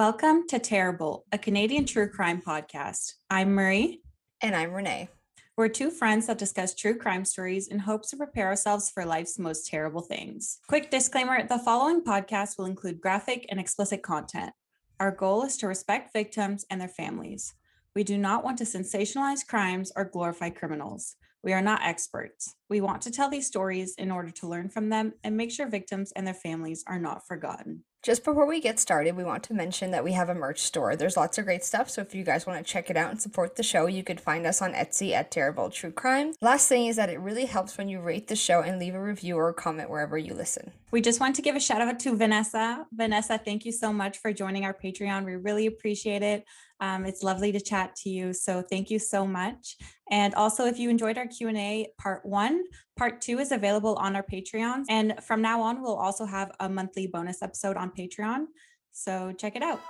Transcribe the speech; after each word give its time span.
Welcome 0.00 0.46
to 0.48 0.58
Terrible, 0.58 1.26
a 1.30 1.36
Canadian 1.36 1.84
true 1.84 2.08
crime 2.08 2.40
podcast. 2.40 3.16
I'm 3.28 3.52
Marie. 3.52 4.00
And 4.40 4.56
I'm 4.56 4.72
Renee. 4.72 5.10
We're 5.58 5.68
two 5.68 5.90
friends 5.90 6.26
that 6.26 6.38
discuss 6.38 6.74
true 6.74 6.96
crime 6.96 7.26
stories 7.26 7.68
in 7.68 7.80
hopes 7.80 8.08
to 8.08 8.16
prepare 8.16 8.46
ourselves 8.46 8.88
for 8.88 9.04
life's 9.04 9.38
most 9.38 9.66
terrible 9.66 10.00
things. 10.00 10.58
Quick 10.68 10.90
disclaimer 10.90 11.46
the 11.46 11.58
following 11.58 12.02
podcast 12.02 12.56
will 12.56 12.64
include 12.64 13.02
graphic 13.02 13.44
and 13.50 13.60
explicit 13.60 14.02
content. 14.02 14.54
Our 14.98 15.10
goal 15.10 15.42
is 15.42 15.58
to 15.58 15.66
respect 15.66 16.14
victims 16.14 16.64
and 16.70 16.80
their 16.80 16.88
families. 16.88 17.52
We 17.94 18.02
do 18.02 18.16
not 18.16 18.42
want 18.42 18.56
to 18.56 18.64
sensationalize 18.64 19.46
crimes 19.46 19.92
or 19.94 20.06
glorify 20.06 20.48
criminals. 20.48 21.16
We 21.42 21.52
are 21.52 21.60
not 21.60 21.82
experts. 21.82 22.54
We 22.70 22.80
want 22.80 23.02
to 23.02 23.10
tell 23.10 23.28
these 23.28 23.46
stories 23.46 23.96
in 23.98 24.10
order 24.10 24.30
to 24.30 24.48
learn 24.48 24.70
from 24.70 24.88
them 24.88 25.12
and 25.22 25.36
make 25.36 25.50
sure 25.50 25.68
victims 25.68 26.10
and 26.16 26.26
their 26.26 26.32
families 26.32 26.84
are 26.86 26.98
not 26.98 27.26
forgotten. 27.26 27.84
Just 28.02 28.24
before 28.24 28.46
we 28.46 28.62
get 28.62 28.80
started, 28.80 29.14
we 29.14 29.24
want 29.24 29.42
to 29.42 29.52
mention 29.52 29.90
that 29.90 30.02
we 30.02 30.12
have 30.12 30.30
a 30.30 30.34
merch 30.34 30.60
store. 30.60 30.96
There's 30.96 31.18
lots 31.18 31.36
of 31.36 31.44
great 31.44 31.62
stuff, 31.62 31.90
so 31.90 32.00
if 32.00 32.14
you 32.14 32.24
guys 32.24 32.46
want 32.46 32.58
to 32.58 32.72
check 32.72 32.88
it 32.88 32.96
out 32.96 33.10
and 33.10 33.20
support 33.20 33.56
the 33.56 33.62
show, 33.62 33.86
you 33.88 34.02
could 34.02 34.22
find 34.22 34.46
us 34.46 34.62
on 34.62 34.72
Etsy 34.72 35.12
at 35.12 35.30
Terrible 35.30 35.68
True 35.68 35.92
Crime. 35.92 36.32
Last 36.40 36.66
thing 36.66 36.86
is 36.86 36.96
that 36.96 37.10
it 37.10 37.20
really 37.20 37.44
helps 37.44 37.76
when 37.76 37.90
you 37.90 38.00
rate 38.00 38.28
the 38.28 38.36
show 38.36 38.62
and 38.62 38.78
leave 38.78 38.94
a 38.94 39.02
review 39.02 39.36
or 39.36 39.50
a 39.50 39.54
comment 39.54 39.90
wherever 39.90 40.16
you 40.16 40.32
listen. 40.32 40.72
We 40.90 41.02
just 41.02 41.20
want 41.20 41.36
to 41.36 41.42
give 41.42 41.56
a 41.56 41.60
shout 41.60 41.82
out 41.82 42.00
to 42.00 42.16
Vanessa. 42.16 42.86
Vanessa, 42.90 43.36
thank 43.36 43.66
you 43.66 43.72
so 43.72 43.92
much 43.92 44.16
for 44.16 44.32
joining 44.32 44.64
our 44.64 44.72
Patreon. 44.72 45.26
We 45.26 45.36
really 45.36 45.66
appreciate 45.66 46.22
it. 46.22 46.46
Um, 46.80 47.04
it's 47.04 47.22
lovely 47.22 47.52
to 47.52 47.60
chat 47.60 47.94
to 47.96 48.10
you. 48.10 48.32
So 48.32 48.62
thank 48.62 48.90
you 48.90 48.98
so 48.98 49.26
much. 49.26 49.76
And 50.10 50.34
also, 50.34 50.66
if 50.66 50.78
you 50.78 50.90
enjoyed 50.90 51.18
our 51.18 51.26
Q&A 51.26 51.88
part 51.98 52.24
one, 52.24 52.64
part 52.96 53.20
two 53.20 53.38
is 53.38 53.52
available 53.52 53.94
on 53.96 54.16
our 54.16 54.24
Patreon. 54.24 54.84
And 54.88 55.14
from 55.22 55.42
now 55.42 55.60
on, 55.60 55.82
we'll 55.82 55.96
also 55.96 56.24
have 56.24 56.50
a 56.60 56.68
monthly 56.68 57.06
bonus 57.06 57.42
episode 57.42 57.76
on 57.76 57.90
Patreon. 57.90 58.46
So 58.92 59.32
check 59.32 59.56
it 59.56 59.62
out. 59.62 59.80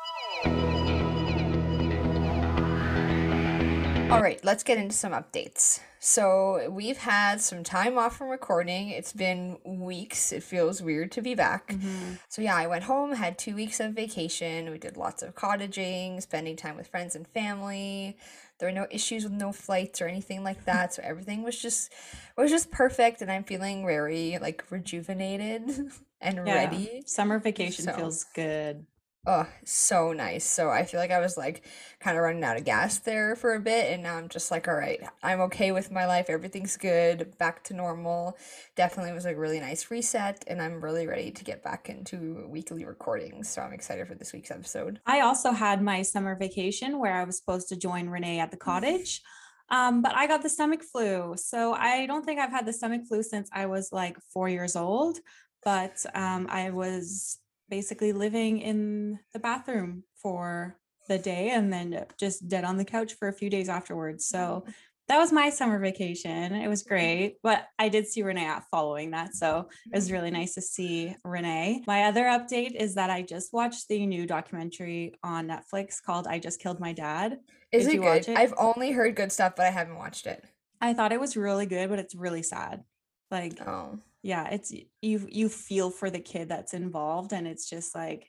All 4.11 4.23
right, 4.23 4.45
let's 4.45 4.65
get 4.65 4.77
into 4.77 4.95
some 4.95 5.13
updates. 5.13 5.79
So, 6.01 6.69
we've 6.71 6.97
had 6.97 7.41
some 7.41 7.63
time 7.63 7.97
off 7.97 8.17
from 8.17 8.29
recording. 8.29 8.89
It's 8.89 9.13
been 9.13 9.59
weeks. 9.65 10.33
It 10.33 10.43
feels 10.43 10.83
weird 10.83 11.13
to 11.13 11.23
be 11.23 11.35
back. 11.35 11.69
Mm-hmm. 11.69 12.15
So, 12.29 12.43
yeah, 12.43 12.57
I 12.57 12.67
went 12.67 12.85
home, 12.85 13.13
had 13.13 13.39
two 13.39 13.55
weeks 13.55 13.79
of 13.79 13.93
vacation. 13.93 14.71
We 14.71 14.79
did 14.79 14.97
lots 14.97 15.23
of 15.23 15.35
cottaging, 15.35 16.21
spending 16.23 16.57
time 16.57 16.77
with 16.77 16.89
friends 16.89 17.15
and 17.15 17.29
family. 17.29 18.17
There 18.59 18.69
were 18.69 18.75
no 18.75 18.87
issues 18.91 19.25
with 19.25 19.33
no 19.33 19.53
flights 19.53 20.03
or 20.03 20.07
anything 20.07 20.43
like 20.43 20.65
that. 20.65 20.95
So, 20.95 21.03
everything 21.05 21.43
was 21.43 21.61
just 21.61 21.93
was 22.37 22.51
just 22.51 22.71
perfect 22.71 23.23
and 23.23 23.31
I'm 23.31 23.45
feeling 23.45 23.85
very 23.85 24.39
like 24.41 24.65
rejuvenated 24.71 25.63
and 26.21 26.47
yeah, 26.47 26.55
ready. 26.55 27.03
Summer 27.07 27.39
vacation 27.39 27.85
so, 27.85 27.93
feels 27.93 28.25
good. 28.35 28.87
Oh, 29.27 29.47
so 29.65 30.15
nice. 30.15 30.45
So 30.45 30.71
I 30.71 30.85
feel 30.87 30.99
like 30.99 31.11
I 31.11 31.21
was 31.21 31.37
like 31.37 31.63
kind 32.01 32.17
of 32.17 32.23
running 32.23 32.43
out 32.43 32.57
of 32.57 32.65
gas 32.65 32.99
there 32.99 33.37
for 33.37 33.55
a 33.55 33.61
bit, 33.61 33.93
and 33.93 34.03
now 34.03 34.17
I'm 34.17 34.31
just 34.31 34.51
like, 34.51 34.67
all 34.67 34.75
right, 34.75 34.99
I'm 35.23 35.43
okay 35.43 35.73
with 35.73 35.91
my 35.91 36.07
life. 36.07 36.31
Everything's 36.31 36.79
good, 36.79 37.37
back 37.37 37.63
to 37.65 37.75
normal. 37.75 38.39
Definitely 38.77 39.13
was 39.13 39.27
a 39.27 39.37
really 39.37 39.61
nice 39.61 39.91
reset, 39.91 40.43
and 40.47 40.63
I'm 40.63 40.83
really 40.83 41.07
ready 41.07 41.31
to 41.33 41.45
get 41.45 41.63
back 41.63 41.91
into 41.91 42.47
weekly 42.49 42.87
recordings. 42.87 43.51
So 43.51 43.61
I'm 43.61 43.75
excited 43.75 44.09
for 44.09 44.15
this 44.15 44.33
week's 44.33 44.51
episode. 44.51 45.01
I 45.05 45.21
also 45.21 45.53
had 45.53 45.83
my 45.83 46.01
summer 46.01 46.35
vacation 46.35 46.99
where 46.99 47.13
I 47.13 47.25
was 47.25 47.37
supposed 47.37 47.69
to 47.69 47.77
join 47.77 48.09
Renee 48.09 48.41
at 48.41 48.51
the 48.51 48.57
cottage. 48.71 49.21
Um, 49.69 50.01
but 50.01 50.17
I 50.17 50.27
got 50.27 50.43
the 50.43 50.49
stomach 50.49 50.83
flu. 50.83 51.35
So 51.37 51.75
I 51.75 52.07
don't 52.07 52.25
think 52.25 52.41
I've 52.41 52.51
had 52.51 52.67
the 52.67 52.73
stomach 52.73 53.03
flu 53.07 53.23
since 53.23 53.51
I 53.53 53.67
was 53.67 53.93
like 53.93 54.17
four 54.33 54.49
years 54.49 54.77
old. 54.77 55.19
But 55.63 56.05
um, 56.15 56.47
I 56.51 56.71
was 56.71 57.39
basically 57.71 58.13
living 58.13 58.59
in 58.59 59.19
the 59.33 59.39
bathroom 59.39 60.05
for 60.21 60.77
the 61.09 61.19
day 61.19 61.51
and 61.51 61.73
then 61.73 61.95
uh, 61.95 62.05
just 62.19 62.49
dead 62.49 62.65
on 62.65 62.77
the 62.77 62.85
couch 62.85 63.15
for 63.15 63.29
a 63.29 63.33
few 63.33 63.49
days 63.49 63.69
afterwards. 63.69 64.27
So 64.27 64.65
that 65.09 65.19
was 65.19 65.33
my 65.33 65.51
summer 65.51 65.81
vacation. 65.81 66.55
It 66.55 66.69
was 66.69 66.83
mm-hmm. 66.83 66.95
great, 66.95 67.37
but 67.43 67.67
I 67.81 67.89
did 67.89 68.07
see 68.07 68.23
Renee 68.23 68.49
following 68.71 69.11
that. 69.11 69.35
So 69.35 69.69
it 69.93 69.97
was 69.97 70.13
really 70.13 70.29
mm-hmm. 70.29 70.39
nice 70.39 70.55
to 70.55 70.61
see 70.61 71.17
Renee. 71.25 71.83
My 71.87 72.05
other 72.05 72.25
update 72.25 72.77
is 72.77 72.95
that 72.95 73.11
I 73.11 73.23
just 73.23 73.53
watched 73.53 73.89
the 73.89 74.07
new 74.07 74.25
documentary 74.25 75.15
on 75.25 75.49
Netflix 75.49 76.01
called 76.01 76.29
I 76.29 76.39
Just 76.39 76.61
Killed 76.61 76.79
My 76.79 76.93
Dad. 76.93 77.39
Is 77.73 77.87
did 77.87 77.95
it 77.95 78.03
good? 78.03 78.29
It? 78.29 78.39
I've 78.39 78.55
only 78.57 78.93
heard 78.93 79.17
good 79.17 79.33
stuff, 79.33 79.55
but 79.57 79.67
I 79.67 79.71
haven't 79.71 79.97
watched 79.97 80.27
it. 80.27 80.45
I 80.81 80.95
thought 80.95 81.13
it 81.13 81.21
was 81.21 81.37
really 81.37 81.67
good, 81.67 81.91
but 81.91 81.99
it's 81.99 82.15
really 82.15 82.45
sad. 82.45 82.85
Like, 83.33 83.61
oh, 83.67 83.99
yeah 84.23 84.49
it's 84.51 84.73
you 85.01 85.27
you 85.31 85.49
feel 85.49 85.91
for 85.91 86.11
the 86.11 86.21
kid 86.21 86.49
that's 86.49 86.75
involved 86.75 87.33
and 87.33 87.47
it's 87.47 87.69
just 87.69 87.95
like 87.95 88.29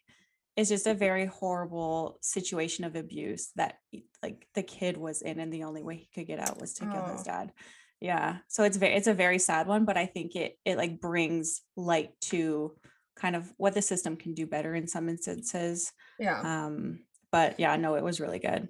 it's 0.55 0.69
just 0.69 0.87
a 0.87 0.93
very 0.93 1.25
horrible 1.25 2.17
situation 2.21 2.83
of 2.83 2.95
abuse 2.95 3.51
that 3.55 3.75
like 4.21 4.47
the 4.53 4.63
kid 4.63 4.97
was 4.97 5.21
in 5.21 5.39
and 5.39 5.51
the 5.51 5.63
only 5.63 5.81
way 5.81 5.95
he 5.95 6.09
could 6.13 6.27
get 6.27 6.39
out 6.39 6.59
was 6.59 6.73
to 6.73 6.85
kill 6.85 7.05
his 7.05 7.21
oh. 7.21 7.25
dad. 7.25 7.51
Yeah 7.99 8.37
so 8.47 8.63
it's 8.63 8.77
very 8.77 8.95
it's 8.95 9.07
a 9.07 9.13
very 9.13 9.37
sad 9.37 9.67
one 9.67 9.85
but 9.85 9.95
i 9.95 10.07
think 10.07 10.35
it 10.35 10.57
it 10.65 10.75
like 10.75 10.99
brings 10.99 11.61
light 11.75 12.09
to 12.21 12.73
kind 13.15 13.35
of 13.35 13.51
what 13.57 13.73
the 13.75 13.81
system 13.81 14.15
can 14.15 14.33
do 14.33 14.47
better 14.47 14.73
in 14.73 14.87
some 14.87 15.07
instances 15.07 15.91
yeah. 16.17 16.65
um 16.65 17.01
but 17.31 17.59
yeah 17.59 17.75
no 17.75 17.95
it 17.95 18.03
was 18.03 18.19
really 18.19 18.39
good 18.39 18.67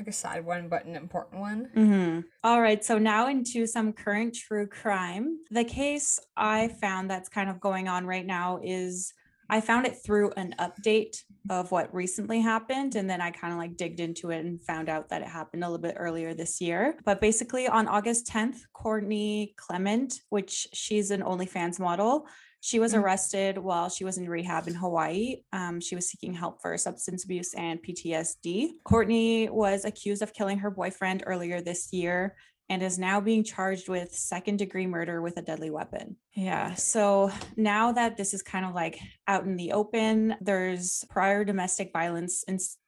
like 0.00 0.08
a 0.08 0.12
side 0.12 0.44
one, 0.44 0.68
but 0.68 0.86
an 0.86 0.96
important 0.96 1.40
one. 1.40 1.68
Mm-hmm. 1.76 2.20
All 2.42 2.60
right. 2.60 2.82
So 2.82 2.98
now 2.98 3.28
into 3.28 3.66
some 3.66 3.92
current 3.92 4.34
true 4.34 4.66
crime. 4.66 5.38
The 5.50 5.64
case 5.64 6.18
I 6.36 6.68
found 6.68 7.10
that's 7.10 7.28
kind 7.28 7.50
of 7.50 7.60
going 7.60 7.86
on 7.86 8.06
right 8.06 8.26
now 8.26 8.60
is 8.62 9.12
I 9.50 9.60
found 9.60 9.86
it 9.86 9.98
through 10.02 10.30
an 10.36 10.54
update 10.58 11.22
of 11.50 11.70
what 11.70 11.92
recently 11.92 12.40
happened. 12.40 12.94
And 12.94 13.10
then 13.10 13.20
I 13.20 13.30
kind 13.30 13.52
of 13.52 13.58
like 13.58 13.76
digged 13.76 14.00
into 14.00 14.30
it 14.30 14.44
and 14.44 14.64
found 14.64 14.88
out 14.88 15.10
that 15.10 15.22
it 15.22 15.28
happened 15.28 15.64
a 15.64 15.66
little 15.66 15.82
bit 15.82 15.96
earlier 15.98 16.32
this 16.32 16.60
year. 16.60 16.96
But 17.04 17.20
basically, 17.20 17.68
on 17.68 17.86
August 17.86 18.26
10th, 18.28 18.60
Courtney 18.72 19.54
Clenney, 19.58 20.18
which 20.30 20.66
she's 20.72 21.10
an 21.10 21.20
OnlyFans 21.20 21.78
model, 21.78 22.26
she 22.60 22.78
was 22.78 22.92
mm. 22.92 23.02
arrested 23.02 23.58
while 23.58 23.88
she 23.88 24.04
was 24.04 24.18
in 24.18 24.28
rehab 24.28 24.68
in 24.68 24.74
Hawaii. 24.74 25.42
Um, 25.52 25.80
she 25.80 25.94
was 25.94 26.08
seeking 26.08 26.34
help 26.34 26.60
for 26.60 26.76
substance 26.76 27.24
abuse 27.24 27.54
and 27.54 27.82
PTSD. 27.82 28.70
Courtney 28.84 29.48
was 29.48 29.84
accused 29.84 30.22
of 30.22 30.34
killing 30.34 30.58
her 30.58 30.70
boyfriend 30.70 31.22
earlier 31.26 31.60
this 31.60 31.92
year 31.92 32.36
and 32.68 32.84
is 32.84 32.98
now 32.98 33.20
being 33.20 33.42
charged 33.42 33.88
with 33.88 34.14
second 34.14 34.58
degree 34.58 34.86
murder 34.86 35.20
with 35.20 35.36
a 35.38 35.42
deadly 35.42 35.70
weapon. 35.70 36.16
Yeah. 36.34 36.74
So 36.74 37.32
now 37.56 37.90
that 37.92 38.16
this 38.16 38.32
is 38.32 38.42
kind 38.42 38.64
of 38.64 38.74
like 38.74 39.00
out 39.26 39.44
in 39.44 39.56
the 39.56 39.72
open, 39.72 40.36
there's 40.40 41.04
prior 41.10 41.44
domestic 41.44 41.90
violence 41.92 42.44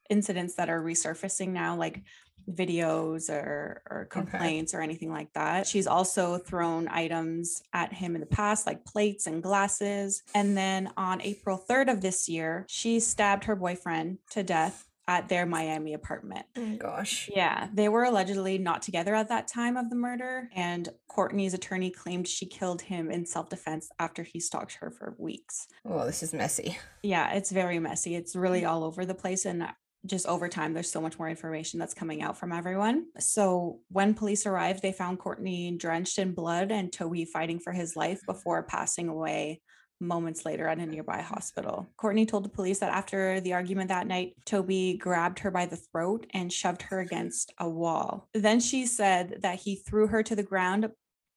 incidents 0.08 0.54
that 0.54 0.70
are 0.70 0.80
resurfacing 0.80 1.48
now, 1.48 1.74
like 1.76 2.04
videos 2.50 3.30
or, 3.30 3.82
or 3.90 4.04
complaints 4.06 4.74
okay. 4.74 4.80
or 4.80 4.82
anything 4.82 5.10
like 5.10 5.32
that. 5.34 5.66
She's 5.66 5.86
also 5.86 6.38
thrown 6.38 6.88
items 6.88 7.62
at 7.72 7.92
him 7.92 8.14
in 8.14 8.20
the 8.20 8.26
past, 8.26 8.66
like 8.66 8.84
plates 8.84 9.26
and 9.26 9.42
glasses. 9.42 10.22
And 10.34 10.56
then 10.56 10.90
on 10.96 11.20
April 11.20 11.62
3rd 11.68 11.92
of 11.92 12.00
this 12.00 12.28
year, 12.28 12.64
she 12.68 13.00
stabbed 13.00 13.44
her 13.44 13.56
boyfriend 13.56 14.18
to 14.30 14.42
death 14.42 14.88
at 15.08 15.28
their 15.28 15.46
Miami 15.46 15.94
apartment. 15.94 16.46
Oh 16.56 16.76
gosh. 16.76 17.28
Yeah, 17.34 17.68
they 17.72 17.88
were 17.88 18.04
allegedly 18.04 18.58
not 18.58 18.82
together 18.82 19.14
at 19.14 19.28
that 19.28 19.48
time 19.48 19.76
of 19.76 19.90
the 19.90 19.96
murder, 19.96 20.48
and 20.54 20.88
Courtney's 21.08 21.54
attorney 21.54 21.90
claimed 21.90 22.28
she 22.28 22.46
killed 22.46 22.82
him 22.82 23.10
in 23.10 23.26
self 23.26 23.48
defense 23.48 23.90
after 23.98 24.22
he 24.22 24.40
stalked 24.40 24.74
her 24.74 24.90
for 24.90 25.14
weeks. 25.18 25.66
Oh, 25.84 26.06
this 26.06 26.22
is 26.22 26.32
messy. 26.32 26.78
Yeah, 27.02 27.32
it's 27.32 27.50
very 27.50 27.78
messy. 27.80 28.14
It's 28.14 28.36
really 28.36 28.62
mm. 28.62 28.68
all 28.68 28.84
over 28.84 29.04
the 29.04 29.14
place, 29.14 29.44
and 29.44 29.66
just 30.04 30.26
over 30.26 30.48
time, 30.48 30.72
there's 30.72 30.90
so 30.90 31.00
much 31.00 31.18
more 31.18 31.28
information 31.28 31.78
that's 31.78 31.94
coming 31.94 32.22
out 32.22 32.36
from 32.36 32.52
everyone. 32.52 33.06
So 33.18 33.80
when 33.88 34.14
police 34.14 34.46
arrived, 34.46 34.82
they 34.82 34.92
found 34.92 35.18
Courtney 35.18 35.70
drenched 35.76 36.18
in 36.18 36.32
blood 36.32 36.72
and 36.72 36.92
Toby 36.92 37.24
fighting 37.24 37.60
for 37.60 37.72
his 37.72 37.94
life 37.94 38.20
before 38.26 38.62
passing 38.64 39.08
away 39.08 39.60
moments 40.00 40.44
later 40.44 40.66
at 40.66 40.78
a 40.78 40.86
nearby 40.86 41.20
hospital. 41.20 41.88
Courtney 41.96 42.26
told 42.26 42.44
the 42.44 42.48
police 42.48 42.80
that 42.80 42.92
after 42.92 43.40
the 43.40 43.52
argument 43.52 43.88
that 43.88 44.08
night, 44.08 44.34
Toby 44.44 44.98
grabbed 45.00 45.38
her 45.38 45.50
by 45.50 45.66
the 45.66 45.76
throat 45.76 46.26
and 46.34 46.52
shoved 46.52 46.82
her 46.82 47.00
against 47.00 47.52
a 47.58 47.68
wall. 47.68 48.28
Then 48.34 48.58
she 48.58 48.86
said 48.86 49.38
that 49.42 49.60
he 49.60 49.76
threw 49.76 50.08
her 50.08 50.22
to 50.24 50.34
the 50.34 50.42
ground, 50.42 50.88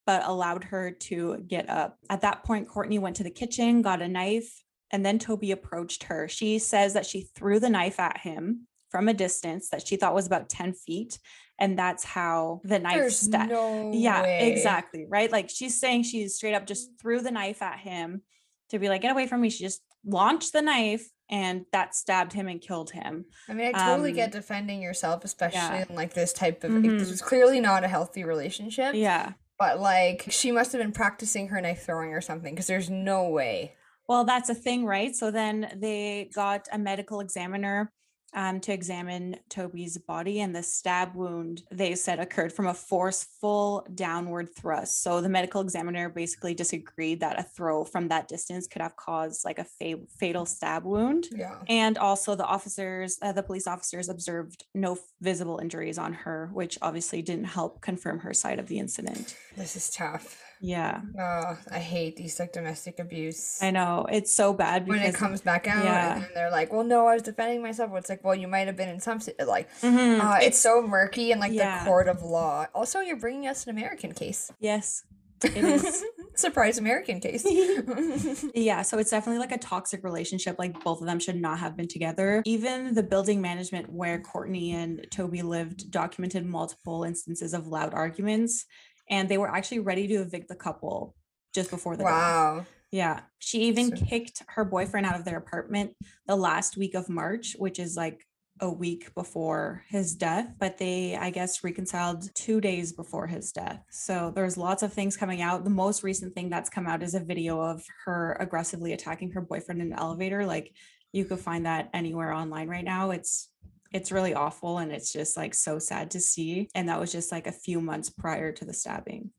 but 0.04 0.24
allowed 0.24 0.64
her 0.64 0.90
to 0.90 1.38
get 1.46 1.70
up. 1.70 1.96
At 2.10 2.22
that 2.22 2.42
point, 2.42 2.68
Courtney 2.68 2.98
went 2.98 3.16
to 3.16 3.24
the 3.24 3.30
kitchen, 3.30 3.82
got 3.82 4.02
a 4.02 4.08
knife, 4.08 4.62
and 4.90 5.04
then 5.04 5.18
Toby 5.18 5.50
approached 5.50 6.04
her. 6.04 6.28
She 6.28 6.58
says 6.58 6.94
that 6.94 7.06
she 7.06 7.22
threw 7.22 7.58
the 7.58 7.70
knife 7.70 7.98
at 7.98 8.18
him 8.18 8.66
from 8.90 9.08
a 9.08 9.14
distance 9.14 9.68
that 9.70 9.86
she 9.86 9.96
thought 9.96 10.14
was 10.14 10.26
about 10.26 10.48
10 10.48 10.74
feet. 10.74 11.18
And 11.58 11.78
that's 11.78 12.04
how 12.04 12.60
the 12.64 12.78
knife 12.78 13.10
stabbed. 13.12 13.50
No 13.50 13.92
yeah, 13.92 14.22
way. 14.22 14.52
exactly. 14.52 15.06
Right. 15.08 15.32
Like 15.32 15.50
she's 15.50 15.80
saying 15.80 16.04
she 16.04 16.28
straight 16.28 16.54
up 16.54 16.66
just 16.66 16.90
threw 17.00 17.20
the 17.20 17.30
knife 17.30 17.62
at 17.62 17.78
him 17.78 18.22
to 18.70 18.78
be 18.78 18.88
like, 18.88 19.00
get 19.00 19.12
away 19.12 19.26
from 19.26 19.40
me. 19.40 19.50
She 19.50 19.64
just 19.64 19.82
launched 20.04 20.52
the 20.52 20.62
knife 20.62 21.08
and 21.28 21.64
that 21.72 21.94
stabbed 21.94 22.32
him 22.32 22.46
and 22.46 22.60
killed 22.60 22.90
him. 22.90 23.24
I 23.48 23.54
mean, 23.54 23.74
I 23.74 23.86
totally 23.86 24.10
um, 24.10 24.16
get 24.16 24.32
defending 24.32 24.80
yourself, 24.80 25.24
especially 25.24 25.58
yeah. 25.58 25.84
in 25.88 25.96
like 25.96 26.14
this 26.14 26.32
type 26.32 26.62
of 26.62 26.70
mm-hmm. 26.70 26.98
this 26.98 27.10
was 27.10 27.22
clearly 27.22 27.58
not 27.58 27.84
a 27.84 27.88
healthy 27.88 28.22
relationship. 28.22 28.94
Yeah. 28.94 29.32
But 29.58 29.80
like 29.80 30.26
she 30.28 30.52
must 30.52 30.72
have 30.72 30.80
been 30.80 30.92
practicing 30.92 31.48
her 31.48 31.60
knife 31.60 31.84
throwing 31.84 32.12
or 32.12 32.20
something 32.20 32.54
because 32.54 32.66
there's 32.66 32.90
no 32.90 33.28
way 33.28 33.74
well, 34.08 34.24
that's 34.24 34.48
a 34.48 34.54
thing, 34.54 34.84
right? 34.84 35.14
So 35.14 35.30
then 35.30 35.72
they 35.76 36.30
got 36.34 36.68
a 36.72 36.78
medical 36.78 37.20
examiner 37.20 37.90
um, 38.34 38.60
to 38.60 38.72
examine 38.72 39.36
Toby's 39.48 39.96
body, 39.96 40.40
and 40.40 40.54
the 40.54 40.62
stab 40.62 41.14
wound 41.14 41.62
they 41.70 41.94
said 41.94 42.18
occurred 42.18 42.52
from 42.52 42.66
a 42.66 42.74
forceful 42.74 43.86
downward 43.94 44.54
thrust. 44.54 45.02
So 45.02 45.20
the 45.22 45.28
medical 45.28 45.62
examiner 45.62 46.10
basically 46.10 46.52
disagreed 46.52 47.20
that 47.20 47.38
a 47.38 47.42
throw 47.42 47.84
from 47.84 48.08
that 48.08 48.28
distance 48.28 48.66
could 48.66 48.82
have 48.82 48.94
caused 48.96 49.44
like 49.44 49.58
a 49.58 49.64
fa- 49.64 50.04
fatal 50.18 50.44
stab 50.44 50.84
wound. 50.84 51.28
Yeah. 51.34 51.56
And 51.68 51.96
also, 51.96 52.34
the 52.34 52.44
officers, 52.44 53.18
uh, 53.22 53.32
the 53.32 53.42
police 53.42 53.66
officers, 53.66 54.08
observed 54.08 54.66
no 54.74 54.98
visible 55.22 55.58
injuries 55.58 55.96
on 55.96 56.12
her, 56.12 56.50
which 56.52 56.78
obviously 56.82 57.22
didn't 57.22 57.44
help 57.44 57.80
confirm 57.80 58.18
her 58.20 58.34
side 58.34 58.58
of 58.58 58.66
the 58.66 58.78
incident. 58.78 59.34
This 59.56 59.76
is 59.76 59.88
tough. 59.88 60.42
Yeah. 60.60 61.00
Oh, 61.18 61.58
I 61.70 61.78
hate 61.78 62.16
these 62.16 62.38
like 62.40 62.52
domestic 62.52 62.98
abuse. 62.98 63.58
I 63.62 63.70
know 63.70 64.06
it's 64.10 64.34
so 64.34 64.52
bad 64.52 64.88
when 64.88 65.00
it 65.00 65.14
comes 65.14 65.40
back 65.40 65.66
out 65.66 65.84
yeah. 65.84 66.16
and 66.16 66.26
they're 66.34 66.50
like, 66.50 66.72
"Well, 66.72 66.84
no, 66.84 67.06
I 67.06 67.14
was 67.14 67.22
defending 67.22 67.62
myself." 67.62 67.90
It's 67.94 68.08
like, 68.08 68.24
"Well, 68.24 68.34
you 68.34 68.48
might 68.48 68.66
have 68.66 68.76
been 68.76 68.88
in 68.88 69.00
some 69.00 69.20
si-" 69.20 69.34
like 69.44 69.68
Mhm, 69.80 70.20
uh, 70.20 70.38
it's, 70.42 70.58
so 70.58 70.82
murky 70.82 71.32
and 71.32 71.40
like 71.40 71.52
yeah. 71.52 71.80
the 71.80 71.90
court 71.90 72.08
of 72.08 72.22
law. 72.22 72.66
Also, 72.74 73.00
you're 73.00 73.16
bringing 73.16 73.46
us 73.46 73.64
an 73.64 73.70
American 73.70 74.12
case. 74.12 74.50
yes, 74.58 75.04
it 75.44 75.56
is. 75.56 76.04
Surprise 76.34 76.78
American 76.78 77.20
case. 77.20 77.44
yeah, 78.54 78.82
so 78.82 78.98
it's 78.98 79.10
definitely 79.10 79.38
like 79.38 79.52
a 79.52 79.58
toxic 79.58 80.04
relationship. 80.04 80.56
Like 80.58 80.82
both 80.82 81.00
of 81.00 81.06
them 81.06 81.18
should 81.18 81.40
not 81.40 81.58
have 81.58 81.76
been 81.76 81.88
together. 81.88 82.42
Even 82.44 82.94
the 82.94 83.02
building 83.02 83.40
management 83.40 83.92
where 83.92 84.20
Courtney 84.20 84.72
and 84.72 85.06
Toby 85.10 85.42
lived 85.42 85.90
documented 85.90 86.44
multiple 86.44 87.04
instances 87.04 87.54
of 87.54 87.66
loud 87.66 87.94
arguments, 87.94 88.66
and 89.08 89.28
they 89.28 89.38
were 89.38 89.48
actually 89.48 89.80
ready 89.80 90.06
to 90.08 90.14
evict 90.22 90.48
the 90.48 90.54
couple 90.54 91.14
just 91.54 91.70
before 91.70 91.96
the 91.96 92.04
wow. 92.04 92.66
Yeah. 92.92 93.20
She 93.38 93.62
even 93.62 93.96
So- 93.96 94.04
kicked 94.04 94.42
her 94.48 94.64
boyfriend 94.64 95.06
out 95.06 95.18
of 95.18 95.24
their 95.24 95.38
apartment 95.38 95.92
the 96.26 96.36
last 96.36 96.76
week 96.76 96.94
of 96.94 97.08
March, 97.08 97.54
which 97.58 97.78
is 97.78 97.96
like 97.96 98.24
a 98.60 98.70
week 98.70 99.14
before 99.14 99.82
his 99.88 100.14
death, 100.14 100.54
but 100.58 100.78
they, 100.78 101.14
I 101.14 101.28
guess, 101.28 101.62
reconciled 101.62 102.34
two 102.34 102.58
days 102.58 102.92
before 102.92 103.26
his 103.26 103.52
death. 103.52 103.82
So 103.90 104.32
there's 104.34 104.56
lots 104.56 104.82
of 104.82 104.94
things 104.94 105.14
coming 105.16 105.42
out. 105.42 105.64
The 105.64 105.70
most 105.70 106.02
recent 106.02 106.34
thing 106.34 106.48
that's 106.48 106.70
come 106.70 106.86
out 106.86 107.02
is 107.02 107.14
a 107.14 107.20
video 107.20 107.60
of 107.60 107.84
her 108.06 108.34
aggressively 108.40 108.94
attacking 108.94 109.32
her 109.32 109.42
boyfriend 109.42 109.82
in 109.82 109.92
an 109.92 109.98
elevator. 109.98 110.46
Like 110.46 110.72
you 111.12 111.26
could 111.26 111.40
find 111.40 111.66
that 111.66 111.90
anywhere 111.92 112.32
online 112.32 112.68
right 112.68 112.84
now. 112.84 113.10
It's 113.10 113.50
it's 113.92 114.12
really 114.12 114.34
awful 114.34 114.78
and 114.78 114.92
it's 114.92 115.12
just 115.12 115.36
like 115.36 115.54
so 115.54 115.78
sad 115.78 116.10
to 116.12 116.20
see. 116.20 116.68
And 116.74 116.88
that 116.88 117.00
was 117.00 117.12
just 117.12 117.32
like 117.32 117.46
a 117.46 117.52
few 117.52 117.80
months 117.80 118.10
prior 118.10 118.52
to 118.52 118.64
the 118.64 118.72
stabbing. 118.74 119.30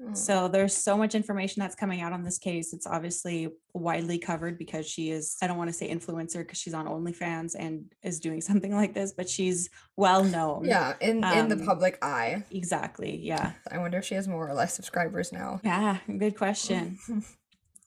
Mm. 0.00 0.16
So 0.16 0.48
there's 0.48 0.74
so 0.74 0.96
much 0.96 1.14
information 1.14 1.60
that's 1.60 1.74
coming 1.74 2.00
out 2.00 2.12
on 2.12 2.24
this 2.24 2.38
case. 2.38 2.72
It's 2.72 2.86
obviously 2.86 3.48
widely 3.74 4.18
covered 4.18 4.58
because 4.58 4.88
she 4.88 5.10
is, 5.10 5.36
I 5.42 5.46
don't 5.46 5.58
want 5.58 5.68
to 5.68 5.74
say 5.74 5.94
influencer 5.94 6.38
because 6.38 6.58
she's 6.58 6.74
on 6.74 6.86
OnlyFans 6.86 7.54
and 7.58 7.92
is 8.02 8.18
doing 8.20 8.40
something 8.48 8.74
like 8.74 8.94
this, 8.94 9.12
but 9.12 9.28
she's 9.28 9.70
well 9.96 10.24
known. 10.24 10.64
Yeah, 10.64 10.94
in 11.00 11.22
in 11.24 11.48
the 11.48 11.56
Um, 11.56 11.66
public 11.66 11.98
eye. 12.02 12.44
Exactly. 12.50 13.18
Yeah. 13.22 13.52
I 13.70 13.78
wonder 13.78 13.98
if 13.98 14.04
she 14.04 14.14
has 14.14 14.26
more 14.26 14.48
or 14.48 14.54
less 14.54 14.74
subscribers 14.74 15.32
now. 15.32 15.60
Yeah. 15.62 15.98
Good 16.18 16.36
question. 16.42 16.98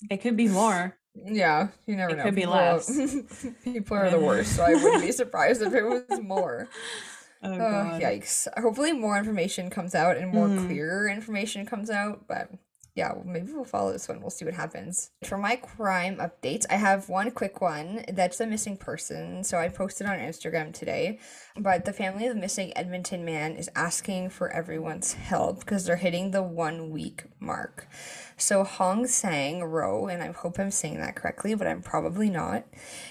It 0.10 0.18
could 0.18 0.38
be 0.38 0.48
more. 0.48 0.98
Yeah, 1.24 1.70
you 1.86 1.96
never 1.96 2.12
It 2.14 2.18
know. 2.18 2.24
could 2.24 2.36
be 2.36 2.42
People 2.42 2.54
are- 2.56 2.74
less. 2.74 3.46
People 3.64 3.98
are 3.98 4.10
the 4.10 4.20
worst, 4.20 4.56
so 4.56 4.64
I 4.64 4.74
wouldn't 4.74 5.04
be 5.04 5.12
surprised 5.12 5.62
if 5.62 5.74
it 5.74 5.84
was 5.84 6.20
more. 6.22 6.68
Oh, 7.44 7.52
Oh, 7.54 8.00
yikes. 8.02 8.48
Hopefully 8.60 8.92
more 8.92 9.18
information 9.20 9.70
comes 9.70 9.94
out 9.94 10.18
and 10.18 10.32
more 10.34 10.48
Mhm. 10.48 10.66
clearer 10.66 11.08
information 11.08 11.64
comes 11.68 11.92
out, 11.92 12.28
but 12.28 12.50
yeah, 12.96 13.12
well, 13.14 13.24
maybe 13.26 13.52
we'll 13.52 13.66
follow 13.66 13.92
this 13.92 14.08
one. 14.08 14.20
We'll 14.20 14.32
see 14.32 14.46
what 14.46 14.56
happens. 14.56 15.12
For 15.26 15.38
my 15.38 15.58
crime 15.58 16.16
updates, 16.18 16.66
I 16.72 16.78
have 16.78 17.08
one 17.08 17.30
quick 17.30 17.62
one. 17.62 18.04
That's 18.12 18.40
a 18.40 18.48
missing 18.48 18.78
person. 18.78 19.44
So 19.44 19.60
I 19.60 19.68
posted 19.68 20.08
on 20.08 20.18
Instagram 20.18 20.74
today. 20.74 21.20
But 21.56 21.86
the 21.86 21.94
family 21.94 22.26
of 22.26 22.34
the 22.34 22.40
missing 22.42 22.72
Edmonton 22.76 23.24
man 23.26 23.58
is 23.58 23.70
asking 23.76 24.30
for 24.30 24.50
everyone's 24.50 25.14
help 25.14 25.60
because 25.60 25.86
they're 25.86 25.98
hitting 25.98 26.32
the 26.32 26.42
one 26.42 26.90
week 26.90 27.26
mark. 27.40 27.88
So 28.38 28.66
Hong 28.66 29.08
Sang 29.08 29.64
Ro, 29.64 30.08
and 30.08 30.22
I 30.22 30.32
hope 30.32 30.60
I'm 30.60 30.72
saying 30.72 31.00
that 31.00 31.16
correctly, 31.16 31.56
but 31.56 31.68
I'm 31.68 31.82
probably 31.82 32.30
not. 32.30 32.66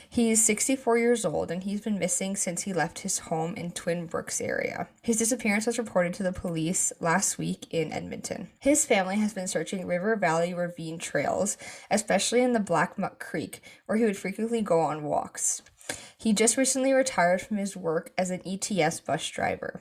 He's 0.08 0.44
64 0.44 0.98
years 0.98 1.24
old 1.24 1.50
and 1.50 1.64
he's 1.64 1.80
been 1.80 1.98
missing 1.98 2.36
since 2.36 2.62
he 2.62 2.74
left 2.74 3.00
his 3.00 3.20
home 3.20 3.54
in 3.54 3.72
Twin 3.72 4.06
Brooks 4.06 4.40
area. 4.40 4.88
His 5.02 5.16
disappearance 5.16 5.66
was 5.66 5.78
reported 5.78 6.12
to 6.14 6.22
the 6.22 6.32
police 6.32 6.92
last 7.00 7.38
week 7.38 7.66
in 7.70 7.90
Edmonton. 7.90 8.50
His 8.60 8.84
family 8.84 9.16
has 9.16 9.32
been 9.32 9.48
searching 9.48 9.86
River 9.86 10.14
Valley 10.14 10.52
ravine 10.52 10.98
trails, 10.98 11.56
especially 11.90 12.42
in 12.42 12.52
the 12.52 12.60
Blackmud 12.60 13.18
Creek, 13.18 13.62
where 13.86 13.96
he 13.96 14.04
would 14.04 14.18
frequently 14.18 14.60
go 14.60 14.80
on 14.80 15.04
walks. 15.04 15.62
He 16.18 16.32
just 16.32 16.56
recently 16.56 16.92
retired 16.92 17.40
from 17.40 17.56
his 17.56 17.76
work 17.76 18.12
as 18.16 18.30
an 18.30 18.42
ETS 18.46 19.00
bus 19.00 19.26
driver. 19.28 19.80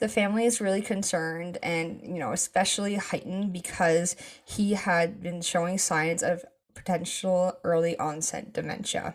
The 0.00 0.08
family 0.08 0.44
is 0.44 0.60
really 0.60 0.82
concerned 0.82 1.58
and, 1.62 2.00
you 2.02 2.18
know, 2.18 2.32
especially 2.32 2.96
heightened 2.96 3.52
because 3.52 4.16
he 4.44 4.74
had 4.74 5.22
been 5.22 5.40
showing 5.40 5.78
signs 5.78 6.22
of 6.22 6.44
potential 6.74 7.52
early 7.62 7.96
onset 7.98 8.52
dementia 8.52 9.14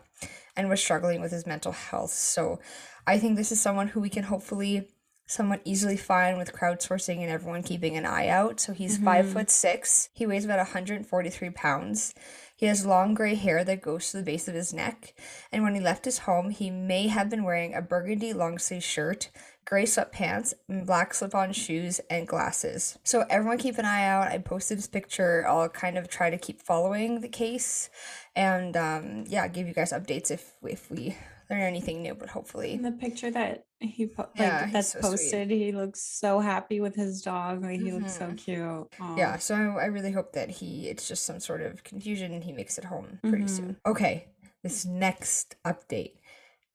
and 0.56 0.70
was 0.70 0.82
struggling 0.82 1.22
with 1.22 1.32
his 1.32 1.46
mental 1.46 1.74
health. 1.74 2.12
So 2.12 2.60
I 3.06 3.20
think 3.20 3.36
this 3.36 3.52
is 3.52 3.62
someone 3.62 3.90
who 3.90 4.00
we 4.00 4.10
can 4.10 4.24
hopefully 4.24 4.88
somewhat 5.28 5.62
easily 5.64 5.98
find 5.98 6.38
with 6.38 6.54
crowdsourcing 6.54 7.18
and 7.22 7.30
everyone 7.30 7.62
keeping 7.62 7.96
an 7.96 8.06
eye 8.06 8.30
out. 8.30 8.60
So 8.60 8.74
he's 8.74 8.98
five 8.98 9.26
Mhm. 9.26 9.34
foot 9.34 9.50
six. 9.52 10.10
He 10.14 10.26
weighs 10.26 10.44
about 10.46 10.58
143 10.60 11.52
pounds. 11.52 12.14
He 12.60 12.66
has 12.66 12.86
long 12.86 13.14
gray 13.14 13.36
hair 13.36 13.64
that 13.64 13.82
goes 13.82 14.12
to 14.12 14.18
the 14.18 14.24
base 14.24 14.50
of 14.50 14.54
his 14.54 14.74
neck. 14.74 15.14
And 15.50 15.64
when 15.64 15.76
he 15.76 15.80
left 15.80 16.04
his 16.04 16.18
home, 16.20 16.50
he 16.50 16.70
may 16.70 17.08
have 17.08 17.30
been 17.30 17.46
wearing 17.46 17.74
a 17.74 17.82
burgundy 17.82 18.34
long 18.34 18.60
sleeve 18.60 18.84
shirt, 18.84 19.30
gray 19.64 19.86
sweatpants, 19.86 20.54
black 20.68 21.14
slip 21.14 21.34
on 21.34 21.54
shoes, 21.54 22.02
and 22.10 22.28
glasses. 22.28 23.00
So 23.06 23.24
everyone 23.30 23.60
keep 23.60 23.78
an 23.78 23.86
eye 23.86 24.06
out. 24.06 24.28
I 24.28 24.40
posted 24.40 24.78
this 24.78 24.88
picture. 24.88 25.48
I'll 25.48 25.70
kind 25.70 25.98
of 25.98 26.10
try 26.10 26.30
to 26.30 26.38
keep 26.38 26.62
following 26.62 27.22
the 27.22 27.30
case 27.30 27.90
and 28.36 28.76
um, 28.76 29.24
yeah, 29.30 29.48
give 29.48 29.66
you 29.66 29.74
guys 29.74 29.94
updates 29.94 30.30
if 30.30 30.52
if 30.62 30.92
we 30.92 31.16
learn 31.50 31.62
anything 31.62 32.02
new, 32.04 32.14
but 32.16 32.30
hopefully. 32.30 32.74
In 32.74 32.82
the 32.84 32.92
picture 32.92 33.32
that 33.32 33.66
he 33.80 34.08
po- 34.08 34.24
like 34.24 34.38
Yeah, 34.38 34.70
that's 34.72 34.90
so 34.94 35.00
sweet. 35.02 35.10
posted, 35.12 35.50
he 35.50 35.72
looks 35.72 36.02
so 36.02 36.40
happy 36.40 36.80
with 36.80 36.96
his 36.96 37.22
dog. 37.22 37.62
Like 37.64 37.80
he 37.80 37.92
looks 37.92 38.18
so 38.18 38.28
Mhm. 38.32 38.38
cute. 38.38 38.88
Aw. 39.00 39.16
Yeah, 39.18 39.38
so 39.38 39.56
I, 39.56 39.84
I 39.84 39.86
really 39.86 40.12
hope 40.12 40.34
that 40.34 40.50
he 40.50 40.88
it's 40.90 41.08
just 41.08 41.26
some 41.26 41.40
sort 41.40 41.62
of 41.62 41.84
confusion 41.84 42.34
and 42.34 42.44
he 42.44 42.52
makes 42.52 42.78
it 42.78 42.86
home 42.86 43.20
pretty 43.24 43.46
Mhm. 43.46 43.50
soon. 43.50 43.78
Okay, 43.86 44.28
this 44.64 44.86
next 44.86 45.56
update. 45.66 46.14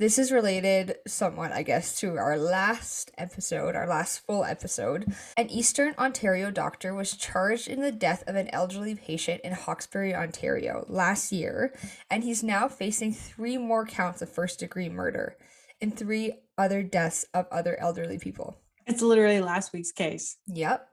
This 0.01 0.19
is 0.19 0.33
related 0.33 0.97
somewhat, 1.07 1.53
I 1.53 1.63
guess, 1.63 2.01
to 2.01 2.17
our 2.17 2.37
last 2.37 3.13
episode, 3.17 3.77
our 3.77 3.87
last 3.87 4.27
full 4.27 4.45
episode. 4.45 5.15
An 5.37 5.49
Eastern 5.49 5.95
Ontario 5.97 6.51
doctor 6.51 6.93
was 6.93 7.17
charged 7.17 7.69
in 7.69 7.81
the 7.81 7.93
death 7.93 8.25
of 8.27 8.35
an 8.35 8.49
elderly 8.53 8.97
patient 8.97 9.43
in 9.45 9.53
Hawkesbury, 9.53 10.13
Ontario 10.13 10.85
last 10.89 11.31
year, 11.31 11.73
and 12.11 12.25
he's 12.25 12.43
now 12.43 12.67
facing 12.67 13.13
three 13.13 13.57
more 13.57 13.87
counts 13.87 14.21
of 14.21 14.29
first 14.29 14.59
degree 14.59 14.89
murder 14.89 15.37
and 15.81 15.97
three 15.97 16.41
other 16.59 16.83
deaths 16.83 17.25
of 17.33 17.47
other 17.53 17.79
elderly 17.79 18.19
people. 18.19 18.57
It's 18.89 19.01
literally 19.01 19.41
last 19.41 19.73
week's 19.73 19.93
case. 19.93 20.39
Yep. 20.49 20.89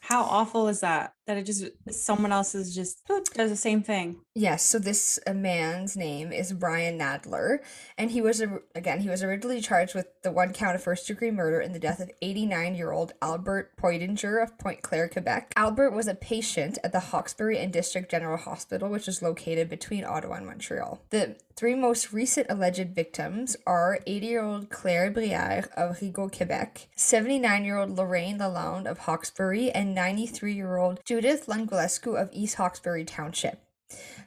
How 0.00 0.22
awful 0.24 0.66
is 0.66 0.80
that? 0.80 1.14
That 1.30 1.36
it 1.36 1.46
just 1.46 1.64
someone 1.92 2.32
else 2.32 2.56
is 2.56 2.74
just 2.74 3.06
does 3.06 3.50
the 3.50 3.54
same 3.54 3.84
thing. 3.84 4.16
Yes, 4.34 4.64
so 4.64 4.80
this 4.80 5.20
uh, 5.28 5.32
man's 5.32 5.96
name 5.96 6.32
is 6.32 6.52
Brian 6.52 6.98
Nadler, 6.98 7.58
and 7.96 8.10
he 8.10 8.20
was 8.20 8.42
again 8.74 8.98
he 8.98 9.08
was 9.08 9.22
originally 9.22 9.60
charged 9.60 9.94
with 9.94 10.08
the 10.24 10.32
one 10.32 10.52
count 10.52 10.74
of 10.74 10.82
first 10.82 11.06
degree 11.06 11.30
murder 11.30 11.60
in 11.60 11.72
the 11.72 11.78
death 11.78 12.00
of 12.00 12.10
89-year-old 12.20 13.12
Albert 13.22 13.76
Poitinger 13.76 14.42
of 14.42 14.58
Pointe 14.58 14.82
Claire, 14.82 15.08
Quebec. 15.08 15.52
Albert 15.54 15.92
was 15.92 16.08
a 16.08 16.16
patient 16.16 16.78
at 16.82 16.90
the 16.90 16.98
Hawkesbury 16.98 17.58
and 17.58 17.72
District 17.72 18.10
General 18.10 18.36
Hospital, 18.36 18.88
which 18.88 19.06
is 19.06 19.22
located 19.22 19.68
between 19.68 20.04
Ottawa 20.04 20.34
and 20.34 20.46
Montreal. 20.46 21.00
The 21.10 21.36
three 21.56 21.74
most 21.74 22.12
recent 22.12 22.46
alleged 22.48 22.94
victims 22.94 23.56
are 23.66 23.98
80-year-old 24.06 24.70
Claire 24.70 25.12
Brière 25.12 25.70
of 25.72 25.98
Rigaud, 26.00 26.34
Quebec, 26.34 26.88
79-year-old 26.96 27.90
Lorraine 27.90 28.38
Lalonde 28.38 28.86
of 28.86 29.00
Hawkesbury, 29.00 29.70
and 29.70 29.96
93-year-old 29.96 31.00
Judith 31.20 31.48
Langulescu 31.48 32.18
of 32.18 32.30
East 32.32 32.54
Hawkesbury 32.54 33.04
Township. 33.04 33.60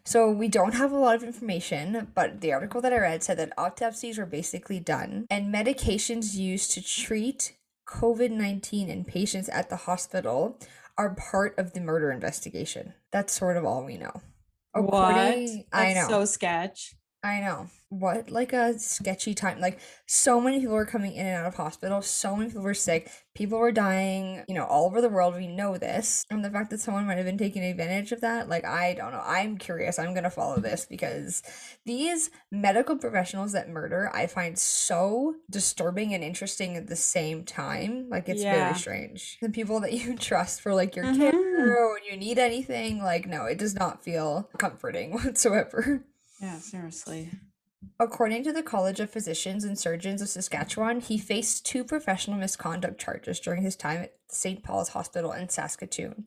So 0.05 0.29
we 0.29 0.47
don't 0.47 0.75
have 0.75 0.91
a 0.91 0.97
lot 0.97 1.15
of 1.15 1.23
information, 1.23 2.09
but 2.13 2.39
the 2.39 2.53
article 2.53 2.81
that 2.81 2.93
I 2.93 2.99
read 2.99 3.23
said 3.23 3.39
that 3.39 3.51
autopsies 3.57 4.19
were 4.19 4.27
basically 4.27 4.79
done 4.79 5.25
and 5.31 5.51
medications 5.51 6.35
used 6.35 6.69
to 6.73 6.83
treat 6.83 7.57
COVID 7.87 8.29
19 8.29 8.89
in 8.89 9.05
patients 9.05 9.49
at 9.49 9.71
the 9.71 9.75
hospital 9.75 10.59
are 10.95 11.15
part 11.15 11.57
of 11.57 11.73
the 11.73 11.81
murder 11.81 12.11
investigation. 12.11 12.93
That's 13.11 13.33
sort 13.33 13.57
of 13.57 13.65
all 13.65 13.83
we 13.83 13.97
know. 13.97 14.21
what? 14.75 14.83
According- 14.83 15.65
I 15.73 15.93
know. 15.93 16.07
so 16.07 16.25
sketch. 16.25 16.93
I 17.23 17.39
know. 17.39 17.69
What 17.99 18.31
like 18.31 18.53
a 18.53 18.77
sketchy 18.79 19.35
time. 19.35 19.59
Like 19.59 19.79
so 20.07 20.41
many 20.41 20.59
people 20.59 20.73
were 20.75 20.85
coming 20.85 21.13
in 21.13 21.27
and 21.27 21.37
out 21.37 21.45
of 21.45 21.53
hospital. 21.55 22.01
So 22.01 22.35
many 22.35 22.49
people 22.49 22.63
were 22.63 22.73
sick. 22.73 23.11
People 23.35 23.59
were 23.59 23.71
dying, 23.71 24.43
you 24.47 24.55
know, 24.55 24.65
all 24.65 24.85
over 24.87 24.99
the 24.99 25.09
world. 25.09 25.35
We 25.35 25.47
know 25.47 25.77
this. 25.77 26.23
And 26.31 26.43
the 26.43 26.49
fact 26.49 26.71
that 26.71 26.79
someone 26.79 27.05
might 27.05 27.17
have 27.17 27.25
been 27.25 27.37
taking 27.37 27.63
advantage 27.63 28.11
of 28.11 28.21
that, 28.21 28.49
like 28.49 28.65
I 28.65 28.95
don't 28.95 29.11
know. 29.11 29.21
I'm 29.23 29.57
curious. 29.57 29.99
I'm 29.99 30.13
gonna 30.15 30.31
follow 30.31 30.59
this 30.59 30.87
because 30.89 31.43
these 31.85 32.31
medical 32.51 32.97
professionals 32.97 33.51
that 33.51 33.69
murder, 33.69 34.09
I 34.13 34.25
find 34.25 34.57
so 34.57 35.35
disturbing 35.51 36.13
and 36.15 36.23
interesting 36.23 36.75
at 36.75 36.87
the 36.87 36.95
same 36.95 37.43
time. 37.45 38.09
Like 38.09 38.27
it's 38.27 38.41
Yeah. 38.41 38.63
very 38.65 38.75
strange. 38.75 39.37
The 39.41 39.49
people 39.49 39.79
that 39.81 39.93
you 39.93 40.15
trust 40.29 40.61
for 40.61 40.73
like 40.73 40.95
your 40.95 41.05
Mhm. 41.05 41.17
care 41.17 41.77
or 41.77 41.93
when 41.93 42.03
you 42.09 42.17
need 42.17 42.39
anything, 42.39 43.03
like 43.03 43.27
no, 43.27 43.45
it 43.45 43.59
does 43.59 43.75
not 43.75 44.03
feel 44.03 44.49
comforting 44.57 45.11
whatsoever. 45.13 46.03
Yeah, 46.41 46.57
seriously. 46.59 47.29
According 47.99 48.43
to 48.45 48.53
the 48.53 48.63
College 48.63 48.99
of 48.99 49.09
Physicians 49.09 49.63
and 49.63 49.77
Surgeons 49.77 50.21
of 50.21 50.29
Saskatchewan, 50.29 50.99
he 50.99 51.17
faced 51.17 51.65
two 51.65 51.83
professional 51.83 52.37
misconduct 52.37 52.99
charges 52.99 53.39
during 53.39 53.61
his 53.63 53.75
time 53.75 54.01
at 54.01 54.13
St. 54.29 54.63
Paul's 54.63 54.89
Hospital 54.89 55.31
in 55.31 55.49
Saskatoon. 55.49 56.25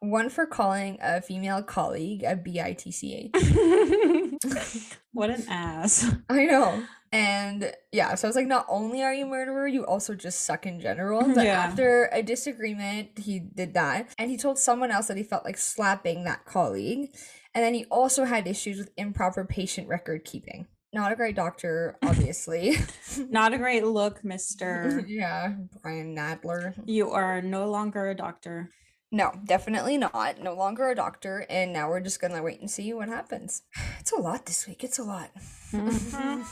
One 0.00 0.30
for 0.30 0.46
calling 0.46 0.98
a 1.00 1.20
female 1.22 1.62
colleague 1.62 2.24
a 2.24 2.34
bitch. 2.34 3.30
what 5.12 5.30
an 5.30 5.44
ass. 5.48 6.12
I 6.28 6.44
know. 6.46 6.82
And 7.12 7.72
yeah, 7.92 8.14
so 8.14 8.26
I 8.26 8.28
was 8.30 8.36
like, 8.36 8.46
not 8.46 8.66
only 8.68 9.02
are 9.02 9.12
you 9.12 9.26
a 9.26 9.28
murderer, 9.28 9.68
you 9.68 9.84
also 9.84 10.14
just 10.14 10.44
suck 10.44 10.66
in 10.66 10.80
general. 10.80 11.22
But 11.34 11.44
Yeah. 11.44 11.60
after 11.60 12.08
a 12.10 12.22
disagreement, 12.22 13.18
he 13.18 13.38
did 13.38 13.74
that. 13.74 14.08
And 14.18 14.30
he 14.30 14.36
told 14.38 14.58
someone 14.58 14.90
else 14.90 15.08
that 15.08 15.18
he 15.18 15.22
felt 15.22 15.44
like 15.44 15.58
slapping 15.58 16.24
that 16.24 16.46
colleague. 16.46 17.14
And 17.54 17.62
then 17.62 17.74
he 17.74 17.84
also 17.84 18.24
had 18.24 18.46
issues 18.48 18.78
with 18.78 18.90
improper 18.96 19.44
patient 19.44 19.88
record 19.88 20.24
keeping. 20.24 20.66
Not 20.92 21.10
a 21.10 21.16
great 21.16 21.34
doctor, 21.36 21.96
obviously. 22.02 22.76
Not 23.30 23.54
a 23.54 23.58
great 23.58 23.84
look, 23.84 24.22
mister. 24.22 25.02
yeah, 25.08 25.54
Brian 25.82 26.14
Nadler. 26.14 26.74
You 26.84 27.10
are 27.10 27.40
no 27.40 27.66
longer 27.70 28.10
a 28.10 28.14
doctor. 28.14 28.70
No, 29.10 29.32
definitely 29.44 29.98
not. 29.98 30.40
No 30.42 30.54
longer 30.54 30.88
a 30.90 30.94
doctor. 30.94 31.44
And 31.50 31.72
now 31.72 31.88
we're 31.90 32.00
just 32.00 32.20
going 32.20 32.32
to 32.34 32.42
wait 32.42 32.60
and 32.60 32.70
see 32.70 32.92
what 32.94 33.08
happens. 33.08 33.62
It's 34.00 34.12
a 34.12 34.20
lot 34.20 34.46
this 34.46 34.66
week. 34.66 34.82
It's 34.84 34.98
a 34.98 35.04
lot. 35.04 35.30
Mhm. 35.72 36.44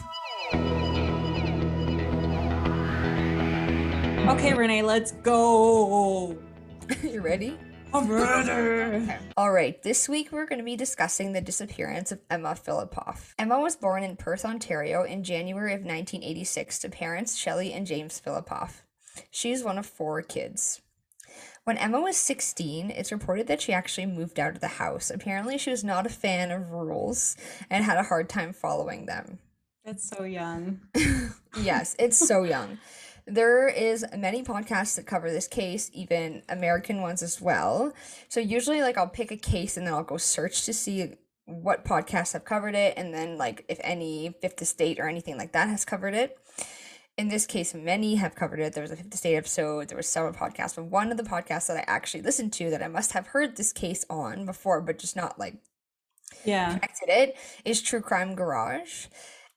Okay, 4.30 4.54
Renee, 4.54 4.82
let's 4.82 5.10
go. 5.10 6.36
you 7.02 7.20
ready? 7.20 7.58
A 7.92 8.00
murder. 8.00 9.00
Okay. 9.02 9.18
All 9.36 9.50
right, 9.50 9.82
this 9.82 10.08
week 10.08 10.30
we're 10.30 10.46
going 10.46 10.60
to 10.60 10.64
be 10.64 10.76
discussing 10.76 11.32
the 11.32 11.40
disappearance 11.40 12.12
of 12.12 12.20
Emma 12.30 12.50
Fillipoff. 12.50 13.34
Emma 13.36 13.58
was 13.58 13.74
born 13.74 14.04
in 14.04 14.14
Perth, 14.14 14.44
Ontario 14.44 15.02
in 15.02 15.24
January 15.24 15.72
of 15.72 15.80
1986 15.80 16.78
to 16.80 16.88
parents 16.88 17.36
Shelley 17.36 17.72
and 17.72 17.88
James 17.88 18.22
Fillipoff. 18.24 18.82
She 19.32 19.50
is 19.50 19.64
one 19.64 19.76
of 19.76 19.86
four 19.86 20.22
kids. 20.22 20.82
When 21.64 21.78
Emma 21.78 22.00
was 22.00 22.16
16, 22.16 22.90
it's 22.90 23.10
reported 23.10 23.48
that 23.48 23.60
she 23.60 23.72
actually 23.72 24.06
moved 24.06 24.38
out 24.38 24.54
of 24.54 24.60
the 24.60 24.68
house. 24.68 25.10
Apparently, 25.10 25.58
she 25.58 25.70
was 25.70 25.82
not 25.82 26.06
a 26.06 26.10
fan 26.10 26.52
of 26.52 26.70
rules 26.70 27.36
and 27.68 27.84
had 27.84 27.98
a 27.98 28.04
hard 28.04 28.28
time 28.28 28.52
following 28.52 29.06
them. 29.06 29.40
That's 29.84 30.08
so 30.08 30.22
young. 30.22 30.80
yes, 31.60 31.96
it's 31.98 32.18
so 32.18 32.44
young. 32.44 32.78
There 33.26 33.68
is 33.68 34.04
many 34.16 34.42
podcasts 34.42 34.96
that 34.96 35.06
cover 35.06 35.30
this 35.30 35.48
case, 35.48 35.90
even 35.92 36.42
American 36.48 37.00
ones 37.02 37.22
as 37.22 37.40
well. 37.40 37.92
So 38.28 38.40
usually 38.40 38.82
like 38.82 38.96
I'll 38.98 39.08
pick 39.08 39.30
a 39.30 39.36
case 39.36 39.76
and 39.76 39.86
then 39.86 39.94
I'll 39.94 40.02
go 40.02 40.16
search 40.16 40.64
to 40.66 40.72
see 40.72 41.14
what 41.46 41.84
podcasts 41.84 42.32
have 42.32 42.44
covered 42.44 42.74
it 42.74 42.94
and 42.96 43.12
then 43.12 43.36
like 43.36 43.64
if 43.68 43.78
any 43.82 44.34
Fifth 44.40 44.62
Estate 44.62 44.98
or 45.00 45.08
anything 45.08 45.36
like 45.36 45.52
that 45.52 45.68
has 45.68 45.84
covered 45.84 46.14
it. 46.14 46.38
In 47.18 47.28
this 47.28 47.44
case, 47.44 47.74
many 47.74 48.14
have 48.14 48.34
covered 48.34 48.60
it. 48.60 48.72
There 48.72 48.82
was 48.82 48.92
a 48.92 48.96
Fifth 48.96 49.12
Estate 49.14 49.36
episode, 49.36 49.88
there 49.88 49.96
were 49.96 50.02
several 50.02 50.32
podcasts, 50.32 50.76
but 50.76 50.84
one 50.86 51.10
of 51.10 51.16
the 51.18 51.22
podcasts 51.22 51.66
that 51.66 51.76
I 51.76 51.84
actually 51.86 52.22
listened 52.22 52.52
to 52.54 52.70
that 52.70 52.82
I 52.82 52.88
must 52.88 53.12
have 53.12 53.28
heard 53.28 53.56
this 53.56 53.72
case 53.72 54.06
on 54.08 54.46
before, 54.46 54.80
but 54.80 54.98
just 54.98 55.16
not 55.16 55.38
like 55.38 55.56
Yeah. 56.44 56.68
connected 56.78 57.08
it 57.08 57.36
is 57.64 57.82
True 57.82 58.00
Crime 58.00 58.34
Garage. 58.34 59.06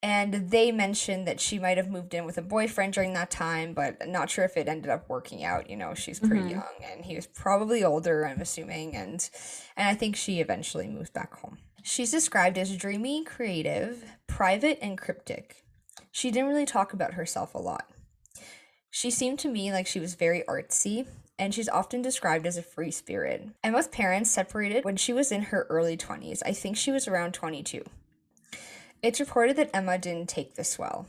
And 0.03 0.49
they 0.51 0.69
mentioned 0.73 1.25
that 1.29 1.39
she 1.39 1.57
might 1.59 1.77
have 1.77 1.89
moved 1.89 2.13
in 2.13 2.25
with 2.25 2.37
a 2.37 2.41
boyfriend 2.41 2.91
during 2.91 3.13
that 3.13 3.31
time, 3.31 3.73
but 3.73 4.05
not 4.05 4.29
sure 4.29 4.43
if 4.43 4.57
it 4.57 4.67
ended 4.67 4.91
up 4.91 5.07
working 5.07 5.45
out. 5.45 5.69
You 5.69 5.77
know, 5.77 5.93
she's 5.93 6.19
pretty 6.19 6.43
Mhm. 6.43 6.51
young 6.51 6.73
and 6.83 7.05
he 7.05 7.15
was 7.15 7.25
probably 7.25 7.85
older, 7.85 8.25
I'm 8.27 8.41
assuming, 8.41 8.97
and 8.97 9.27
and 9.77 9.87
I 9.87 9.95
think 9.95 10.17
she 10.17 10.41
eventually 10.41 10.87
moved 10.87 11.13
back 11.13 11.33
home. 11.35 11.57
She's 11.83 12.11
described 12.11 12.57
as 12.57 12.75
dreamy, 12.75 13.23
creative, 13.23 14.03
private, 14.27 14.77
and 14.81 14.97
cryptic. 14.97 15.63
She 16.11 16.31
didn't 16.31 16.49
really 16.49 16.65
talk 16.65 16.91
about 16.91 17.13
herself 17.13 17.55
a 17.55 17.59
lot. 17.59 17.89
She 18.89 19.09
seemed 19.09 19.39
to 19.39 19.47
me 19.49 19.71
like 19.71 19.87
she 19.87 19.99
was 20.01 20.15
very 20.15 20.43
artsy, 20.49 21.07
and 21.39 21.53
she's 21.55 21.69
often 21.69 22.01
described 22.01 22.45
as 22.45 22.57
a 22.57 22.61
free 22.61 22.91
spirit. 22.91 23.47
Emma's 23.63 23.87
parents 23.87 24.29
separated 24.29 24.83
when 24.83 24.97
she 24.97 25.13
was 25.13 25.31
in 25.31 25.43
her 25.43 25.65
early 25.69 25.95
20s. 25.97 26.43
I 26.45 26.51
think 26.53 26.75
she 26.77 26.91
was 26.91 27.07
around 27.07 27.33
22. 27.33 27.83
It's 29.03 29.19
reported 29.19 29.57
that 29.57 29.69
Emma 29.73 29.97
didn't 29.97 30.29
take 30.29 30.55
this 30.55 30.79
well. 30.79 31.07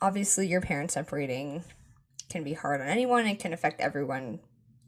Obviously, 0.00 0.46
your 0.46 0.60
parents 0.60 0.94
separating 0.94 1.64
can 2.30 2.44
be 2.44 2.52
hard 2.52 2.80
on 2.80 2.86
anyone, 2.86 3.26
it 3.26 3.40
can 3.40 3.52
affect 3.52 3.80
everyone 3.80 4.38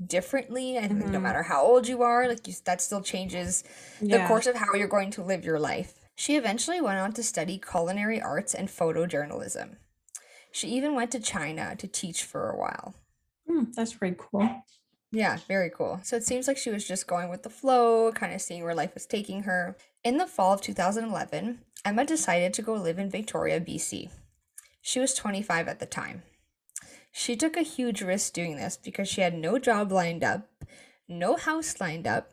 differently, 0.07 0.77
and 0.77 1.01
no 1.01 1.19
Mhm. 1.19 1.23
matter 1.23 1.43
how 1.43 1.61
old 1.63 1.89
you 1.89 2.03
are, 2.03 2.29
like 2.29 2.47
you, 2.47 2.55
that 2.65 2.81
still 2.81 3.03
changes 3.03 3.65
the 4.01 4.07
Yeah. 4.19 4.29
course 4.29 4.47
of 4.47 4.55
how 4.57 4.75
you're 4.75 4.87
going 4.89 5.11
to 5.13 5.23
live 5.25 5.45
your 5.45 5.59
life. 5.59 5.95
She 6.15 6.37
eventually 6.37 6.81
went 6.81 6.99
on 6.99 7.13
to 7.15 7.23
study 7.23 7.59
culinary 7.59 8.21
arts 8.23 8.55
and 8.55 8.69
photojournalism. 8.69 9.79
She 10.53 10.69
even 10.69 10.95
went 10.95 11.11
to 11.13 11.21
China 11.21 11.75
to 11.77 11.89
teach 11.89 12.23
for 12.25 12.49
a 12.51 12.57
while. 12.57 12.95
Hmm, 13.47 13.65
that's 13.73 13.95
pretty 13.95 14.17
cool. 14.19 14.63
Yeah, 15.11 15.39
very 15.49 15.71
cool. 15.71 16.01
So 16.05 16.17
it 16.17 16.25
seems 16.25 16.47
like 16.47 16.57
she 16.57 16.71
was 16.71 16.87
just 16.87 17.07
going 17.09 17.29
with 17.29 17.43
the 17.43 17.51
flow, 17.51 18.13
kind 18.13 18.33
of 18.33 18.41
seeing 18.41 18.63
where 18.63 18.75
life 18.75 18.95
was 18.95 19.07
taking 19.07 19.43
her. 19.43 19.77
In 20.03 20.17
the 20.17 20.27
fall 20.27 20.55
of 20.55 20.63
2011, 20.63 21.59
Emma 21.85 22.07
decided 22.07 22.55
to 22.55 22.63
go 22.63 22.73
live 22.73 22.99
in 22.99 23.11
Victoria, 23.11 23.61
BC. 23.61 24.09
She 24.81 24.99
was 24.99 25.13
25 25.13 25.69
at 25.69 25.79
the 25.79 25.85
time. 25.85 26.23
She 27.13 27.37
took 27.37 27.55
a 27.55 27.63
huge 27.63 28.01
risk 28.01 28.33
doing 28.33 28.57
this 28.57 28.79
because 28.83 29.09
she 29.09 29.21
had 29.21 29.35
no 29.35 29.59
job 29.59 29.93
lined 29.93 30.25
up, 30.25 30.49
no 31.07 31.37
house 31.37 31.81
lined 31.81 32.07
up, 32.07 32.31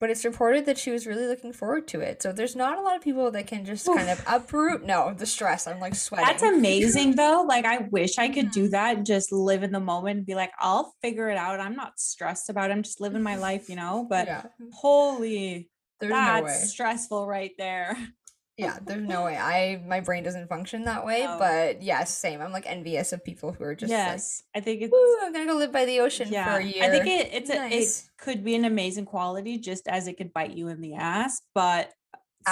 but 0.00 0.08
it's 0.08 0.24
reported 0.24 0.64
that 0.64 0.78
she 0.78 0.90
was 0.90 1.06
really 1.06 1.26
looking 1.26 1.52
forward 1.52 1.86
to 1.88 2.00
it. 2.00 2.22
So 2.22 2.32
there's 2.32 2.56
not 2.56 2.78
a 2.78 2.80
lot 2.80 2.96
of 2.96 3.02
people 3.02 3.30
that 3.32 3.46
can 3.46 3.66
just 3.66 3.86
kind 3.86 4.08
of 4.08 4.24
uproot. 4.26 4.84
No, 4.86 5.12
the 5.14 5.26
stress. 5.26 5.66
I'm 5.66 5.80
like 5.80 5.94
sweating. 5.94 6.26
That's 6.26 6.42
amazing 6.42 7.14
though. 7.16 7.44
Like 7.46 7.66
I 7.66 7.88
wish 7.90 8.18
I 8.18 8.28
could 8.28 8.50
do 8.50 8.62
mm-hmm. 8.62 8.70
that, 8.70 9.04
just 9.04 9.30
live 9.30 9.62
in 9.62 9.72
the 9.72 9.80
moment 9.80 10.18
and 10.18 10.26
be 10.26 10.34
like, 10.34 10.52
I'll 10.58 10.94
figure 11.02 11.28
it 11.28 11.36
out. 11.36 11.60
I'm 11.60 11.76
not 11.76 11.98
stressed 11.98 12.48
about 12.48 12.70
it. 12.70 12.72
I'm 12.72 12.82
just 12.82 13.00
living 13.00 13.22
my 13.22 13.36
life, 13.36 13.68
you 13.68 13.76
know? 13.76 14.06
But 14.08 14.26
yeah, 14.26 14.44
holy, 14.72 15.70
there's 16.00 16.12
that's 16.12 16.40
no 16.40 16.44
way. 16.46 16.52
stressful 16.52 17.26
right 17.26 17.52
there. 17.58 17.96
Yeah, 18.56 18.78
there's 18.86 19.02
no 19.02 19.24
way. 19.24 19.36
I 19.36 19.82
my 19.84 19.98
brain 19.98 20.22
doesn't 20.22 20.48
function 20.48 20.84
that 20.84 21.04
way. 21.04 21.24
No. 21.24 21.38
But 21.40 21.82
yes, 21.82 22.16
same. 22.16 22.40
I'm 22.40 22.52
like 22.52 22.66
envious 22.66 23.12
of 23.12 23.24
people 23.24 23.52
who 23.52 23.64
are 23.64 23.74
just 23.74 23.90
yes. 23.90 24.44
I 24.54 24.60
think 24.60 24.80
it's 24.80 24.92
"Woo, 24.92 25.16
I'm 25.22 25.32
gonna 25.32 25.46
go 25.46 25.56
live 25.56 25.72
by 25.72 25.84
the 25.84 25.98
ocean 25.98 26.28
yeah. 26.30 26.54
for 26.54 26.60
a 26.60 26.64
year." 26.64 26.84
I 26.84 26.88
think 26.88 27.06
it 27.06 27.30
it's 27.32 27.50
a, 27.50 27.68
it 27.68 28.02
could 28.16 28.44
be 28.44 28.54
an 28.54 28.64
amazing 28.64 29.06
quality 29.06 29.58
just 29.58 29.88
as 29.88 30.06
it 30.06 30.16
could 30.16 30.32
bite 30.32 30.52
you 30.52 30.68
in 30.68 30.80
the 30.80 30.94
ass, 30.94 31.42
but 31.52 31.90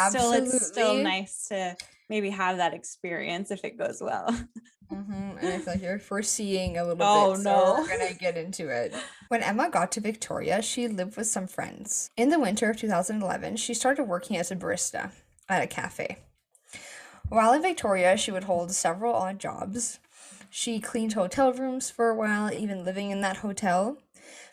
still 0.09 0.33
it's 0.33 0.67
still 0.67 0.97
nice 0.97 1.47
to 1.49 1.77
maybe 2.11 2.31
have 2.31 2.57
that 2.57 2.75
experience 2.75 3.51
if 3.51 3.65
it 3.65 3.79
goes 3.79 4.01
well. 4.01 4.29
hmm 4.95 5.37
And 5.41 5.49
I 5.55 5.59
feel 5.59 5.75
like 5.75 5.83
you're 5.83 5.99
foreseeing 5.99 6.77
a 6.79 6.85
little 6.85 7.05
Oh, 7.07 7.33
bit. 7.33 7.43
So 7.43 7.51
no. 7.51 7.75
we're 7.79 7.89
gonna 7.89 8.15
get 8.15 8.37
into 8.37 8.69
it. 8.69 8.95
When 9.29 9.43
Emma 9.43 9.71
got 9.71 9.93
to 9.93 10.01
Victoria, 10.01 10.63
she 10.63 10.89
lived 10.89 11.17
with 11.17 11.27
some 11.27 11.47
friends. 11.47 12.11
In 12.17 12.29
the 12.31 12.39
winter 12.39 12.71
of 12.71 12.77
2011, 12.77 13.57
she 13.57 13.75
started 13.75 14.05
working 14.05 14.37
as 14.37 14.51
a 14.51 14.57
barista 14.57 15.13
at 15.49 15.63
a 15.63 15.67
cafe. 15.67 16.19
While 17.29 17.53
in 17.55 17.63
Victoria, 17.63 18.17
she 18.17 18.31
would 18.31 18.45
hold 18.45 18.73
several 18.73 19.15
odd 19.15 19.39
jobs. 19.39 19.99
She 20.51 20.81
cleaned 20.81 21.15
hotel 21.15 21.53
rooms 21.53 21.91
for 21.91 22.11
a 22.11 22.15
while, 22.15 22.53
even 22.53 22.85
living 22.85 23.11
in 23.11 23.23
that 23.23 23.39
hotel. 23.39 23.97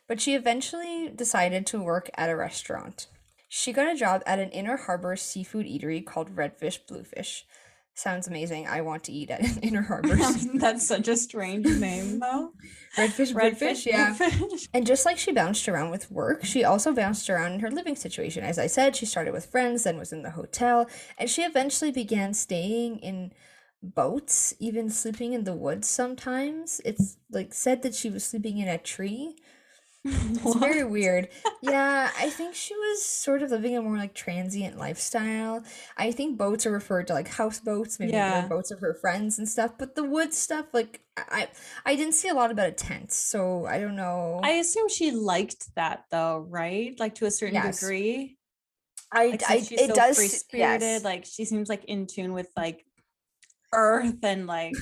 But 0.08 0.22
she 0.22 0.34
eventually 0.34 1.10
decided 1.14 1.66
to 1.68 1.82
work 1.82 2.10
at 2.16 2.30
a 2.30 2.36
restaurant. 2.36 3.08
She 3.50 3.74
got 3.74 3.92
a 3.92 3.98
job 3.98 4.24
at 4.26 4.40
an 4.40 4.50
Inner 4.52 4.78
Harbor 4.78 5.16
seafood 5.16 5.66
eatery 5.66 6.06
called 6.06 6.36
Redfish 6.36 6.80
Bluefish. 6.88 7.46
Sounds 8.00 8.30
amazing. 8.30 8.66
I 8.66 8.80
want 8.80 9.04
to 9.04 9.12
eat 9.12 9.30
at 9.30 9.42
Inner 9.62 9.82
Harbor 9.82 10.16
That's 10.54 10.88
such 10.88 11.10
a 11.10 11.18
strange 11.18 11.66
name 11.66 12.20
though. 12.22 12.54
Redfish, 12.96 13.34
Redfish, 13.34 13.86
yeah. 13.86 14.16
Redfish. 14.16 14.70
And 14.74 14.88
just 14.88 15.06
like 15.06 15.18
she 15.18 15.34
bounced 15.34 15.68
around 15.68 15.92
with 15.92 16.10
work, 16.10 16.46
she 16.46 16.64
also 16.64 16.94
bounced 16.94 17.30
around 17.30 17.52
in 17.52 17.60
her 17.60 17.70
living 17.70 17.98
situation. 17.98 18.42
As 18.42 18.58
I 18.58 18.68
said, 18.68 18.96
she 18.96 19.06
started 19.06 19.34
with 19.34 19.48
friends, 19.48 19.84
then 19.84 19.98
was 19.98 20.14
in 20.14 20.24
the 20.24 20.32
hotel, 20.32 20.90
and 21.18 21.30
she 21.30 21.42
eventually 21.42 21.92
began 21.92 22.34
staying 22.34 23.00
in 23.00 23.34
boats, 23.84 24.54
even 24.60 24.90
sleeping 24.90 25.34
in 25.34 25.44
the 25.44 25.54
woods 25.54 25.90
sometimes. 25.90 26.80
It's 26.86 27.18
like 27.30 27.54
said 27.54 27.82
that 27.82 27.96
she 27.96 28.10
was 28.10 28.24
sleeping 28.24 28.60
in 28.60 28.70
a 28.70 28.78
tree. 28.78 29.36
It's 30.06 30.56
very 30.56 30.84
weird. 30.86 31.28
Yeah, 31.62 32.10
I 32.18 32.30
think 32.30 32.56
she 32.56 32.74
was 32.74 33.04
sort 33.04 33.44
of 33.44 33.52
living 33.52 33.76
a 33.76 33.82
more 33.82 33.98
like 33.98 34.14
transient 34.16 34.78
lifestyle. 34.78 35.64
I 35.98 36.12
think 36.12 36.38
boats 36.38 36.66
are 36.66 36.72
referred 36.72 37.08
to 37.08 37.14
like 37.14 37.28
houseboats, 37.28 38.00
maybe 38.00 38.14
Yeah. 38.14 38.48
boats 38.48 38.72
of 38.72 38.80
her 38.80 38.94
friends 38.94 39.38
and 39.38 39.48
stuff. 39.48 39.72
But 39.78 39.96
the 39.96 40.04
wood 40.06 40.34
stuff, 40.34 40.68
like 40.74 41.02
I, 41.18 41.50
I 41.86 41.96
didn't 41.96 42.14
see 42.14 42.30
a 42.30 42.34
lot 42.34 42.50
about 42.50 42.70
a 42.70 42.72
tent, 42.72 43.12
so 43.12 43.66
I 43.66 43.80
don't 43.80 43.98
know. 43.98 44.40
I 44.42 44.52
assume 44.52 44.88
she 44.88 45.12
liked 45.12 45.76
that 45.76 46.06
though, 46.12 46.46
right? 46.50 46.98
Like 47.00 47.16
to 47.16 47.26
a 47.26 47.32
certain 47.32 47.56
Yes. 47.56 47.80
degree. 47.82 48.38
I, 49.12 49.28
Like 49.28 49.44
I, 49.50 49.60
she's 49.62 49.82
it 49.82 49.88
so 49.90 49.96
does. 49.96 50.18
spirited, 50.18 50.82
Yes. 50.82 51.04
like 51.04 51.26
she 51.26 51.44
seems 51.44 51.68
like 51.68 51.84
in 51.86 52.08
tune 52.08 52.34
with 52.34 52.48
like 52.56 52.86
earth 53.74 54.24
and 54.24 54.48
like 54.48 54.76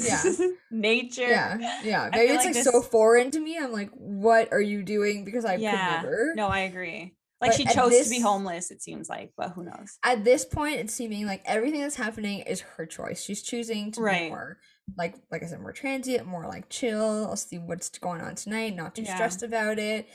Yeah. 0.00 0.22
nature. 0.70 1.22
yeah, 1.28 1.80
yeah. 1.84 2.08
Maybe 2.12 2.32
it's 2.32 2.44
like 2.44 2.54
like 2.54 2.64
so 2.64 2.80
foreign 2.82 3.30
to 3.32 3.40
me. 3.40 3.58
I'm 3.58 3.72
like, 3.72 3.90
what 3.92 4.52
are 4.52 4.60
you 4.60 4.82
doing? 4.82 5.24
Because 5.24 5.44
I 5.44 5.56
yeah. 5.56 6.00
could 6.00 6.06
never. 6.06 6.32
No, 6.36 6.48
I 6.48 6.60
agree. 6.60 7.14
Like 7.40 7.50
But 7.52 7.56
she 7.56 7.64
chose 7.66 8.02
to 8.04 8.10
be 8.10 8.18
homeless, 8.20 8.70
it 8.72 8.82
seems 8.82 9.08
like, 9.08 9.32
but 9.36 9.50
who 9.50 9.62
knows? 9.64 9.98
at 10.04 10.24
this 10.24 10.44
point 10.44 10.76
it's 10.80 10.92
seeming 10.94 11.24
like 11.26 11.42
everything 11.46 11.80
that's 11.82 11.94
happening 11.94 12.40
is 12.40 12.60
her 12.60 12.84
choice 12.84 13.22
she's 13.22 13.42
choosing 13.42 13.92
to 13.92 14.00
Right. 14.00 14.24
be 14.24 14.28
more 14.30 14.58
like 14.96 15.14
like 15.30 15.42
i 15.44 15.46
said 15.46 15.60
more 15.60 15.72
transient 15.72 16.26
more 16.26 16.46
like 16.48 16.68
chill 16.68 17.26
i'll 17.26 17.36
see 17.36 17.58
what's 17.58 17.90
going 17.98 18.20
on 18.22 18.34
tonight 18.34 18.74
not 18.74 18.96
too 18.96 19.02
Yeah. 19.02 19.14
stressed 19.14 19.42
about 19.44 19.78
it 19.78 20.08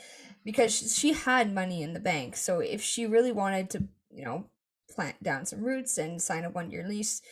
because 0.44 0.74
she, 0.76 0.88
she 0.88 1.12
had 1.14 1.54
money 1.54 1.82
in 1.82 1.94
the 1.94 2.00
bank 2.00 2.36
so 2.36 2.58
if 2.60 2.82
she 2.82 3.06
really 3.06 3.32
wanted 3.32 3.70
to 3.70 3.84
you 4.10 4.24
know 4.24 4.44
plant 4.90 5.22
down 5.22 5.46
some 5.46 5.62
roots 5.62 5.96
and 5.96 6.20
sign 6.20 6.44
a 6.44 6.50
one 6.50 6.70
year 6.70 6.86
lease 6.86 7.22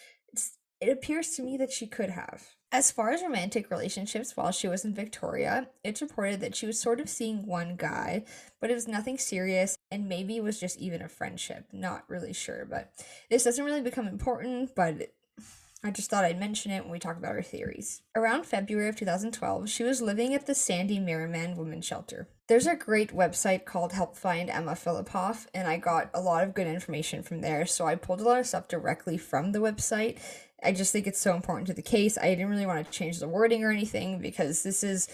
it 0.82 0.88
appears 0.88 1.30
to 1.30 1.42
me 1.42 1.56
that 1.58 1.70
she 1.70 1.86
could 1.86 2.10
have. 2.10 2.56
As 2.72 2.90
far 2.90 3.10
as 3.10 3.22
romantic 3.22 3.70
relationships 3.70 4.36
while 4.36 4.50
she 4.50 4.66
was 4.66 4.84
in 4.84 4.94
victoria 4.94 5.68
it's 5.84 6.02
reported 6.02 6.40
that 6.40 6.56
she 6.56 6.66
was 6.66 6.80
sort 6.80 7.00
of 7.00 7.08
seeing 7.08 7.46
one 7.46 7.76
guy 7.76 8.24
but 8.60 8.70
it 8.70 8.74
was 8.74 8.88
nothing 8.88 9.18
serious 9.18 9.76
and 9.90 10.08
maybe 10.08 10.40
was 10.40 10.58
just 10.58 10.80
even 10.80 11.02
a 11.02 11.08
friendship. 11.08 11.66
Not 11.70 12.04
really 12.08 12.32
sure 12.32 12.66
but 12.68 12.92
this 13.30 13.44
doesn't 13.44 13.64
really 13.64 13.82
become 13.82 14.08
important 14.08 14.74
but 14.74 15.12
i 15.84 15.90
just 15.90 16.08
thought 16.08 16.24
i'd 16.24 16.38
mention 16.40 16.70
it 16.70 16.82
when 16.82 16.92
we 16.92 16.98
talk 16.98 17.18
about 17.18 17.36
our 17.36 17.42
theories. 17.42 18.02
Around 18.16 18.46
february 18.46 18.88
of 18.88 18.96
2012 18.96 19.68
she 19.68 19.84
was 19.84 20.00
living 20.00 20.34
at 20.34 20.46
the 20.46 20.54
sandy 20.54 20.98
merriman 20.98 21.56
women's 21.56 21.84
shelter. 21.84 22.28
There's 22.48 22.66
a 22.66 22.74
great 22.74 23.14
website 23.14 23.64
called 23.66 23.92
help 23.92 24.16
find 24.16 24.48
emma 24.48 24.72
fillipoff 24.72 25.46
and 25.52 25.68
i 25.68 25.76
got 25.76 26.10
a 26.14 26.20
lot 26.22 26.42
of 26.42 26.54
good 26.54 26.66
information 26.66 27.22
from 27.22 27.42
there 27.42 27.66
so 27.66 27.86
i 27.86 27.96
pulled 27.96 28.22
a 28.22 28.24
lot 28.24 28.40
of 28.40 28.46
stuff 28.46 28.66
directly 28.68 29.18
from 29.18 29.52
the 29.52 29.58
website 29.58 30.18
i 30.62 30.72
just 30.72 30.92
think 30.92 31.06
it's 31.06 31.20
so 31.20 31.34
important 31.34 31.66
to 31.66 31.74
the 31.74 31.82
case 31.82 32.18
i 32.18 32.28
didn't 32.28 32.48
really 32.48 32.66
want 32.66 32.84
to 32.84 32.98
change 32.98 33.18
the 33.18 33.28
wording 33.28 33.64
or 33.64 33.70
anything 33.70 34.18
because 34.18 34.62
this 34.62 34.82
is 34.82 35.08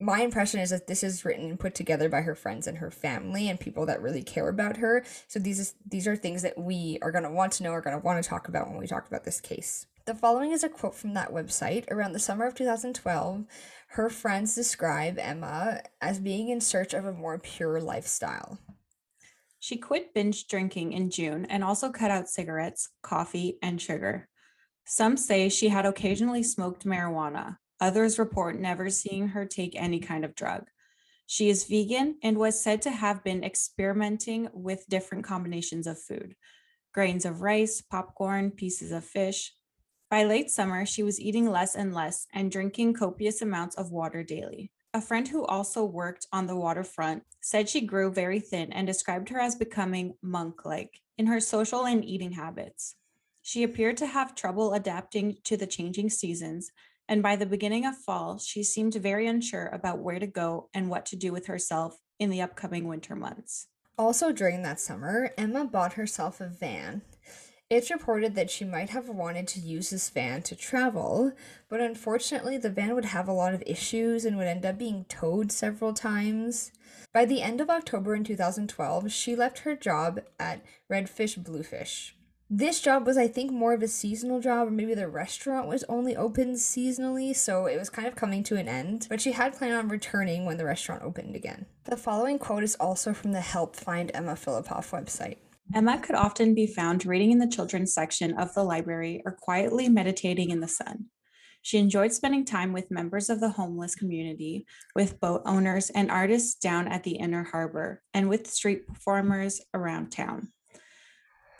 my 0.00 0.22
impression 0.22 0.60
is 0.60 0.70
that 0.70 0.86
this 0.86 1.02
is 1.02 1.24
written 1.24 1.50
and 1.50 1.60
put 1.60 1.74
together 1.74 2.08
by 2.08 2.22
her 2.22 2.34
friends 2.34 2.66
and 2.66 2.78
her 2.78 2.90
family 2.90 3.50
and 3.50 3.60
people 3.60 3.84
that 3.86 4.00
really 4.00 4.22
care 4.22 4.48
about 4.48 4.78
her. 4.78 5.04
So 5.28 5.38
these 5.38 5.58
is, 5.60 5.74
these 5.86 6.08
are 6.08 6.16
things 6.16 6.40
that 6.40 6.56
we 6.56 6.98
are 7.02 7.12
going 7.12 7.24
to 7.24 7.30
want 7.30 7.52
to 7.54 7.62
know, 7.62 7.72
are 7.72 7.82
going 7.82 7.96
to 7.96 8.02
want 8.02 8.22
to 8.22 8.26
talk 8.26 8.48
about 8.48 8.68
when 8.68 8.78
we 8.78 8.86
talk 8.86 9.06
about 9.06 9.24
this 9.24 9.42
case. 9.42 9.86
The 10.06 10.14
following 10.14 10.52
is 10.52 10.64
a 10.64 10.70
quote 10.70 10.94
from 10.94 11.12
that 11.14 11.32
website. 11.32 11.88
Around 11.90 12.14
the 12.14 12.18
summer 12.18 12.46
of 12.46 12.54
2012, 12.54 13.44
her 13.88 14.08
friends 14.08 14.54
describe 14.54 15.18
Emma 15.18 15.82
as 16.00 16.18
being 16.18 16.48
in 16.48 16.62
search 16.62 16.94
of 16.94 17.04
a 17.04 17.12
more 17.12 17.38
pure 17.38 17.78
lifestyle. 17.78 18.58
She 19.58 19.76
quit 19.76 20.14
binge 20.14 20.46
drinking 20.46 20.94
in 20.94 21.10
June 21.10 21.44
and 21.44 21.62
also 21.62 21.90
cut 21.90 22.10
out 22.10 22.30
cigarettes, 22.30 22.88
coffee, 23.02 23.58
and 23.62 23.78
sugar. 23.78 24.29
Some 24.92 25.16
say 25.16 25.48
she 25.48 25.68
had 25.68 25.86
occasionally 25.86 26.42
smoked 26.42 26.84
marijuana. 26.84 27.58
Others 27.80 28.18
report 28.18 28.58
never 28.58 28.90
seeing 28.90 29.28
her 29.28 29.46
take 29.46 29.80
any 29.80 30.00
kind 30.00 30.24
of 30.24 30.34
drug. 30.34 30.64
She 31.28 31.48
is 31.48 31.62
vegan 31.62 32.16
and 32.24 32.36
was 32.36 32.60
said 32.60 32.82
to 32.82 32.90
have 32.90 33.22
been 33.22 33.44
experimenting 33.44 34.48
with 34.52 34.88
different 34.88 35.22
combinations 35.22 35.86
of 35.86 36.02
food 36.02 36.34
grains 36.92 37.24
of 37.24 37.40
rice, 37.40 37.80
popcorn, 37.80 38.50
pieces 38.50 38.90
of 38.90 39.04
fish. 39.04 39.52
By 40.10 40.24
late 40.24 40.50
summer, 40.50 40.84
she 40.84 41.04
was 41.04 41.20
eating 41.20 41.48
less 41.48 41.76
and 41.76 41.94
less 41.94 42.26
and 42.34 42.50
drinking 42.50 42.94
copious 42.94 43.42
amounts 43.42 43.76
of 43.76 43.92
water 43.92 44.24
daily. 44.24 44.72
A 44.92 45.00
friend 45.00 45.28
who 45.28 45.46
also 45.46 45.84
worked 45.84 46.26
on 46.32 46.48
the 46.48 46.56
waterfront 46.56 47.22
said 47.40 47.68
she 47.68 47.82
grew 47.82 48.10
very 48.10 48.40
thin 48.40 48.72
and 48.72 48.88
described 48.88 49.28
her 49.28 49.38
as 49.38 49.54
becoming 49.54 50.14
monk 50.20 50.64
like 50.64 50.98
in 51.16 51.28
her 51.28 51.38
social 51.38 51.86
and 51.86 52.04
eating 52.04 52.32
habits. 52.32 52.96
She 53.50 53.64
appeared 53.64 53.96
to 53.96 54.06
have 54.06 54.36
trouble 54.36 54.74
adapting 54.74 55.38
to 55.42 55.56
the 55.56 55.66
changing 55.66 56.10
seasons, 56.10 56.70
and 57.08 57.20
by 57.20 57.34
the 57.34 57.46
beginning 57.46 57.84
of 57.84 57.96
fall, 57.96 58.38
she 58.38 58.62
seemed 58.62 58.94
very 58.94 59.26
unsure 59.26 59.66
about 59.72 59.98
where 59.98 60.20
to 60.20 60.26
go 60.28 60.68
and 60.72 60.88
what 60.88 61.04
to 61.06 61.16
do 61.16 61.32
with 61.32 61.48
herself 61.48 61.98
in 62.20 62.30
the 62.30 62.40
upcoming 62.40 62.86
winter 62.86 63.16
months. 63.16 63.66
Also, 63.98 64.30
during 64.30 64.62
that 64.62 64.78
summer, 64.78 65.32
Emma 65.36 65.64
bought 65.64 65.94
herself 65.94 66.40
a 66.40 66.46
van. 66.46 67.02
It's 67.68 67.90
reported 67.90 68.36
that 68.36 68.52
she 68.52 68.64
might 68.64 68.90
have 68.90 69.08
wanted 69.08 69.48
to 69.48 69.58
use 69.58 69.90
this 69.90 70.10
van 70.10 70.42
to 70.42 70.54
travel, 70.54 71.32
but 71.68 71.80
unfortunately, 71.80 72.56
the 72.56 72.70
van 72.70 72.94
would 72.94 73.06
have 73.06 73.26
a 73.26 73.32
lot 73.32 73.52
of 73.52 73.64
issues 73.66 74.24
and 74.24 74.36
would 74.36 74.46
end 74.46 74.64
up 74.64 74.78
being 74.78 75.06
towed 75.08 75.50
several 75.50 75.92
times. 75.92 76.70
By 77.12 77.24
the 77.24 77.42
end 77.42 77.60
of 77.60 77.68
October 77.68 78.14
in 78.14 78.22
2012, 78.22 79.10
she 79.10 79.34
left 79.34 79.60
her 79.60 79.74
job 79.74 80.20
at 80.38 80.64
Redfish 80.88 81.42
Bluefish. 81.42 82.14
This 82.52 82.80
job 82.80 83.06
was, 83.06 83.16
I 83.16 83.28
think, 83.28 83.52
more 83.52 83.74
of 83.74 83.82
a 83.82 83.86
seasonal 83.86 84.40
job, 84.40 84.66
or 84.66 84.72
maybe 84.72 84.92
the 84.94 85.06
restaurant 85.06 85.68
was 85.68 85.84
only 85.88 86.16
open 86.16 86.54
seasonally, 86.54 87.34
so 87.34 87.66
it 87.66 87.78
was 87.78 87.88
kind 87.88 88.08
of 88.08 88.16
coming 88.16 88.42
to 88.42 88.56
an 88.56 88.66
end. 88.66 89.06
But 89.08 89.20
she 89.20 89.30
had 89.30 89.56
planned 89.56 89.74
on 89.74 89.86
returning 89.86 90.44
when 90.44 90.56
the 90.56 90.64
restaurant 90.64 91.04
opened 91.04 91.36
again. 91.36 91.66
The 91.84 91.96
following 91.96 92.40
quote 92.40 92.64
is 92.64 92.74
also 92.74 93.14
from 93.14 93.30
the 93.30 93.40
Help 93.40 93.76
Find 93.76 94.10
Emma 94.12 94.32
Fillipoff 94.32 94.90
website. 94.90 95.36
Emma 95.72 96.00
could 96.00 96.16
often 96.16 96.52
be 96.52 96.66
found 96.66 97.06
reading 97.06 97.30
in 97.30 97.38
the 97.38 97.46
children's 97.46 97.94
section 97.94 98.36
of 98.36 98.52
the 98.54 98.64
library 98.64 99.22
or 99.24 99.30
quietly 99.30 99.88
meditating 99.88 100.50
in 100.50 100.58
the 100.58 100.66
sun. 100.66 101.04
She 101.62 101.78
enjoyed 101.78 102.12
spending 102.12 102.44
time 102.44 102.72
with 102.72 102.90
members 102.90 103.30
of 103.30 103.38
the 103.38 103.50
homeless 103.50 103.94
community, 103.94 104.66
with 104.96 105.20
boat 105.20 105.42
owners 105.46 105.90
and 105.90 106.10
artists 106.10 106.56
down 106.56 106.88
at 106.88 107.04
the 107.04 107.12
inner 107.12 107.44
harbor, 107.44 108.02
and 108.12 108.28
with 108.28 108.50
street 108.50 108.88
performers 108.88 109.60
around 109.72 110.10
town. 110.10 110.48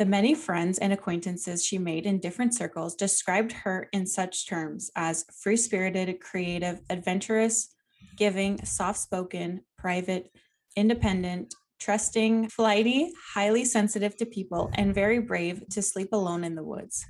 The 0.00 0.06
many 0.06 0.34
friends 0.34 0.78
and 0.78 0.94
acquaintances 0.94 1.62
she 1.62 1.76
made 1.76 2.06
in 2.06 2.20
different 2.20 2.54
circles 2.54 2.94
described 2.94 3.52
her 3.52 3.86
in 3.92 4.06
such 4.06 4.48
terms 4.48 4.90
as 4.96 5.26
free 5.42 5.58
spirited, 5.58 6.18
creative, 6.22 6.80
adventurous, 6.88 7.68
giving, 8.16 8.64
soft 8.64 8.98
spoken, 8.98 9.60
private, 9.76 10.32
independent, 10.74 11.54
trusting, 11.78 12.48
flighty, 12.48 13.12
highly 13.34 13.62
sensitive 13.62 14.16
to 14.16 14.24
people, 14.24 14.70
and 14.72 14.94
very 14.94 15.18
brave 15.18 15.68
to 15.68 15.82
sleep 15.82 16.14
alone 16.14 16.44
in 16.44 16.54
the 16.54 16.64
woods. 16.64 17.04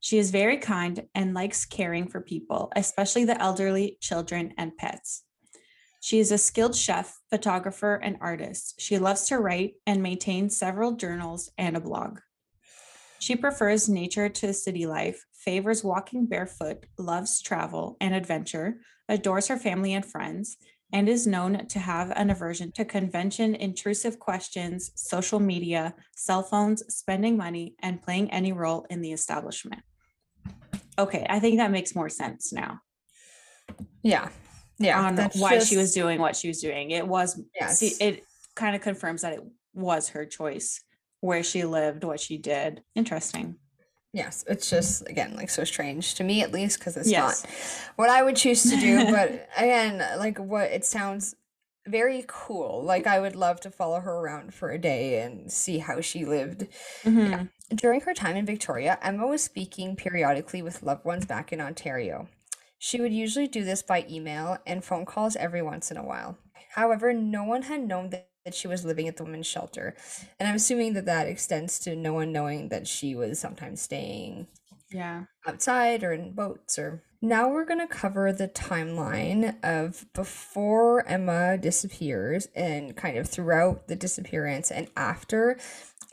She 0.00 0.18
is 0.18 0.32
very 0.32 0.56
kind 0.56 1.04
and 1.14 1.34
likes 1.34 1.64
caring 1.64 2.08
for 2.08 2.20
people, 2.20 2.72
especially 2.74 3.24
the 3.24 3.40
elderly, 3.40 3.98
children, 4.00 4.52
and 4.58 4.76
pets. 4.76 5.22
She 6.00 6.18
is 6.18 6.32
a 6.32 6.38
skilled 6.38 6.74
chef, 6.74 7.20
photographer, 7.30 8.00
and 8.02 8.16
artist. 8.20 8.80
She 8.80 8.98
loves 8.98 9.28
to 9.28 9.38
write 9.38 9.74
and 9.86 10.02
maintains 10.02 10.56
several 10.56 10.96
journals 10.96 11.48
and 11.56 11.76
a 11.76 11.80
blog. 11.80 12.18
She 13.22 13.36
prefers 13.36 13.88
nature 13.88 14.28
to 14.28 14.52
city 14.52 14.84
life, 14.84 15.24
favors 15.32 15.84
walking 15.84 16.26
barefoot, 16.26 16.86
loves 16.98 17.40
travel 17.40 17.96
and 18.00 18.16
adventure, 18.16 18.80
adores 19.08 19.46
her 19.46 19.56
family 19.56 19.94
and 19.94 20.04
friends, 20.04 20.56
and 20.92 21.08
is 21.08 21.24
known 21.24 21.68
to 21.68 21.78
have 21.78 22.10
an 22.16 22.30
aversion 22.30 22.72
to 22.72 22.84
convention, 22.84 23.54
intrusive 23.54 24.18
questions, 24.18 24.90
social 24.96 25.38
media, 25.38 25.94
cell 26.16 26.42
phones, 26.42 26.82
spending 26.92 27.36
money, 27.36 27.76
and 27.78 28.02
playing 28.02 28.28
any 28.32 28.50
role 28.50 28.86
in 28.90 29.02
the 29.02 29.12
establishment. 29.12 29.82
Okay, 30.98 31.24
I 31.30 31.38
think 31.38 31.58
that 31.58 31.70
makes 31.70 31.94
more 31.94 32.08
sense 32.08 32.52
now 32.52 32.80
Yeah. 34.02 34.30
Yeah. 34.80 35.00
on 35.00 35.16
why 35.36 35.60
she 35.60 35.76
was 35.76 35.94
doing 35.94 36.18
what 36.18 36.34
she 36.34 36.48
was 36.48 36.60
doing. 36.60 36.90
It 36.90 37.06
was 37.06 37.40
see, 37.68 37.94
it 38.00 38.24
kind 38.56 38.74
of 38.74 38.82
confirms 38.82 39.22
that 39.22 39.34
it 39.34 39.44
was 39.74 40.08
her 40.08 40.26
choice 40.26 40.80
where 41.22 41.42
she 41.42 41.64
lived, 41.64 42.04
what 42.04 42.20
she 42.20 42.36
did. 42.36 42.82
Interesting. 42.94 43.56
Yes, 44.12 44.44
it's 44.46 44.68
just 44.68 45.08
again 45.08 45.34
like 45.36 45.48
so 45.48 45.64
strange 45.64 46.14
to 46.16 46.24
me 46.24 46.42
at 46.42 46.52
least 46.52 46.78
because 46.78 46.98
it's 46.98 47.10
Yes. 47.10 47.44
not 47.44 47.50
what 47.96 48.10
I 48.10 48.22
would 48.22 48.36
choose 48.36 48.62
to 48.64 48.76
do. 48.76 49.06
but 49.10 49.48
again, 49.56 50.04
like 50.18 50.36
what 50.38 50.70
it 50.70 50.84
sounds 50.84 51.34
very 51.86 52.24
cool. 52.28 52.82
Like 52.84 53.06
I 53.06 53.18
would 53.20 53.34
love 53.34 53.60
to 53.60 53.70
follow 53.70 54.00
her 54.00 54.12
around 54.18 54.52
for 54.52 54.70
a 54.70 54.78
day 54.78 55.22
and 55.22 55.50
see 55.50 55.78
how 55.78 56.02
she 56.02 56.26
lived. 56.26 56.66
Mhm. 57.04 57.48
During 57.74 58.02
her 58.02 58.12
time 58.12 58.36
in 58.36 58.44
Victoria, 58.44 58.98
Emma 59.00 59.26
was 59.26 59.42
speaking 59.42 59.96
periodically 59.96 60.60
with 60.60 60.82
loved 60.82 61.06
ones 61.06 61.24
back 61.24 61.52
in 61.52 61.60
Ontario. 61.60 62.28
She 62.78 63.00
would 63.00 63.12
usually 63.14 63.48
do 63.48 63.64
this 63.64 63.82
by 63.82 64.04
email 64.10 64.58
and 64.66 64.84
phone 64.84 65.06
calls 65.06 65.36
every 65.36 65.62
once 65.62 65.90
in 65.90 65.96
a 65.96 66.04
while. 66.04 66.36
However, 66.74 67.12
no 67.14 67.44
one 67.44 67.62
had 67.62 67.80
known 67.88 68.10
that, 68.10 68.28
that 68.44 68.54
she 68.54 68.68
was 68.68 68.84
living 68.84 69.08
at 69.08 69.16
the 69.16 69.24
women's 69.24 69.46
shelter, 69.46 69.94
and 70.38 70.48
I'm 70.48 70.56
assuming 70.56 70.94
that 70.94 71.06
that 71.06 71.28
extends 71.28 71.78
to 71.80 71.94
no 71.96 72.12
one 72.12 72.32
knowing 72.32 72.68
that 72.70 72.86
she 72.86 73.14
was 73.14 73.38
sometimes 73.38 73.80
staying 73.82 74.48
Yeah. 74.90 75.24
outside 75.46 76.02
or 76.04 76.12
in 76.12 76.32
boats 76.32 76.78
or 76.78 77.02
now 77.24 77.48
we're 77.48 77.64
going 77.64 77.78
to 77.78 77.86
cover 77.86 78.32
the 78.32 78.48
timeline 78.48 79.54
of 79.62 80.06
before 80.12 81.06
Emma 81.06 81.56
disappears 81.56 82.48
and 82.56 82.96
kind 82.96 83.16
of 83.16 83.28
throughout 83.28 83.86
the 83.86 83.94
disappearance 83.94 84.72
and 84.72 84.88
after. 84.96 85.56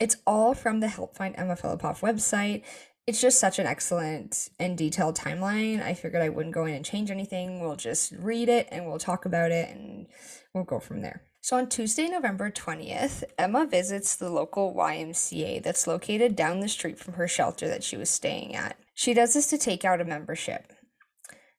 It's 0.00 0.16
all 0.24 0.54
from 0.54 0.78
the 0.78 0.86
Help 0.86 1.16
Find 1.16 1.34
Emma 1.36 1.56
Fillipoff 1.56 1.98
website. 2.00 2.62
It's 3.08 3.20
just 3.20 3.40
such 3.40 3.58
an 3.58 3.66
excellent 3.66 4.50
and 4.60 4.78
detailed 4.78 5.16
timeline. 5.16 5.82
I 5.82 5.94
figured 5.94 6.22
I 6.22 6.28
wouldn't 6.28 6.54
go 6.54 6.64
in 6.64 6.74
and 6.74 6.84
change 6.84 7.10
anything. 7.10 7.58
We'll 7.60 7.74
just 7.74 8.12
read 8.12 8.48
it 8.48 8.68
and 8.70 8.86
we'll 8.86 8.98
talk 9.00 9.24
about 9.24 9.50
it 9.50 9.68
and 9.68 10.06
we'll 10.54 10.62
go 10.62 10.78
from 10.78 11.02
there. 11.02 11.22
So 11.42 11.56
on 11.56 11.68
Tuesday, 11.68 12.06
November 12.06 12.50
20th, 12.50 13.24
Emma 13.38 13.66
visits 13.66 14.14
the 14.14 14.28
local 14.28 14.74
YMCA 14.74 15.62
that's 15.62 15.86
located 15.86 16.36
down 16.36 16.60
the 16.60 16.68
street 16.68 16.98
from 16.98 17.14
her 17.14 17.26
shelter 17.26 17.66
that 17.66 17.82
she 17.82 17.96
was 17.96 18.10
staying 18.10 18.54
at. 18.54 18.76
She 18.94 19.14
does 19.14 19.32
this 19.32 19.46
to 19.48 19.58
take 19.58 19.84
out 19.84 20.02
a 20.02 20.04
membership. 20.04 20.72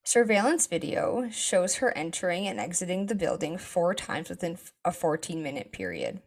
Surveillance 0.04 0.68
video 0.68 1.30
shows 1.32 1.76
her 1.76 1.96
entering 1.98 2.48
and 2.48 2.60
exiting 2.60 3.08
the 3.08 3.16
building 3.16 3.58
four 3.58 3.94
times 3.96 4.30
within 4.30 4.58
a 4.86 4.92
14 4.92 5.42
minute 5.42 5.72
period. 5.72 6.22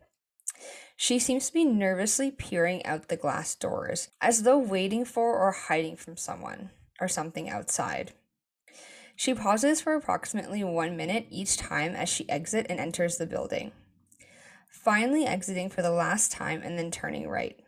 She 0.97 1.19
seems 1.19 1.49
to 1.49 1.55
be 1.55 1.65
nervously 1.65 2.31
peering 2.31 2.85
out 2.85 3.09
the 3.09 3.17
glass 3.17 3.55
doors, 3.55 4.09
as 4.21 4.43
though 4.43 4.59
waiting 4.59 5.05
for 5.05 5.39
or 5.39 5.53
hiding 5.53 5.97
from 5.97 6.17
someone 6.17 6.71
or 7.01 7.09
something 7.09 7.49
outside. 7.49 8.13
She 9.17 9.35
pauses 9.35 9.81
for 9.81 9.95
approximately 9.95 10.65
one 10.65 10.97
minute 10.97 11.27
each 11.31 11.57
time 11.57 11.95
as 11.95 12.09
she 12.09 12.29
exits 12.29 12.67
and 12.69 12.81
enters 12.81 13.17
the 13.17 13.27
building, 13.27 13.73
finally 14.69 15.25
exiting 15.25 15.71
for 15.71 15.83
the 15.83 15.91
last 15.91 16.33
time 16.33 16.63
and 16.63 16.79
then 16.79 16.91
turning 16.91 17.29
right. 17.29 17.59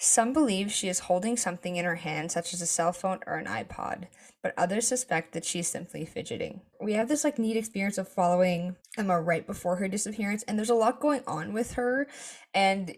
Some 0.00 0.32
believe 0.32 0.70
she 0.70 0.88
is 0.88 1.00
holding 1.00 1.36
something 1.36 1.74
in 1.74 1.84
her 1.84 1.96
hand, 1.96 2.30
such 2.30 2.54
as 2.54 2.62
a 2.62 2.66
cell 2.66 2.92
phone 2.92 3.18
or 3.26 3.34
an 3.34 3.46
iPod, 3.46 4.06
but 4.44 4.54
others 4.56 4.86
suspect 4.86 5.32
that 5.32 5.44
she's 5.44 5.66
simply 5.66 6.04
fidgeting. 6.04 6.60
We 6.80 6.92
have 6.92 7.08
this 7.08 7.24
like 7.24 7.36
neat 7.36 7.56
experience 7.56 7.98
of 7.98 8.06
following 8.06 8.76
Emma 8.96 9.20
right 9.20 9.44
before 9.44 9.76
her 9.76 9.88
disappearance, 9.88 10.44
and 10.44 10.56
there's 10.56 10.70
a 10.70 10.74
lot 10.74 11.00
going 11.00 11.22
on 11.26 11.52
with 11.52 11.72
her, 11.72 12.06
and 12.54 12.94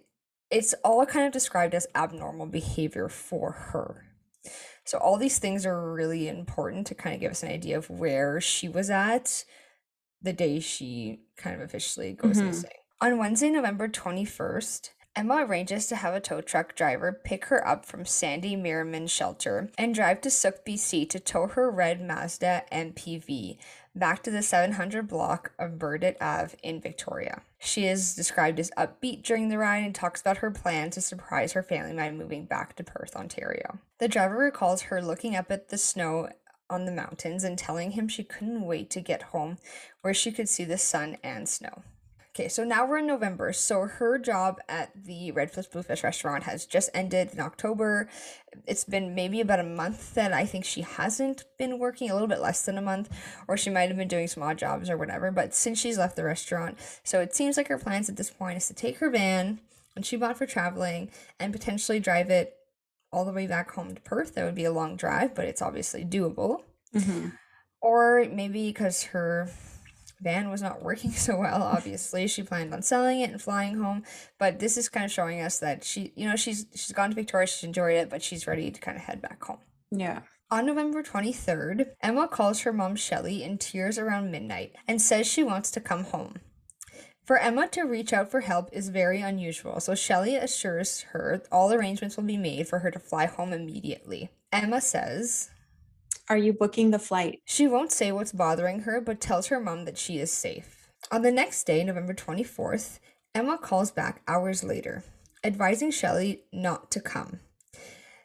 it's 0.50 0.74
all 0.84 1.06
kind 1.06 1.24
of 1.24 1.32
described 1.32 1.74
as 1.74 1.86
abnormal 1.94 2.46
behavior 2.46 3.08
for 3.08 3.52
her. 3.52 4.04
So 4.90 4.98
all 4.98 5.16
these 5.18 5.38
things 5.38 5.64
are 5.66 5.92
really 5.92 6.26
important 6.26 6.88
to 6.88 6.96
kind 6.96 7.14
of 7.14 7.20
give 7.20 7.30
us 7.30 7.44
an 7.44 7.48
idea 7.52 7.78
of 7.78 7.88
where 7.88 8.40
she 8.40 8.68
was 8.68 8.90
at 8.90 9.44
the 10.20 10.32
day 10.32 10.58
she 10.58 11.20
kind 11.36 11.54
of 11.54 11.62
officially 11.62 12.12
goes 12.12 12.38
Mhm. 12.38 12.46
missing. 12.46 12.70
On 13.00 13.16
Wednesday, 13.16 13.50
November 13.50 13.86
21st, 13.86 14.90
Emma 15.14 15.44
arranges 15.46 15.86
to 15.86 15.94
have 15.94 16.12
a 16.12 16.18
tow 16.20 16.40
truck 16.40 16.74
driver 16.74 17.12
pick 17.12 17.44
her 17.44 17.64
up 17.64 17.86
from 17.86 18.04
Sandy 18.04 18.56
Merriman 18.56 19.06
Shelter 19.06 19.70
and 19.78 19.94
drive 19.94 20.20
to 20.22 20.30
Sooke, 20.30 20.64
BC 20.64 21.06
to 21.06 21.20
tow 21.20 21.46
her 21.46 21.70
red 21.70 22.00
Mazda 22.00 22.64
MPV 22.72 23.58
back 23.94 24.22
to 24.22 24.30
the 24.30 24.42
700 24.42 25.08
block 25.08 25.52
of 25.58 25.78
Burdett 25.78 26.16
Ave 26.20 26.56
in 26.62 26.80
Victoria. 26.80 27.42
She 27.58 27.86
is 27.86 28.14
described 28.14 28.60
as 28.60 28.70
upbeat 28.76 29.22
during 29.22 29.48
the 29.48 29.58
ride 29.58 29.84
and 29.84 29.94
talks 29.94 30.20
about 30.20 30.38
her 30.38 30.50
plan 30.50 30.90
to 30.90 31.00
surprise 31.00 31.52
her 31.52 31.62
family 31.62 31.94
by 31.94 32.10
moving 32.10 32.44
back 32.44 32.76
to 32.76 32.84
Perth, 32.84 33.16
Ontario. 33.16 33.78
The 33.98 34.08
driver 34.08 34.36
recalls 34.36 34.82
her 34.82 35.02
looking 35.02 35.36
up 35.36 35.50
at 35.50 35.68
the 35.68 35.78
snow 35.78 36.30
on 36.70 36.84
the 36.84 36.92
mountains 36.92 37.42
and 37.42 37.58
telling 37.58 37.92
him 37.92 38.08
she 38.08 38.22
couldn't 38.22 38.62
wait 38.62 38.90
to 38.90 39.00
get 39.00 39.22
home 39.24 39.58
where 40.02 40.14
she 40.14 40.30
could 40.30 40.48
see 40.48 40.64
the 40.64 40.78
sun 40.78 41.18
and 41.22 41.48
snow. 41.48 41.82
Okay, 42.32 42.48
so 42.48 42.62
now 42.62 42.86
we're 42.86 42.98
in 42.98 43.08
November. 43.08 43.52
So 43.52 43.82
her 43.86 44.16
job 44.16 44.60
at 44.68 44.92
the 45.04 45.32
Redfish 45.32 45.70
Bluefish 45.70 46.04
restaurant 46.04 46.44
has 46.44 46.64
just 46.64 46.88
ended 46.94 47.30
in 47.32 47.40
October. 47.40 48.08
It's 48.68 48.84
been 48.84 49.16
maybe 49.16 49.40
about 49.40 49.58
a 49.58 49.64
month 49.64 50.14
that 50.14 50.32
I 50.32 50.44
think 50.46 50.64
she 50.64 50.82
hasn't 50.82 51.42
been 51.58 51.80
working, 51.80 52.08
a 52.08 52.12
little 52.12 52.28
bit 52.28 52.40
less 52.40 52.64
than 52.64 52.78
a 52.78 52.82
month, 52.82 53.10
or 53.48 53.56
she 53.56 53.68
might 53.68 53.88
have 53.88 53.96
been 53.96 54.06
doing 54.06 54.28
some 54.28 54.44
odd 54.44 54.58
jobs 54.58 54.88
or 54.88 54.96
whatever. 54.96 55.32
But 55.32 55.54
since 55.54 55.80
she's 55.80 55.98
left 55.98 56.14
the 56.14 56.22
restaurant, 56.24 56.78
so 57.02 57.20
it 57.20 57.34
seems 57.34 57.56
like 57.56 57.66
her 57.66 57.78
plans 57.78 58.08
at 58.08 58.16
this 58.16 58.30
point 58.30 58.58
is 58.58 58.68
to 58.68 58.74
take 58.74 58.98
her 58.98 59.10
van, 59.10 59.58
and 59.96 60.06
she 60.06 60.16
bought 60.16 60.38
for 60.38 60.46
traveling, 60.46 61.10
and 61.40 61.52
potentially 61.52 61.98
drive 61.98 62.30
it 62.30 62.54
all 63.12 63.24
the 63.24 63.32
way 63.32 63.48
back 63.48 63.72
home 63.72 63.92
to 63.92 64.00
Perth. 64.02 64.36
That 64.36 64.44
would 64.44 64.54
be 64.54 64.64
a 64.64 64.72
long 64.72 64.94
drive, 64.94 65.34
but 65.34 65.46
it's 65.46 65.60
obviously 65.60 66.04
doable 66.04 66.62
Mhm. 66.94 67.32
or 67.82 68.24
maybe 68.30 68.68
because 68.68 69.02
her 69.04 69.50
van 70.20 70.50
was 70.50 70.62
not 70.62 70.82
working 70.82 71.10
so 71.26 71.36
well 71.36 71.62
obviously 71.62 72.26
she 72.26 72.42
planned 72.42 72.72
on 72.74 72.82
selling 72.82 73.20
it 73.20 73.30
and 73.30 73.40
flying 73.42 73.76
home 73.76 74.02
but 74.38 74.58
this 74.58 74.76
is 74.76 74.88
kind 74.88 75.04
of 75.06 75.10
showing 75.12 75.40
us 75.40 75.58
that 75.58 75.82
she 75.84 76.12
you 76.16 76.28
know 76.28 76.36
she's 76.36 76.66
she's 76.74 76.92
gone 76.92 77.10
to 77.10 77.16
victoria 77.16 77.46
she's 77.46 77.64
enjoyed 77.64 77.94
it 77.96 78.10
but 78.10 78.22
she's 78.22 78.46
ready 78.46 78.70
to 78.70 78.80
kind 78.80 78.96
of 78.96 79.04
head 79.04 79.20
back 79.22 79.42
home 79.42 79.58
Yeah. 79.90 80.20
on 80.50 80.66
November 80.66 81.02
23rd, 81.02 81.86
Emma 82.02 82.28
calls 82.28 82.60
her 82.60 82.72
mom 82.72 82.96
Shelley 82.96 83.42
in 83.42 83.56
tears 83.58 83.98
around 83.98 84.30
midnight 84.30 84.72
and 84.88 85.00
says 85.00 85.26
she 85.26 85.42
wants 85.44 85.70
to 85.72 85.80
come 85.80 86.04
home. 86.04 86.36
For 87.24 87.38
Emma 87.38 87.68
to 87.68 87.82
reach 87.82 88.12
out 88.12 88.30
for 88.30 88.40
help 88.40 88.70
is 88.72 88.88
very 88.88 89.20
unusual, 89.20 89.78
so 89.78 89.94
Shelley 89.94 90.34
assures 90.34 91.02
her 91.12 91.42
all 91.52 91.72
arrangements 91.72 92.16
will 92.16 92.24
be 92.24 92.36
made 92.36 92.66
for 92.66 92.80
her 92.80 92.90
to 92.90 92.98
fly 92.98 93.26
home 93.26 93.52
immediately. 93.52 94.30
Emma 94.52 94.80
says, 94.80 95.50
Are 96.30 96.38
you 96.38 96.52
booking 96.52 96.92
the 96.92 97.00
flight? 97.00 97.40
she 97.44 97.66
won't 97.66 97.90
say 97.90 98.12
what's 98.12 98.30
bothering 98.30 98.82
her, 98.82 99.00
but 99.00 99.20
tells 99.20 99.48
her 99.48 99.58
mom 99.58 99.84
that 99.84 99.98
she 99.98 100.20
is 100.20 100.30
safe. 100.30 100.88
On 101.10 101.22
the 101.22 101.32
next 101.32 101.64
day, 101.64 101.82
November 101.82 102.14
24th, 102.14 103.00
Emma 103.34 103.58
calls 103.58 103.90
back 103.90 104.22
hours 104.28 104.62
later, 104.62 105.02
advising 105.42 105.90
Shelley 105.90 106.44
not 106.52 106.88
to 106.92 107.00
come. 107.00 107.40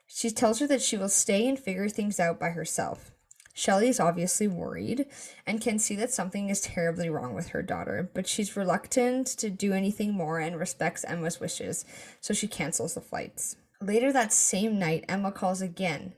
She 0.06 0.30
tells 0.30 0.60
her 0.60 0.68
that 0.68 0.84
she 0.84 0.98
will 0.98 1.10
stay 1.10 1.48
and 1.48 1.58
figure 1.58 1.90
things 1.90 2.20
out 2.20 2.40
by 2.40 2.50
herself. 2.50 3.10
Shelley 3.56 3.88
is 3.88 4.00
obviously 4.00 4.48
worried 4.48 5.08
and 5.48 5.60
can 5.60 5.80
see 5.80 5.96
that 5.96 6.14
something 6.14 6.50
is 6.50 6.62
terribly 6.62 7.10
wrong 7.10 7.34
with 7.34 7.48
her 7.50 7.64
daughter, 7.64 8.12
but 8.14 8.28
she's 8.28 8.56
reluctant 8.56 9.26
to 9.26 9.50
do 9.50 9.74
anything 9.74 10.14
more 10.14 10.38
and 10.38 10.60
respects 10.60 11.06
Emma's 11.06 11.40
wishes, 11.40 11.86
so 12.22 12.36
she 12.36 12.48
cancels 12.48 12.94
the 12.94 13.02
flights. 13.02 13.56
Later 13.82 14.14
that 14.14 14.32
same 14.32 14.78
night, 14.78 15.06
Emma 15.10 15.32
calls 15.32 15.64
again. 15.64 16.14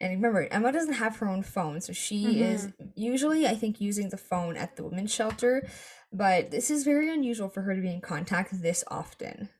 And 0.00 0.12
remember, 0.14 0.48
Emma 0.50 0.72
doesn't 0.72 0.94
have 0.94 1.16
her 1.16 1.28
own 1.28 1.42
phone, 1.42 1.80
so 1.82 1.92
she 1.92 2.40
is 2.42 2.68
usually, 2.94 3.46
I 3.46 3.54
think, 3.54 3.80
using 3.80 4.08
the 4.08 4.16
phone 4.16 4.56
at 4.56 4.76
the 4.76 4.84
women's 4.84 5.12
shelter, 5.12 5.68
but 6.10 6.50
this 6.50 6.70
is 6.70 6.84
very 6.84 7.12
unusual 7.12 7.50
for 7.50 7.62
her 7.62 7.74
to 7.74 7.82
be 7.82 7.92
in 7.92 8.00
contact 8.00 8.62
this 8.62 8.82
often. 8.88 9.50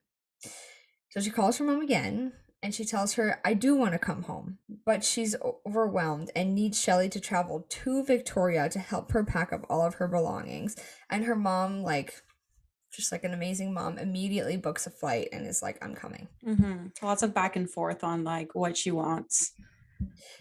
So 1.11 1.21
she 1.21 1.31
calls 1.31 1.59
her 1.59 1.65
mom 1.65 1.83
again 1.83 2.33
and 2.63 2.75
she 2.75 2.85
tells 2.85 3.15
her, 3.15 3.41
I 3.45 3.55
do 3.55 3.75
want 3.75 3.93
to 3.93 3.99
come 3.99 4.23
home, 4.23 4.59
but 4.87 5.05
she's 5.05 5.37
overwhelmed 5.67 6.31
and 6.37 6.55
needs 6.55 6.81
Shelley 6.81 7.09
to 7.11 7.21
travel 7.21 7.67
to 7.69 8.05
Victoria 8.05 8.69
to 8.71 8.79
help 8.79 9.13
her 9.13 9.25
pack 9.25 9.53
up 9.53 9.67
all 9.69 9.85
of 9.85 9.95
her 9.95 10.09
belongings. 10.09 10.77
And 11.11 11.25
her 11.25 11.37
mom, 11.37 11.83
like, 11.83 12.15
just 12.93 13.13
like 13.13 13.25
an 13.25 13.35
amazing 13.35 13.73
mom, 13.75 13.99
immediately 13.99 14.57
books 14.57 14.87
a 14.87 14.91
flight 14.91 15.29
and 15.33 15.47
is 15.47 15.63
like, 15.63 15.79
I'm 15.85 15.95
coming. 15.95 16.29
hmm 16.43 16.87
Lots 17.03 17.23
of 17.23 17.35
back 17.35 17.57
and 17.57 17.69
forth 17.69 18.05
on 18.05 18.25
like 18.25 18.55
what 18.55 18.77
she 18.77 18.91
wants. 18.91 19.53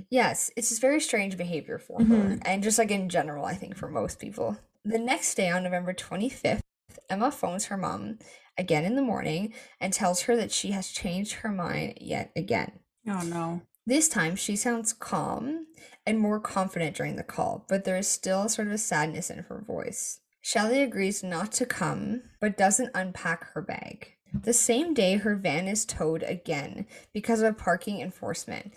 Yes, 0.10 0.52
it's 0.56 0.70
just 0.70 0.82
very 0.82 1.02
strange 1.02 1.38
behavior 1.38 1.78
for 1.78 2.04
her. 2.04 2.16
Mhm. 2.16 2.42
And 2.46 2.64
just 2.64 2.80
like 2.80 2.92
in 2.92 3.10
general, 3.10 3.46
I 3.46 3.56
think 3.56 3.76
for 3.76 3.90
most 3.90 4.20
people. 4.20 4.58
The 4.84 4.98
next 4.98 5.36
day 5.36 5.50
on 5.50 5.64
November 5.64 5.94
25th, 5.94 6.62
Emma 7.10 7.32
phones 7.32 7.66
her 7.66 7.78
mom 7.78 8.20
again 8.58 8.86
in 8.86 8.96
the 8.96 9.02
morning 9.02 9.54
and 9.80 9.92
tells 9.94 10.22
her 10.24 10.36
that 10.36 10.52
she 10.52 10.72
has 10.72 10.90
changed 10.90 11.34
her 11.36 11.50
mind 11.50 11.98
yet 12.02 12.32
again. 12.36 12.80
Oh 13.08 13.22
no. 13.22 13.62
This 13.86 14.08
time 14.08 14.36
she 14.36 14.56
sounds 14.56 14.94
calm 14.94 15.66
and 16.06 16.20
more 16.20 16.40
confident 16.40 16.96
during 16.96 17.16
the 17.16 17.24
call, 17.24 17.66
but 17.68 17.84
there 17.84 17.98
is 17.98 18.08
still 18.08 18.48
sort 18.48 18.68
of 18.68 18.74
a 18.74 18.78
sadness 18.78 19.30
in 19.30 19.40
her 19.40 19.64
voice. 19.66 20.20
Shelley 20.42 20.82
agrees 20.82 21.24
not 21.24 21.52
to 21.54 21.66
come, 21.66 22.24
but 22.40 22.58
doesn't 22.58 22.92
unpack 22.94 23.52
her 23.54 23.62
bag. 23.62 24.14
The 24.32 24.54
same 24.54 24.94
day, 24.94 25.18
her 25.18 25.36
van 25.36 25.68
is 25.68 25.86
towed 25.86 26.24
again 26.24 26.86
because 27.14 27.42
of 27.42 27.48
a 27.48 27.54
parking 27.54 28.00
enforcement. 28.00 28.74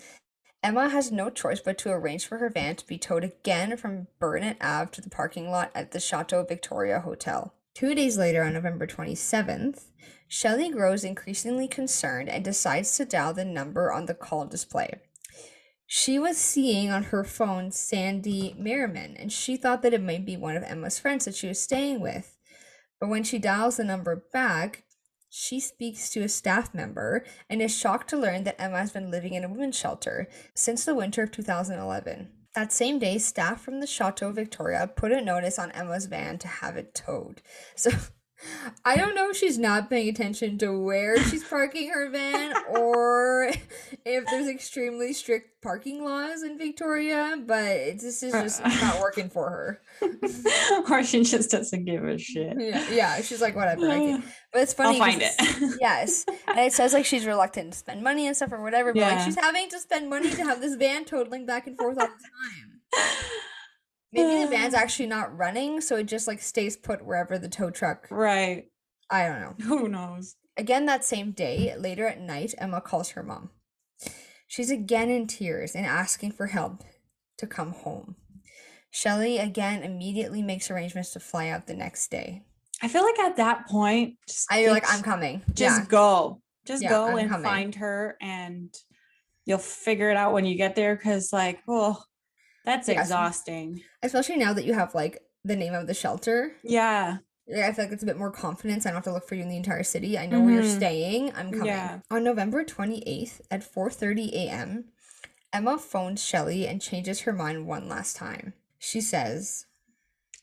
Emma 0.63 0.87
has 0.87 1.11
no 1.11 1.29
choice 1.29 1.59
but 1.59 1.77
to 1.79 1.91
arrange 1.91 2.25
for 2.25 2.37
her 2.37 2.49
van 2.49 2.77
to 2.77 2.87
be 2.87 2.97
towed 2.97 3.25
again 3.25 3.75
from 3.75 4.07
Burdett 4.17 4.57
Ave 4.61 4.91
to 4.91 5.01
the 5.01 5.09
parking 5.09 5.51
lot 5.51 5.69
at 5.75 5.91
the 5.91 5.99
Chateau 5.99 6.45
Victoria 6.45 7.01
Hotel. 7.01 7.53
Two 7.75 7.93
days 7.93 8.17
later, 8.17 8.43
on 8.43 8.53
November 8.53 8.87
27th, 8.87 9.81
Shelley 10.27 10.69
grows 10.69 11.03
increasingly 11.03 11.67
concerned 11.67 12.29
and 12.29 12.45
decides 12.45 12.95
to 12.95 13.03
dial 13.03 13.33
the 13.33 13.43
number 13.43 13.91
on 13.91 14.05
the 14.05 14.13
call 14.13 14.45
display. 14.45 15.01
She 15.85 16.17
was 16.17 16.37
seeing 16.37 16.89
on 16.89 17.03
her 17.03 17.25
phone 17.25 17.71
Sandy 17.71 18.55
Merriman, 18.57 19.17
and 19.17 19.31
she 19.31 19.57
thought 19.57 19.81
that 19.81 19.93
it 19.93 20.01
might 20.01 20.25
be 20.25 20.37
one 20.37 20.55
of 20.55 20.63
Emma's 20.63 20.97
friends 20.97 21.25
that 21.25 21.35
she 21.35 21.47
was 21.47 21.61
staying 21.61 21.99
with. 21.99 22.37
But 22.99 23.09
when 23.09 23.23
she 23.23 23.37
dials 23.37 23.77
the 23.77 23.83
number 23.83 24.23
back, 24.31 24.85
she 25.35 25.59
speaks 25.59 26.11
to 26.11 26.21
a 26.21 26.29
staff 26.29 26.75
member 26.75 27.25
and 27.49 27.59
is 27.59 27.75
shocked 27.75 28.07
to 28.07 28.15
learn 28.15 28.43
that 28.43 28.61
Emma 28.61 28.77
has 28.77 28.91
been 28.91 29.09
living 29.09 29.33
in 29.33 29.43
a 29.43 29.49
women's 29.49 29.75
shelter 29.75 30.27
since 30.53 30.85
the 30.85 30.93
winter 30.93 31.23
of 31.23 31.31
2011. 31.31 32.29
That 32.53 32.71
same 32.71 32.99
day, 32.99 33.17
staff 33.17 33.59
from 33.59 33.79
the 33.79 33.87
Chateau 33.87 34.31
Victoria 34.31 34.85
put 34.95 35.11
a 35.11 35.19
notice 35.19 35.57
on 35.57 35.71
Emma's 35.71 36.05
van 36.05 36.37
to 36.37 36.47
have 36.47 36.77
it 36.77 36.93
towed. 36.93 37.41
So 37.75 37.89
I 38.85 38.97
don't 38.97 39.15
know 39.15 39.29
if 39.29 39.37
she's 39.37 39.57
not 39.57 39.89
paying 39.89 40.09
attention 40.09 40.57
to 40.59 40.77
where 40.77 41.21
she's 41.23 41.43
parking 41.43 41.89
her 41.89 42.09
van 42.09 42.53
or 42.69 43.51
if 44.05 44.25
there's 44.25 44.47
extremely 44.47 45.13
strict 45.13 45.61
parking 45.61 46.03
laws 46.03 46.43
in 46.43 46.57
Victoria, 46.57 47.37
but 47.45 47.99
this 47.99 48.21
is 48.21 48.33
just 48.33 48.61
uh, 48.61 48.67
not 48.67 48.97
uh. 48.97 48.99
working 49.01 49.29
for 49.29 49.49
her. 49.49 49.81
or 50.89 51.03
she 51.03 51.23
just 51.23 51.51
doesn't 51.51 51.85
give 51.85 52.03
a 52.03 52.17
shit. 52.17 52.57
Yeah, 52.59 52.89
yeah 52.89 53.21
she's 53.21 53.41
like, 53.41 53.55
whatever. 53.55 54.21
But 54.53 54.61
it's 54.61 54.73
funny. 54.75 55.01
I'll 55.01 55.07
find 55.07 55.19
it. 55.23 55.77
yes. 55.81 56.25
And 56.47 56.59
it 56.59 56.73
says 56.73 56.93
like 56.93 57.05
she's 57.05 57.25
reluctant 57.25 57.73
to 57.73 57.79
spend 57.79 58.03
money 58.03 58.27
and 58.27 58.35
stuff 58.35 58.51
or 58.51 58.61
whatever, 58.61 58.93
but 58.93 58.99
yeah. 58.99 59.15
like 59.15 59.25
she's 59.25 59.35
having 59.35 59.67
to 59.69 59.79
spend 59.79 60.11
money 60.11 60.29
to 60.29 60.43
have 60.43 60.61
this 60.61 60.75
van 60.75 61.05
totaling 61.05 61.47
back 61.47 61.65
and 61.65 61.75
forth 61.75 61.97
all 61.97 62.05
the 62.05 62.11
time. 62.11 62.73
Maybe 64.13 64.43
the 64.43 64.49
van's 64.55 64.73
actually 64.73 65.07
not 65.07 65.35
running, 65.35 65.81
so 65.81 65.97
it 65.97 66.05
just 66.05 66.27
like 66.27 66.41
stays 66.41 66.77
put 66.77 67.05
wherever 67.05 67.37
the 67.37 67.49
tow 67.49 67.69
truck. 67.69 68.07
Right. 68.09 68.65
I 69.09 69.27
don't 69.27 69.41
know. 69.41 69.65
Who 69.65 69.89
knows? 69.89 70.35
Again, 70.55 70.85
that 70.85 71.03
same 71.03 71.31
day, 71.31 71.73
later 71.77 72.07
at 72.07 72.21
night, 72.21 72.53
Emma 72.57 72.79
calls 72.79 73.09
her 73.11 73.23
mom. 73.23 73.49
She's 74.47 74.69
again 74.69 75.09
in 75.09 75.25
tears 75.25 75.73
and 75.73 75.85
asking 75.85 76.33
for 76.33 76.47
help 76.47 76.83
to 77.39 77.47
come 77.47 77.71
home. 77.71 78.15
Shelley 78.91 79.39
again 79.39 79.81
immediately 79.81 80.43
makes 80.43 80.69
arrangements 80.69 81.11
to 81.13 81.19
fly 81.19 81.49
out 81.49 81.65
the 81.65 81.73
next 81.73 82.11
day. 82.11 82.43
I 82.79 82.87
feel 82.87 83.03
like 83.03 83.17
at 83.17 83.37
that 83.37 83.67
point, 83.67 84.17
I 84.51 84.61
you're 84.61 84.71
like, 84.71 84.83
I'm 84.87 85.01
coming. 85.01 85.41
Just 85.53 85.81
yeah. 85.81 85.87
go. 85.87 86.41
Just 86.65 86.83
yeah, 86.83 86.89
go 86.89 87.07
I'm 87.07 87.17
and 87.17 87.29
coming. 87.29 87.43
find 87.43 87.75
her 87.75 88.17
and 88.21 88.69
you'll 89.45 89.57
figure 89.57 90.11
it 90.11 90.17
out 90.17 90.33
when 90.33 90.45
you 90.45 90.55
get 90.55 90.75
there 90.75 90.95
because 90.95 91.33
like, 91.33 91.59
well, 91.65 92.05
that's 92.63 92.89
exhausting. 92.89 93.81
Especially 94.01 94.37
now 94.37 94.53
that 94.53 94.65
you 94.65 94.73
have 94.73 94.95
like 94.95 95.21
the 95.43 95.55
name 95.55 95.73
of 95.73 95.87
the 95.87 95.93
shelter. 95.93 96.55
Yeah. 96.63 97.17
Yeah, 97.45 97.67
I 97.67 97.73
feel 97.73 97.85
like 97.85 97.93
it's 97.93 98.03
a 98.03 98.05
bit 98.05 98.17
more 98.17 98.31
confidence. 98.31 98.85
I 98.85 98.89
don't 98.89 98.97
have 98.97 99.03
to 99.03 99.11
look 99.11 99.27
for 99.27 99.35
you 99.35 99.41
in 99.41 99.49
the 99.49 99.57
entire 99.57 99.83
city. 99.83 100.17
I 100.17 100.25
know 100.25 100.37
mm-hmm. 100.37 100.45
where 100.45 100.53
you're 100.55 100.63
mm-hmm. 100.63 100.77
staying. 100.77 101.33
I'm 101.35 101.51
coming. 101.51 101.67
Yeah. 101.67 101.99
On 102.09 102.23
November 102.23 102.63
28th 102.63 103.41
at 103.51 103.61
4:30 103.61 104.31
a.m., 104.31 104.85
Emma 105.51 105.77
phones 105.77 106.23
Shelley 106.23 106.65
and 106.65 106.81
changes 106.81 107.21
her 107.21 107.33
mind 107.33 107.67
one 107.67 107.89
last 107.89 108.15
time. 108.15 108.53
She 108.79 109.01
says, 109.01 109.65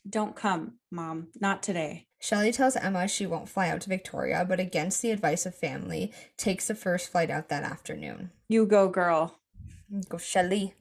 "Don't 0.09 0.37
come, 0.37 0.75
mom. 0.91 1.29
Not 1.41 1.63
today." 1.63 2.07
Shelley 2.21 2.53
tells 2.53 2.77
Emma 2.77 3.09
she 3.09 3.27
won't 3.27 3.49
fly 3.49 3.71
out 3.71 3.81
to 3.81 3.89
Victoria, 3.89 4.45
but 4.47 4.61
against 4.61 5.01
the 5.01 5.11
advice 5.11 5.47
of 5.47 5.55
family, 5.55 6.13
takes 6.37 6.69
the 6.69 6.75
first 6.75 7.11
flight 7.11 7.31
out 7.31 7.49
that 7.49 7.65
afternoon. 7.65 8.31
You 8.47 8.67
go, 8.67 8.89
girl. 8.89 9.41
Go 10.09 10.19
Shelley. 10.19 10.75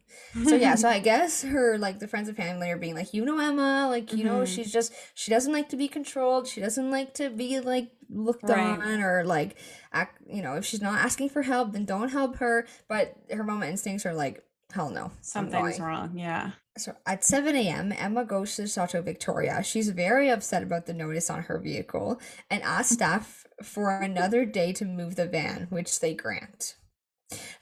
So 0.44 0.56
yeah, 0.56 0.76
so 0.76 0.88
I 0.88 1.00
guess 1.12 1.44
her 1.44 1.78
like 1.78 2.00
the 2.00 2.08
friends 2.08 2.28
and 2.28 2.38
family 2.38 2.70
are 2.70 2.78
being 2.78 2.96
like, 2.96 3.14
you 3.14 3.26
know 3.26 3.40
Emma, 3.40 3.88
like 3.90 4.12
you 4.12 4.20
mm-hmm. 4.20 4.28
know 4.28 4.46
she's 4.46 4.72
just 4.72 4.94
she 5.16 5.32
doesn't 5.32 5.54
like 5.54 5.70
to 5.70 5.78
be 5.78 5.88
controlled. 5.88 6.48
She 6.48 6.62
doesn't 6.62 6.92
like 6.92 7.14
to 7.16 7.30
be 7.30 7.60
like 7.60 7.92
looked 8.10 8.44
right. 8.44 8.80
on 8.80 9.02
or 9.02 9.24
like 9.24 9.58
act. 9.92 10.22
You 10.28 10.42
know, 10.42 10.56
if 10.56 10.66
she's 10.66 10.82
not 10.82 11.00
asking 11.00 11.30
for 11.30 11.42
help, 11.42 11.74
then 11.74 11.86
don't 11.86 12.10
help 12.10 12.38
her. 12.38 12.68
But 12.88 13.16
her 13.32 13.44
mama 13.44 13.66
instincts 13.66 14.06
are 14.06 14.14
like, 14.14 14.44
hell 14.72 14.90
no, 14.90 15.12
something's 15.22 15.80
wrong. 15.80 16.18
Yeah. 16.18 16.52
So 16.78 16.96
at 17.06 17.26
7 17.26 17.56
a.m., 17.56 17.92
Emma 17.92 18.24
goes 18.24 18.56
to 18.56 18.68
Chateau 18.68 19.02
Victoria. 19.02 19.62
She's 19.64 19.90
very 19.90 20.30
upset 20.30 20.64
about 20.64 20.86
the 20.86 20.94
notice 20.94 21.30
on 21.30 21.44
her 21.44 21.60
vehicle 21.60 22.22
and 22.50 22.64
asks 22.64 22.94
staff 22.94 23.46
for 23.62 24.00
another 24.00 24.46
day 24.46 24.72
to 24.74 24.86
move 24.86 25.16
the 25.16 25.28
van, 25.28 25.68
which 25.70 26.00
they 26.00 26.14
grant. 26.14 26.76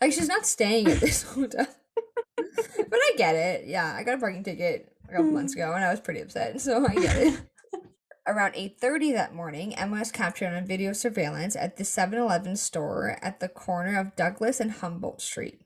Like 0.01 0.13
she's 0.13 0.27
not 0.27 0.45
staying 0.45 0.87
at 0.87 0.99
this 0.99 1.23
hotel. 1.33 1.67
but 2.35 2.99
I 2.99 3.11
get 3.17 3.35
it. 3.35 3.67
Yeah, 3.67 3.93
I 3.95 4.03
got 4.03 4.15
a 4.15 4.19
parking 4.19 4.43
ticket 4.43 4.91
a 5.07 5.11
couple 5.11 5.31
months 5.31 5.53
ago 5.53 5.73
and 5.73 5.83
I 5.83 5.91
was 5.91 5.99
pretty 5.99 6.21
upset, 6.21 6.61
so 6.61 6.85
I 6.85 6.93
get 6.95 7.17
it. 7.17 7.41
Around 8.27 8.53
8:30 8.55 9.13
that 9.13 9.33
morning, 9.33 9.73
Emma 9.75 9.99
was 9.99 10.11
captured 10.11 10.53
on 10.53 10.65
video 10.65 10.91
surveillance 10.91 11.55
at 11.55 11.77
the 11.77 11.85
7-Eleven 11.85 12.57
store 12.57 13.17
at 13.21 13.39
the 13.39 13.47
corner 13.47 13.97
of 13.97 14.17
Douglas 14.17 14.59
and 14.59 14.71
Humboldt 14.71 15.21
Street. 15.21 15.61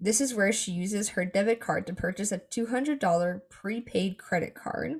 This 0.00 0.20
is 0.20 0.34
where 0.34 0.50
she 0.50 0.72
uses 0.72 1.10
her 1.10 1.24
debit 1.24 1.60
card 1.60 1.86
to 1.86 1.92
purchase 1.92 2.32
a 2.32 2.38
$200 2.38 3.40
prepaid 3.50 4.18
credit 4.18 4.54
card. 4.54 4.94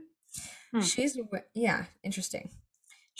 Hmm. 0.72 0.80
She's 0.80 1.18
yeah, 1.54 1.86
interesting. 2.04 2.50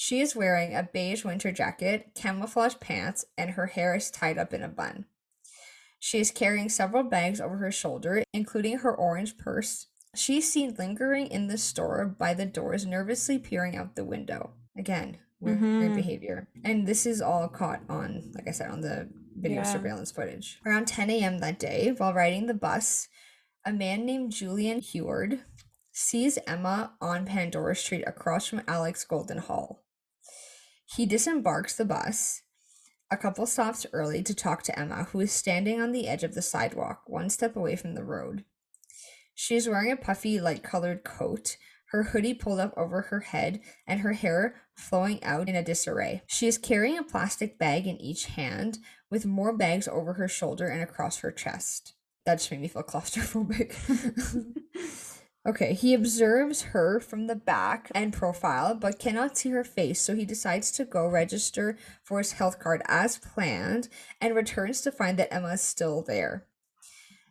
She 0.03 0.21
is 0.21 0.35
wearing 0.35 0.75
a 0.75 0.89
beige 0.91 1.27
winter 1.27 1.53
jacket, 1.53 2.13
camouflage 2.15 2.77
pants, 2.81 3.27
and 3.37 3.51
her 3.51 3.67
hair 3.67 3.95
is 3.95 4.11
tied 4.11 4.39
up 4.39 4.55
in 4.55 4.63
a 4.63 4.69
bun. 4.69 5.05
She 5.99 6.19
is 6.19 6.31
carrying 6.31 6.71
several 6.71 7.03
bags 7.03 7.39
over 7.39 7.59
her 7.59 7.71
shoulder, 7.71 8.25
including 8.33 8.79
her 8.79 8.97
orange 8.97 9.37
purse. 9.37 9.89
She's 10.15 10.51
seen 10.51 10.75
lingering 10.79 11.27
in 11.27 11.49
the 11.49 11.59
store 11.59 12.07
by 12.07 12.33
the 12.33 12.47
doors, 12.47 12.87
nervously 12.87 13.39
peering 13.39 13.77
out 13.77 13.95
the 13.95 14.07
window. 14.07 14.53
Again, 14.75 15.19
weird, 15.39 15.61
mm-hmm. 15.61 15.95
behavior. 15.95 16.49
And 16.65 16.87
this 16.87 17.05
is 17.05 17.21
all 17.21 17.47
caught 17.49 17.83
on, 17.91 18.33
like 18.35 18.49
I 18.49 18.53
said, 18.53 18.71
on 18.71 18.81
the 18.81 19.11
video 19.37 19.59
yeah. 19.59 19.65
surveillance 19.65 20.11
footage. 20.11 20.61
Around 20.65 20.87
10 20.87 21.11
a.m. 21.11 21.39
that 21.41 21.59
day, 21.59 21.93
while 21.99 22.15
riding 22.15 22.47
the 22.47 22.55
bus, 22.55 23.07
a 23.67 23.73
man 23.73 24.07
named 24.07 24.33
Julian 24.33 24.81
Heward 24.81 25.41
sees 25.93 26.39
Emma 26.47 26.95
on 27.03 27.27
Pandora 27.27 27.77
Street 27.77 28.05
across 28.07 28.47
from 28.47 28.63
Alix 28.67 29.05
Goolden 29.05 29.43
Hall. 29.43 29.83
He 30.97 31.07
disembarks 31.07 31.77
the 31.77 31.85
bus 31.85 32.43
a 33.13 33.17
couple 33.17 33.45
stops 33.47 33.87
early 33.93 34.23
to 34.23 34.35
talk 34.35 34.63
to 34.63 34.79
Emma, 34.79 35.09
who 35.11 35.21
is 35.21 35.33
standing 35.33 35.81
on 35.81 35.91
the 35.91 36.07
edge 36.07 36.23
of 36.23 36.35
the 36.35 36.43
sidewalk, 36.43 37.03
one 37.07 37.29
step 37.29 37.57
away 37.57 37.75
from 37.75 37.95
the 37.95 38.05
road. 38.05 38.45
She 39.35 39.57
is 39.57 39.69
wearing 39.69 39.91
a 39.91 39.97
puffy, 39.97 40.41
light 40.41 40.63
colored 40.63 41.03
coat, 41.03 41.57
her 41.91 42.05
hoodie 42.05 42.35
pulled 42.35 42.61
up 42.61 42.73
over 42.77 43.03
her 43.03 43.21
head, 43.21 43.61
and 43.85 44.01
her 44.01 44.13
hair 44.13 44.55
flowing 44.77 45.23
out 45.25 45.49
in 45.49 45.57
a 45.57 45.65
disarray. 45.65 46.23
She 46.29 46.47
is 46.47 46.57
carrying 46.57 46.99
a 46.99 47.03
plastic 47.03 47.59
bag 47.59 47.89
in 47.89 48.01
each 48.01 48.27
hand, 48.27 48.79
with 49.11 49.27
more 49.27 49.57
bags 49.57 49.89
over 49.89 50.13
her 50.13 50.29
shoulder 50.29 50.69
and 50.69 50.83
across 50.83 51.19
her 51.19 51.33
chest. 51.33 51.95
That 52.27 52.37
just 52.37 52.53
made 52.53 52.61
me 52.61 52.69
feel 52.69 52.83
claustrophobic. 52.85 53.75
Okay, 55.49 55.73
he 55.73 55.95
observes 55.95 56.63
her 56.63 57.01
from 57.01 57.27
the 57.27 57.35
back 57.35 57.91
and 57.95 58.13
profile, 58.13 58.75
but 58.75 58.99
cannot 58.99 59.39
see 59.39 59.49
her 59.51 59.65
face, 59.65 60.01
so 60.01 60.15
he 60.15 60.27
decides 60.27 60.71
to 60.73 60.85
go 60.85 61.07
register 61.07 61.79
for 62.03 62.19
his 62.19 62.33
health 62.33 62.59
card 62.59 62.83
as 62.87 63.17
planned 63.17 63.89
and 64.21 64.35
returns 64.35 64.83
to 64.83 64.93
find 64.93 65.19
that 65.19 65.33
Emma 65.33 65.55
is 65.55 65.63
still 65.63 66.03
there. 66.03 66.47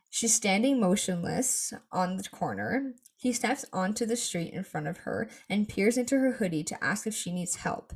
She's 0.10 0.34
standing 0.34 0.80
motionless 0.80 1.72
on 1.92 2.18
the 2.18 2.24
corner. 2.24 2.96
He 3.16 3.32
steps 3.32 3.64
onto 3.72 4.08
the 4.08 4.16
street 4.16 4.54
in 4.54 4.64
front 4.64 4.88
of 4.88 5.00
her 5.00 5.30
and 5.48 5.70
peers 5.70 5.96
into 5.96 6.18
her 6.18 6.32
hoodie 6.34 6.64
to 6.64 6.84
ask 6.84 7.06
if 7.06 7.14
she 7.14 7.32
needs 7.32 7.58
help, 7.58 7.94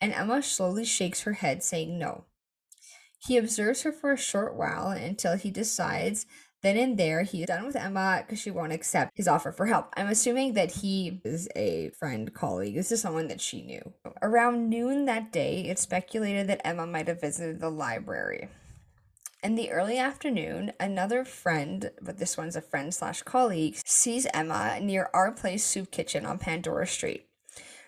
and 0.00 0.12
Emma 0.12 0.42
slowly 0.42 0.84
shakes 0.84 1.22
her 1.22 1.32
head, 1.32 1.64
saying 1.64 1.98
no. 1.98 2.26
He 3.18 3.36
observes 3.36 3.82
her 3.82 3.90
for 3.90 4.12
a 4.12 4.16
short 4.16 4.54
while 4.54 4.90
until 4.90 5.36
he 5.36 5.50
decides 5.50 6.26
then 6.62 6.76
and 6.76 6.98
there, 6.98 7.22
he's 7.22 7.46
done 7.46 7.66
with 7.66 7.76
Emma 7.76 8.22
because 8.24 8.40
she 8.40 8.50
won't 8.50 8.72
accept 8.72 9.12
his 9.14 9.28
offer 9.28 9.52
for 9.52 9.66
help. 9.66 9.92
I'm 9.96 10.08
assuming 10.08 10.54
that 10.54 10.72
he 10.72 11.20
is 11.24 11.48
a 11.54 11.90
friend, 11.90 12.32
colleague. 12.32 12.74
This 12.74 12.90
is 12.90 13.00
someone 13.00 13.28
that 13.28 13.40
she 13.40 13.62
knew. 13.62 13.92
Around 14.22 14.68
noon 14.68 15.04
that 15.04 15.32
day, 15.32 15.60
it's 15.68 15.82
speculated 15.82 16.46
that 16.48 16.66
Emma 16.66 16.86
might 16.86 17.08
have 17.08 17.20
visited 17.20 17.60
the 17.60 17.70
library. 17.70 18.48
In 19.42 19.54
the 19.54 19.70
early 19.70 19.98
afternoon, 19.98 20.72
another 20.80 21.24
friend, 21.24 21.90
but 22.02 22.18
this 22.18 22.36
one's 22.36 22.56
a 22.56 22.60
friend 22.60 22.92
slash 22.92 23.22
colleague, 23.22 23.76
sees 23.84 24.26
Emma 24.34 24.80
near 24.80 25.08
our 25.14 25.30
place 25.30 25.64
soup 25.64 25.90
kitchen 25.90 26.26
on 26.26 26.38
Pandora 26.38 26.86
Street. 26.86 27.26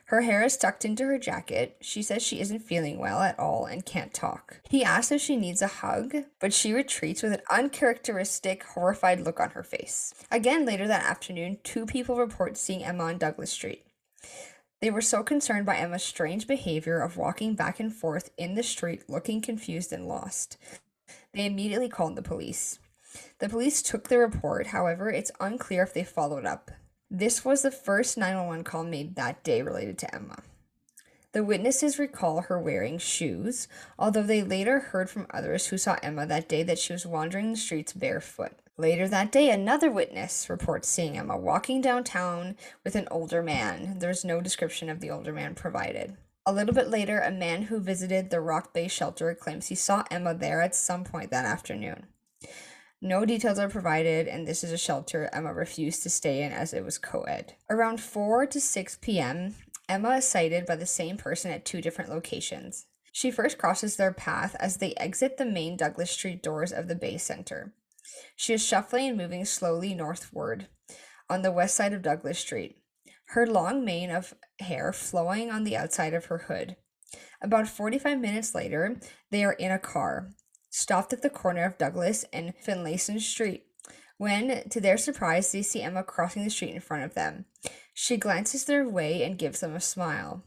Her 0.08 0.22
hair 0.22 0.42
is 0.42 0.56
tucked 0.56 0.86
into 0.86 1.04
her 1.04 1.18
jacket. 1.18 1.76
She 1.82 2.02
says 2.02 2.22
she 2.22 2.40
isn't 2.40 2.60
feeling 2.60 2.98
well 2.98 3.20
at 3.20 3.38
all 3.38 3.66
and 3.66 3.84
can't 3.84 4.14
talk. 4.14 4.62
He 4.70 4.82
asks 4.82 5.12
if 5.12 5.20
she 5.20 5.36
needs 5.36 5.60
a 5.60 5.66
hug, 5.66 6.16
but 6.40 6.54
she 6.54 6.72
retreats 6.72 7.22
with 7.22 7.34
an 7.34 7.42
uncharacteristic, 7.50 8.64
horrified 8.64 9.20
look 9.20 9.38
on 9.38 9.50
her 9.50 9.62
face. 9.62 10.14
Again, 10.30 10.64
later 10.64 10.88
that 10.88 11.04
afternoon, 11.04 11.58
two 11.62 11.84
people 11.84 12.16
report 12.16 12.56
seeing 12.56 12.82
Emma 12.82 13.04
on 13.04 13.18
Douglas 13.18 13.50
Street. 13.50 13.84
They 14.80 14.90
were 14.90 15.02
so 15.02 15.22
concerned 15.22 15.66
by 15.66 15.76
Emma's 15.76 16.04
strange 16.04 16.46
behavior 16.46 17.00
of 17.00 17.18
walking 17.18 17.54
back 17.54 17.78
and 17.78 17.94
forth 17.94 18.30
in 18.38 18.54
the 18.54 18.62
street 18.62 19.10
looking 19.10 19.42
confused 19.42 19.92
and 19.92 20.08
lost. 20.08 20.56
They 21.34 21.44
immediately 21.44 21.90
called 21.90 22.16
the 22.16 22.22
police. 22.22 22.78
The 23.40 23.50
police 23.50 23.82
took 23.82 24.08
the 24.08 24.18
report, 24.18 24.68
however, 24.68 25.10
it's 25.10 25.32
unclear 25.38 25.82
if 25.82 25.92
they 25.92 26.04
followed 26.04 26.46
up. 26.46 26.70
This 27.10 27.42
was 27.42 27.62
the 27.62 27.70
first 27.70 28.18
911 28.18 28.64
call 28.64 28.84
made 28.84 29.16
that 29.16 29.42
day 29.42 29.62
related 29.62 29.96
to 29.98 30.14
Emma. 30.14 30.42
The 31.32 31.42
witnesses 31.42 31.98
recall 31.98 32.42
her 32.42 32.58
wearing 32.58 32.98
shoes, 32.98 33.66
although 33.98 34.22
they 34.22 34.42
later 34.42 34.78
heard 34.80 35.08
from 35.08 35.26
others 35.30 35.68
who 35.68 35.78
saw 35.78 35.96
Emma 36.02 36.26
that 36.26 36.48
day 36.48 36.62
that 36.64 36.78
she 36.78 36.92
was 36.92 37.06
wandering 37.06 37.50
the 37.50 37.56
streets 37.56 37.94
barefoot. 37.94 38.52
Later 38.76 39.08
that 39.08 39.32
day, 39.32 39.50
another 39.50 39.90
witness 39.90 40.50
reports 40.50 40.88
seeing 40.88 41.16
Emma 41.16 41.36
walking 41.36 41.80
downtown 41.80 42.56
with 42.84 42.94
an 42.94 43.08
older 43.10 43.42
man. 43.42 43.98
There's 44.00 44.24
no 44.24 44.42
description 44.42 44.90
of 44.90 45.00
the 45.00 45.10
older 45.10 45.32
man 45.32 45.54
provided. 45.54 46.16
A 46.44 46.52
little 46.52 46.74
bit 46.74 46.88
later, 46.88 47.20
a 47.20 47.30
man 47.30 47.62
who 47.62 47.80
visited 47.80 48.28
the 48.28 48.40
Rock 48.40 48.74
Bay 48.74 48.86
shelter 48.86 49.34
claims 49.34 49.68
he 49.68 49.74
saw 49.74 50.04
Emma 50.10 50.34
there 50.34 50.60
at 50.60 50.74
some 50.74 51.04
point 51.04 51.30
that 51.30 51.44
afternoon. 51.44 52.06
No 53.00 53.24
details 53.24 53.60
are 53.60 53.68
provided, 53.68 54.26
and 54.26 54.46
this 54.46 54.64
is 54.64 54.72
a 54.72 54.78
shelter 54.78 55.30
Emma 55.32 55.54
refused 55.54 56.02
to 56.02 56.10
stay 56.10 56.42
in 56.42 56.50
as 56.50 56.74
it 56.74 56.84
was 56.84 56.98
co 56.98 57.22
ed. 57.22 57.54
Around 57.70 58.00
4 58.00 58.46
to 58.46 58.60
6 58.60 58.98
p.m., 59.00 59.54
Emma 59.88 60.16
is 60.16 60.26
sighted 60.26 60.66
by 60.66 60.74
the 60.74 60.86
same 60.86 61.16
person 61.16 61.52
at 61.52 61.64
two 61.64 61.80
different 61.80 62.10
locations. 62.10 62.86
She 63.12 63.30
first 63.30 63.56
crosses 63.56 63.96
their 63.96 64.12
path 64.12 64.56
as 64.58 64.76
they 64.76 64.94
exit 64.94 65.36
the 65.36 65.46
main 65.46 65.76
Douglas 65.76 66.10
Street 66.10 66.42
doors 66.42 66.72
of 66.72 66.88
the 66.88 66.96
Bay 66.96 67.18
Center. 67.18 67.72
She 68.34 68.52
is 68.52 68.64
shuffling 68.64 69.08
and 69.08 69.16
moving 69.16 69.44
slowly 69.44 69.94
northward 69.94 70.68
on 71.30 71.42
the 71.42 71.52
west 71.52 71.76
side 71.76 71.92
of 71.92 72.02
Douglas 72.02 72.38
Street, 72.38 72.82
her 73.28 73.46
long 73.46 73.84
mane 73.84 74.10
of 74.10 74.34
hair 74.58 74.92
flowing 74.92 75.50
on 75.50 75.64
the 75.64 75.76
outside 75.76 76.14
of 76.14 76.26
her 76.26 76.38
hood. 76.38 76.76
About 77.40 77.68
45 77.68 78.18
minutes 78.18 78.54
later, 78.54 79.00
they 79.30 79.44
are 79.44 79.52
in 79.52 79.70
a 79.70 79.78
car, 79.78 80.30
stopped 80.70 81.12
at 81.12 81.22
the 81.22 81.30
corner 81.30 81.64
of 81.64 81.78
Douglas 81.78 82.24
and 82.32 82.54
Finlayson 82.56 83.20
Street, 83.20 83.64
when, 84.18 84.68
to 84.68 84.80
their 84.80 84.98
surprise, 84.98 85.52
they 85.52 85.62
see 85.62 85.80
Emma 85.80 86.02
crossing 86.02 86.44
the 86.44 86.50
street 86.50 86.74
in 86.74 86.80
front 86.80 87.04
of 87.04 87.14
them. 87.14 87.44
She 87.94 88.16
glances 88.16 88.64
their 88.64 88.88
way 88.88 89.22
and 89.22 89.38
gives 89.38 89.60
them 89.60 89.74
a 89.74 89.80
smile. 89.80 90.42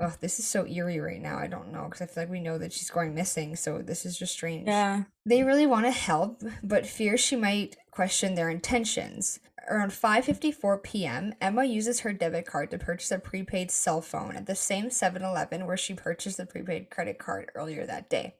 Oh, 0.00 0.14
this 0.20 0.38
is 0.38 0.46
so 0.46 0.66
eerie 0.66 1.00
right 1.00 1.20
now. 1.20 1.38
I 1.38 1.48
don't 1.48 1.72
know 1.72 1.84
because 1.84 2.00
I 2.00 2.06
feel 2.06 2.22
like 2.24 2.30
we 2.30 2.40
know 2.40 2.56
that 2.58 2.72
she's 2.72 2.90
going 2.90 3.14
missing, 3.14 3.56
so 3.56 3.82
this 3.82 4.06
is 4.06 4.18
just 4.18 4.32
strange. 4.32 4.68
Yeah. 4.68 5.04
They 5.26 5.42
really 5.42 5.66
want 5.66 5.86
to 5.86 5.90
help, 5.90 6.42
but 6.62 6.86
fear 6.86 7.16
she 7.16 7.36
might 7.36 7.76
question 7.90 8.34
their 8.34 8.48
intentions. 8.48 9.40
Around 9.68 9.90
5:54 9.90 10.82
p.m., 10.82 11.34
Emma 11.40 11.64
uses 11.64 12.00
her 12.00 12.12
debit 12.12 12.46
card 12.46 12.70
to 12.70 12.78
purchase 12.78 13.10
a 13.10 13.18
prepaid 13.18 13.70
cell 13.70 14.00
phone 14.00 14.36
at 14.36 14.46
the 14.46 14.54
same 14.54 14.86
7-Eleven 14.86 15.66
where 15.66 15.76
she 15.76 15.94
purchased 15.94 16.38
the 16.38 16.46
prepaid 16.46 16.90
credit 16.90 17.18
card 17.18 17.50
earlier 17.54 17.84
that 17.84 18.08
day. 18.08 18.36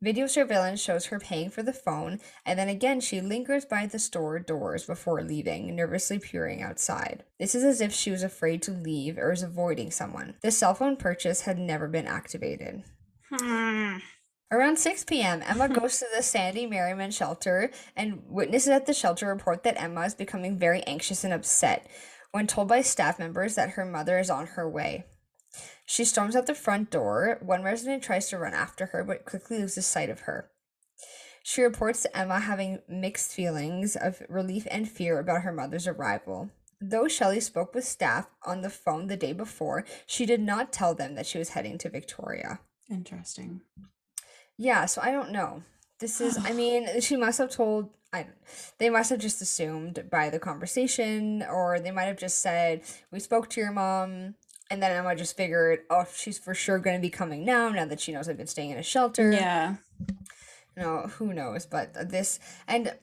Video 0.00 0.28
surveillance 0.28 0.80
shows 0.80 1.06
her 1.06 1.18
paying 1.18 1.50
for 1.50 1.64
the 1.64 1.72
phone, 1.72 2.20
and 2.46 2.56
then 2.56 2.68
again 2.68 3.00
she 3.00 3.20
lingers 3.20 3.64
by 3.64 3.84
the 3.84 3.98
store 3.98 4.38
doors 4.38 4.86
before 4.86 5.22
leaving, 5.22 5.74
nervously 5.74 6.20
peering 6.20 6.62
outside. 6.62 7.24
This 7.40 7.56
is 7.56 7.64
as 7.64 7.80
if 7.80 7.92
she 7.92 8.12
was 8.12 8.22
afraid 8.22 8.62
to 8.62 8.70
leave 8.70 9.18
or 9.18 9.32
is 9.32 9.42
avoiding 9.42 9.90
someone. 9.90 10.36
The 10.40 10.52
cell 10.52 10.74
phone 10.74 10.96
purchase 10.96 11.42
had 11.42 11.58
never 11.58 11.88
been 11.88 12.06
activated. 12.06 12.84
Hmm. 13.28 13.96
Around 14.52 14.78
6 14.78 15.04
p.m., 15.04 15.42
Emma 15.44 15.68
goes 15.80 15.98
to 15.98 16.06
the 16.14 16.22
Sandy 16.22 16.64
Merriman 16.66 17.10
shelter, 17.10 17.72
and 17.96 18.22
witnesses 18.28 18.68
at 18.68 18.86
the 18.86 18.94
shelter 18.94 19.26
report 19.26 19.64
that 19.64 19.82
Emma 19.82 20.02
is 20.02 20.14
becoming 20.14 20.58
very 20.58 20.82
anxious 20.84 21.24
and 21.24 21.34
upset 21.34 21.88
when 22.30 22.46
told 22.46 22.68
by 22.68 22.82
staff 22.82 23.18
members 23.18 23.56
that 23.56 23.70
her 23.70 23.84
mother 23.84 24.18
is 24.18 24.30
on 24.30 24.46
her 24.46 24.70
way. 24.70 25.06
She 25.90 26.04
storms 26.04 26.36
out 26.36 26.44
the 26.44 26.54
front 26.54 26.90
door. 26.90 27.38
One 27.40 27.62
resident 27.62 28.02
tries 28.02 28.28
to 28.28 28.38
run 28.38 28.52
after 28.52 28.86
her, 28.86 29.02
but 29.02 29.24
quickly 29.24 29.58
loses 29.58 29.86
sight 29.86 30.10
of 30.10 30.20
her. 30.20 30.50
She 31.42 31.62
reports 31.62 32.02
to 32.02 32.14
Emma 32.14 32.40
having 32.40 32.80
mixed 32.86 33.32
feelings 33.32 33.96
of 33.96 34.20
relief 34.28 34.66
and 34.70 34.86
fear 34.86 35.18
about 35.18 35.42
her 35.42 35.52
mother's 35.52 35.86
arrival. 35.86 36.50
Though 36.78 37.08
Shelley 37.08 37.40
spoke 37.40 37.74
with 37.74 37.86
staff 37.86 38.28
on 38.44 38.60
the 38.60 38.68
phone 38.68 39.06
the 39.06 39.16
day 39.16 39.32
before, 39.32 39.86
she 40.06 40.26
did 40.26 40.42
not 40.42 40.74
tell 40.74 40.94
them 40.94 41.14
that 41.14 41.24
she 41.24 41.38
was 41.38 41.50
heading 41.50 41.78
to 41.78 41.88
Victoria. 41.88 42.60
Interesting. 42.90 43.62
Yeah, 44.58 44.84
so 44.84 45.00
I 45.02 45.10
don't 45.10 45.32
know. 45.32 45.62
This 46.00 46.20
is, 46.20 46.36
I 46.36 46.52
mean, 46.52 47.00
she 47.00 47.16
must 47.16 47.38
have 47.38 47.50
told, 47.50 47.88
I, 48.12 48.26
they 48.76 48.90
must 48.90 49.08
have 49.08 49.20
just 49.20 49.40
assumed 49.40 50.04
by 50.10 50.28
the 50.28 50.38
conversation, 50.38 51.42
or 51.50 51.80
they 51.80 51.92
might 51.92 52.04
have 52.04 52.18
just 52.18 52.40
said, 52.40 52.82
We 53.10 53.20
spoke 53.20 53.48
to 53.50 53.60
your 53.60 53.72
mom. 53.72 54.34
And 54.70 54.82
then 54.82 54.92
Emma 54.92 55.16
just 55.16 55.36
figured, 55.36 55.80
oh, 55.88 56.04
she's 56.14 56.38
for 56.38 56.54
sure 56.54 56.78
going 56.78 56.96
to 56.96 57.00
be 57.02 57.08
coming 57.10 57.44
now, 57.44 57.70
now 57.70 57.86
that 57.86 58.00
she 58.00 58.12
knows 58.12 58.28
I've 58.28 58.36
been 58.36 58.46
staying 58.46 58.70
in 58.70 58.78
a 58.78 58.82
shelter. 58.82 59.32
Yeah. 59.32 59.76
You 60.76 60.82
know, 60.82 61.02
who 61.16 61.32
knows? 61.32 61.64
But 61.66 62.10
this, 62.10 62.38
and, 62.66 62.94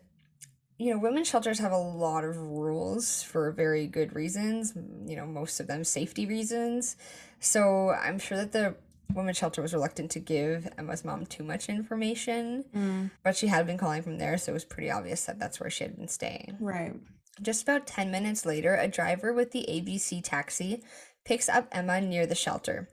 you 0.78 0.93
know, 0.93 0.99
women's 0.99 1.28
shelters 1.28 1.60
have 1.60 1.71
a 1.71 1.78
lot 1.78 2.23
of 2.23 2.38
rules 2.38 3.23
for 3.23 3.51
very 3.51 3.88
good 3.88 4.13
reasons, 4.15 4.73
you 5.08 5.15
know, 5.15 5.25
most 5.25 5.60
of 5.60 5.67
them 5.67 5.84
safety 5.84 6.25
reasons. 6.25 6.97
So 7.39 7.89
I'm 7.89 8.19
sure 8.19 8.38
that 8.38 8.51
the 8.51 8.75
women's 9.13 9.38
shelter 9.38 9.62
was 9.62 9.73
reluctant 9.73 10.12
to 10.12 10.19
give 10.19 10.67
Emma's 10.78 11.04
mom 11.04 11.25
too 11.25 11.43
much 11.43 11.67
information, 11.69 12.65
Mm, 12.75 13.12
but 13.23 13.36
she 13.36 13.47
had 13.47 13.65
been 13.67 13.78
calling 13.78 14.01
from 14.04 14.17
there, 14.17 14.38
so 14.38 14.51
it 14.51 14.54
was 14.54 14.65
pretty 14.65 14.89
obvious 14.91 15.25
that 15.25 15.39
that's 15.39 15.60
where 15.60 15.69
she 15.69 15.84
had 15.84 15.95
been 15.97 16.08
staying. 16.08 16.58
right. 16.60 16.93
Just 17.41 17.63
about 17.63 17.86
10 17.86 18.12
minutes 18.12 18.45
later, 18.45 18.75
a 18.75 18.88
driver 18.88 19.34
with 19.34 19.51
the 19.51 19.65
ABC 19.69 20.21
taxi 20.23 20.82
picks 21.25 21.49
up 21.49 21.67
Emma 21.71 21.99
near 21.99 22.25
the 22.25 22.35
shelter. 22.35 22.88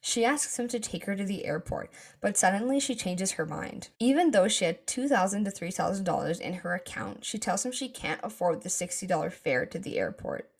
She 0.00 0.24
asks 0.24 0.58
him 0.58 0.68
to 0.68 0.80
take 0.80 1.04
her 1.06 1.16
to 1.16 1.24
the 1.24 1.46
airport, 1.46 1.90
but 2.20 2.36
suddenly 2.36 2.78
she 2.78 2.94
changes 2.94 3.32
her 3.32 3.46
mind. 3.46 3.88
Even 3.98 4.32
though 4.32 4.48
she 4.48 4.64
had 4.64 4.86
2,000 4.86 5.44
to 5.44 5.50
$3,000 5.50 6.40
in 6.40 6.52
her 6.54 6.74
account, 6.74 7.24
she 7.24 7.38
tells 7.38 7.64
him 7.64 7.72
she 7.72 7.88
can't 7.88 8.20
afford 8.22 8.62
the 8.62 8.68
$60 8.68 9.32
fare 9.32 9.64
to 9.64 9.78
the 9.78 9.98
airport 9.98 10.50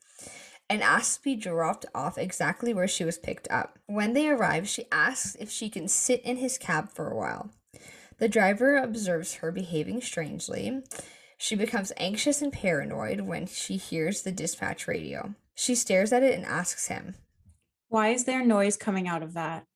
and 0.71 0.83
asks 0.83 1.19
to 1.19 1.23
be 1.23 1.37
dropped 1.37 1.85
off 1.95 2.17
exactly 2.17 2.73
where 2.73 2.89
she 2.89 3.05
was 3.05 3.19
picked 3.19 3.47
up. 3.51 3.79
When 3.87 4.15
they 4.15 4.29
arrive, 4.29 4.69
she 4.69 4.87
asks 4.91 5.37
if 5.39 5.51
she 5.51 5.69
can 5.69 5.89
sit 5.89 6.23
in 6.23 6.39
his 6.39 6.59
cab 6.59 6.91
for 6.91 7.11
a 7.11 7.17
while. 7.17 7.51
The 8.19 8.29
driver 8.29 8.77
observes 8.77 9.35
her 9.35 9.53
behaving 9.53 10.01
strangely. 10.01 10.83
She 11.37 11.57
becomes 11.57 11.93
anxious 11.97 12.41
and 12.41 12.53
paranoid 12.53 13.23
when 13.23 13.47
she 13.47 13.77
hears 13.77 14.23
the 14.23 14.33
dispatch 14.33 14.89
radio. 14.89 15.35
She 15.55 15.75
stares 15.75 16.13
at 16.13 16.23
it 16.23 16.35
and 16.35 16.45
asks 16.45 16.89
him. 16.89 17.15
Why 17.89 18.09
is 18.09 18.25
there 18.25 18.45
noise 18.45 18.77
coming 18.77 19.07
out 19.07 19.23
of 19.23 19.35
that? 19.35 19.67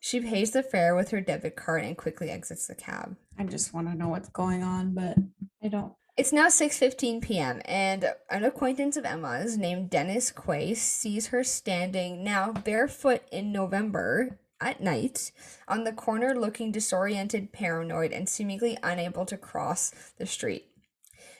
She 0.00 0.20
pays 0.20 0.50
the 0.50 0.62
fare 0.62 0.94
with 0.94 1.10
her 1.10 1.20
debit 1.20 1.56
card 1.56 1.84
and 1.84 1.96
quickly 1.96 2.28
exits 2.28 2.66
the 2.66 2.74
cab. 2.74 3.16
I 3.38 3.44
just 3.44 3.72
want 3.72 3.88
to 3.88 3.94
know 3.94 4.08
what's 4.08 4.28
going 4.28 4.62
on, 4.62 4.92
but 4.92 5.16
I 5.62 5.68
don't. 5.68 5.94
It's 6.16 6.32
now 6.32 6.48
6:15 6.48 7.22
p.m. 7.22 7.60
and 7.64 8.12
an 8.30 8.44
acquaintance 8.44 8.96
of 8.96 9.04
Emma's 9.04 9.56
named 9.56 9.90
Dennis 9.90 10.30
Quay 10.30 10.74
sees 10.74 11.28
her 11.28 11.42
standing 11.42 12.22
now 12.22 12.52
barefoot 12.52 13.22
in 13.32 13.50
November 13.50 14.38
at 14.60 14.80
night 14.80 15.32
on 15.66 15.84
the 15.84 15.92
corner 15.92 16.34
looking 16.34 16.70
disoriented, 16.70 17.52
paranoid 17.52 18.12
and 18.12 18.28
seemingly 18.28 18.78
unable 18.82 19.26
to 19.26 19.36
cross 19.36 19.92
the 20.18 20.26
street. 20.26 20.66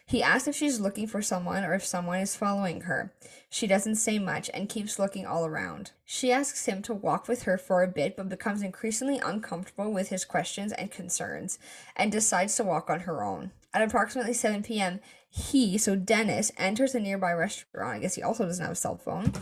He 0.06 0.22
asks 0.22 0.48
if 0.48 0.54
she's 0.54 0.80
looking 0.80 1.06
for 1.06 1.22
someone 1.22 1.64
or 1.64 1.74
if 1.74 1.84
someone 1.84 2.20
is 2.20 2.36
following 2.36 2.82
her. 2.82 3.14
She 3.48 3.66
doesn't 3.66 3.96
say 3.96 4.18
much 4.18 4.50
and 4.52 4.68
keeps 4.68 4.98
looking 4.98 5.26
all 5.26 5.46
around. 5.46 5.92
She 6.04 6.30
asks 6.30 6.66
him 6.66 6.82
to 6.82 6.94
walk 6.94 7.26
with 7.26 7.44
her 7.44 7.56
for 7.56 7.82
a 7.82 7.88
bit 7.88 8.16
but 8.16 8.28
becomes 8.28 8.62
increasingly 8.62 9.18
uncomfortable 9.18 9.90
with 9.90 10.10
his 10.10 10.24
questions 10.24 10.72
and 10.72 10.90
concerns 10.90 11.58
and 11.96 12.12
decides 12.12 12.54
to 12.56 12.64
walk 12.64 12.90
on 12.90 13.00
her 13.00 13.24
own. 13.24 13.52
At 13.72 13.82
approximately 13.82 14.34
7 14.34 14.62
p.m., 14.62 15.00
he, 15.28 15.78
so 15.78 15.96
Dennis, 15.96 16.52
enters 16.56 16.94
a 16.94 17.00
nearby 17.00 17.32
restaurant. 17.32 17.96
I 17.96 17.98
guess 18.00 18.14
he 18.14 18.22
also 18.22 18.44
doesn't 18.44 18.62
have 18.62 18.72
a 18.72 18.76
cell 18.76 18.96
phone. 18.96 19.32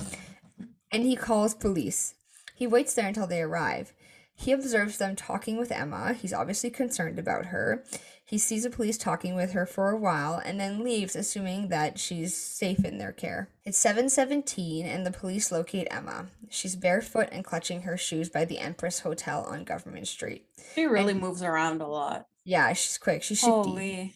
And 0.91 1.05
he 1.05 1.17
calls 1.17 1.55
police. 1.55 2.15
He 2.55 2.67
waits 2.67 2.95
there 2.95 3.09
until 3.09 3.27
they 3.27 3.43
arrive. 3.43 3.93
He 4.35 4.53
observes 4.53 4.99
them 4.99 5.17
talking 5.17 5.59
with 5.59 5.71
Emma. 5.71 6.15
He's 6.15 6.33
obviously 6.33 6.71
concerned 6.71 7.19
about 7.19 7.47
her. 7.47 7.85
He 8.33 8.39
sees 8.39 8.63
the 8.63 8.71
police 8.71 8.97
talking 8.97 9.35
with 9.35 9.53
her 9.53 9.67
for 9.67 9.91
a 9.91 9.97
while 9.99 10.41
and 10.43 10.59
then 10.59 10.83
leaves, 10.83 11.15
assuming 11.15 11.69
that 11.69 11.99
she's 11.99 12.35
safe 12.35 12.83
in 12.83 12.97
their 12.97 13.13
care. 13.13 13.51
It's 13.67 13.77
7:17 13.79 14.87
and 14.87 15.05
the 15.05 15.11
police 15.11 15.53
locate 15.53 15.87
Emma. 15.91 16.29
She's 16.49 16.75
barefoot 16.75 17.29
and 17.31 17.45
clutching 17.45 17.83
her 17.83 17.99
shoes 17.99 18.31
by 18.31 18.47
the 18.47 18.59
Empress 18.59 19.01
Hotel 19.01 19.43
on 19.43 19.65
Government 19.65 20.09
Street. 20.09 20.47
She 20.75 20.87
really 20.87 21.13
moves 21.13 21.43
around 21.43 21.83
a 21.83 21.87
lot. 21.87 22.27
Yeah, 22.43 22.73
she's 22.73 22.97
quick. 22.97 23.23
She's 23.23 23.41
shifty. 23.41 23.53
Holy. 23.53 24.15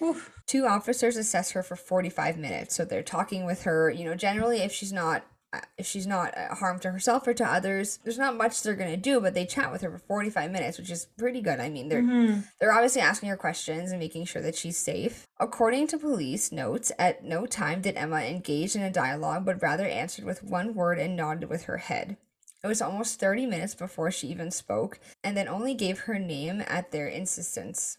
Two 0.46 0.64
officers 0.64 1.18
assess 1.18 1.50
her 1.50 1.62
for 1.62 1.76
45 1.76 2.38
minutes. 2.38 2.74
So 2.74 2.86
they're 2.86 3.02
talking 3.02 3.44
with 3.44 3.64
her, 3.64 3.90
you 3.90 4.06
know, 4.06 4.14
generally 4.14 4.60
if 4.60 4.72
she's 4.72 4.94
not 4.94 5.22
if 5.78 5.86
she's 5.86 6.06
not 6.06 6.36
uh, 6.36 6.54
harm 6.54 6.78
to 6.80 6.90
herself 6.90 7.26
or 7.26 7.34
to 7.34 7.44
others, 7.44 7.98
there's 8.04 8.18
not 8.18 8.36
much 8.36 8.62
they're 8.62 8.74
going 8.74 8.90
to 8.90 8.96
do, 8.96 9.20
but 9.20 9.34
they 9.34 9.44
chat 9.46 9.70
with 9.72 9.82
her 9.82 9.90
for 9.90 9.98
45 9.98 10.50
minutes, 10.50 10.78
which 10.78 10.90
is 10.90 11.06
pretty 11.18 11.40
good. 11.40 11.60
I 11.60 11.68
mean, 11.68 11.88
they're 11.88 12.02
Mhm. 12.02 12.44
they're 12.60 12.72
obviously 12.72 13.00
asking 13.02 13.28
her 13.28 13.36
questions 13.36 13.90
and 13.90 13.98
making 14.00 14.24
sure 14.26 14.42
that 14.42 14.56
she's 14.56 14.76
safe. 14.76 15.26
According 15.40 15.86
to 15.88 15.98
police 15.98 16.50
notes, 16.52 16.92
at 16.98 17.24
no 17.24 17.46
time 17.46 17.80
did 17.80 17.96
Emma 17.96 18.20
engage 18.22 18.74
in 18.76 18.82
a 18.82 18.90
dialogue, 18.90 19.44
but 19.44 19.62
rather 19.62 19.86
answered 19.86 20.24
with 20.24 20.42
one 20.42 20.74
word 20.74 20.98
and 20.98 21.16
nodded 21.16 21.48
with 21.48 21.64
her 21.64 21.78
head. 21.78 22.16
It 22.64 22.66
was 22.68 22.82
almost 22.82 23.20
30 23.20 23.46
minutes 23.46 23.74
before 23.74 24.10
she 24.10 24.26
even 24.28 24.50
spoke, 24.50 24.98
and 25.22 25.36
then 25.36 25.46
only 25.46 25.74
gave 25.74 26.00
her 26.00 26.18
name 26.18 26.62
at 26.66 26.90
their 26.90 27.06
insistence. 27.06 27.98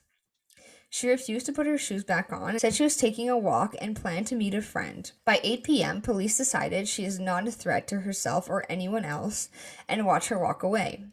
She 0.89 1.09
refused 1.09 1.45
to 1.47 1.53
put 1.53 1.67
her 1.67 1.77
shoes 1.77 2.03
back 2.03 2.31
on, 2.31 2.59
said 2.59 2.73
she 2.73 2.83
was 2.83 2.95
taking 2.95 3.29
a 3.29 3.37
walk, 3.37 3.75
and 3.79 3.95
planned 3.95 4.27
to 4.27 4.35
meet 4.35 4.53
a 4.53 4.61
friend. 4.61 5.11
By 5.25 5.39
8 5.43 5.63
p.m., 5.63 6.01
police 6.01 6.37
decided 6.37 6.87
she 6.87 7.03
is 7.03 7.19
not 7.19 7.47
a 7.47 7.51
threat 7.51 7.87
to 7.89 8.01
herself 8.01 8.49
or 8.49 8.65
anyone 8.69 9.03
else 9.03 9.49
and 9.87 10.05
watch 10.05 10.29
her 10.29 10.39
walk 10.39 10.63
away. 10.63 11.05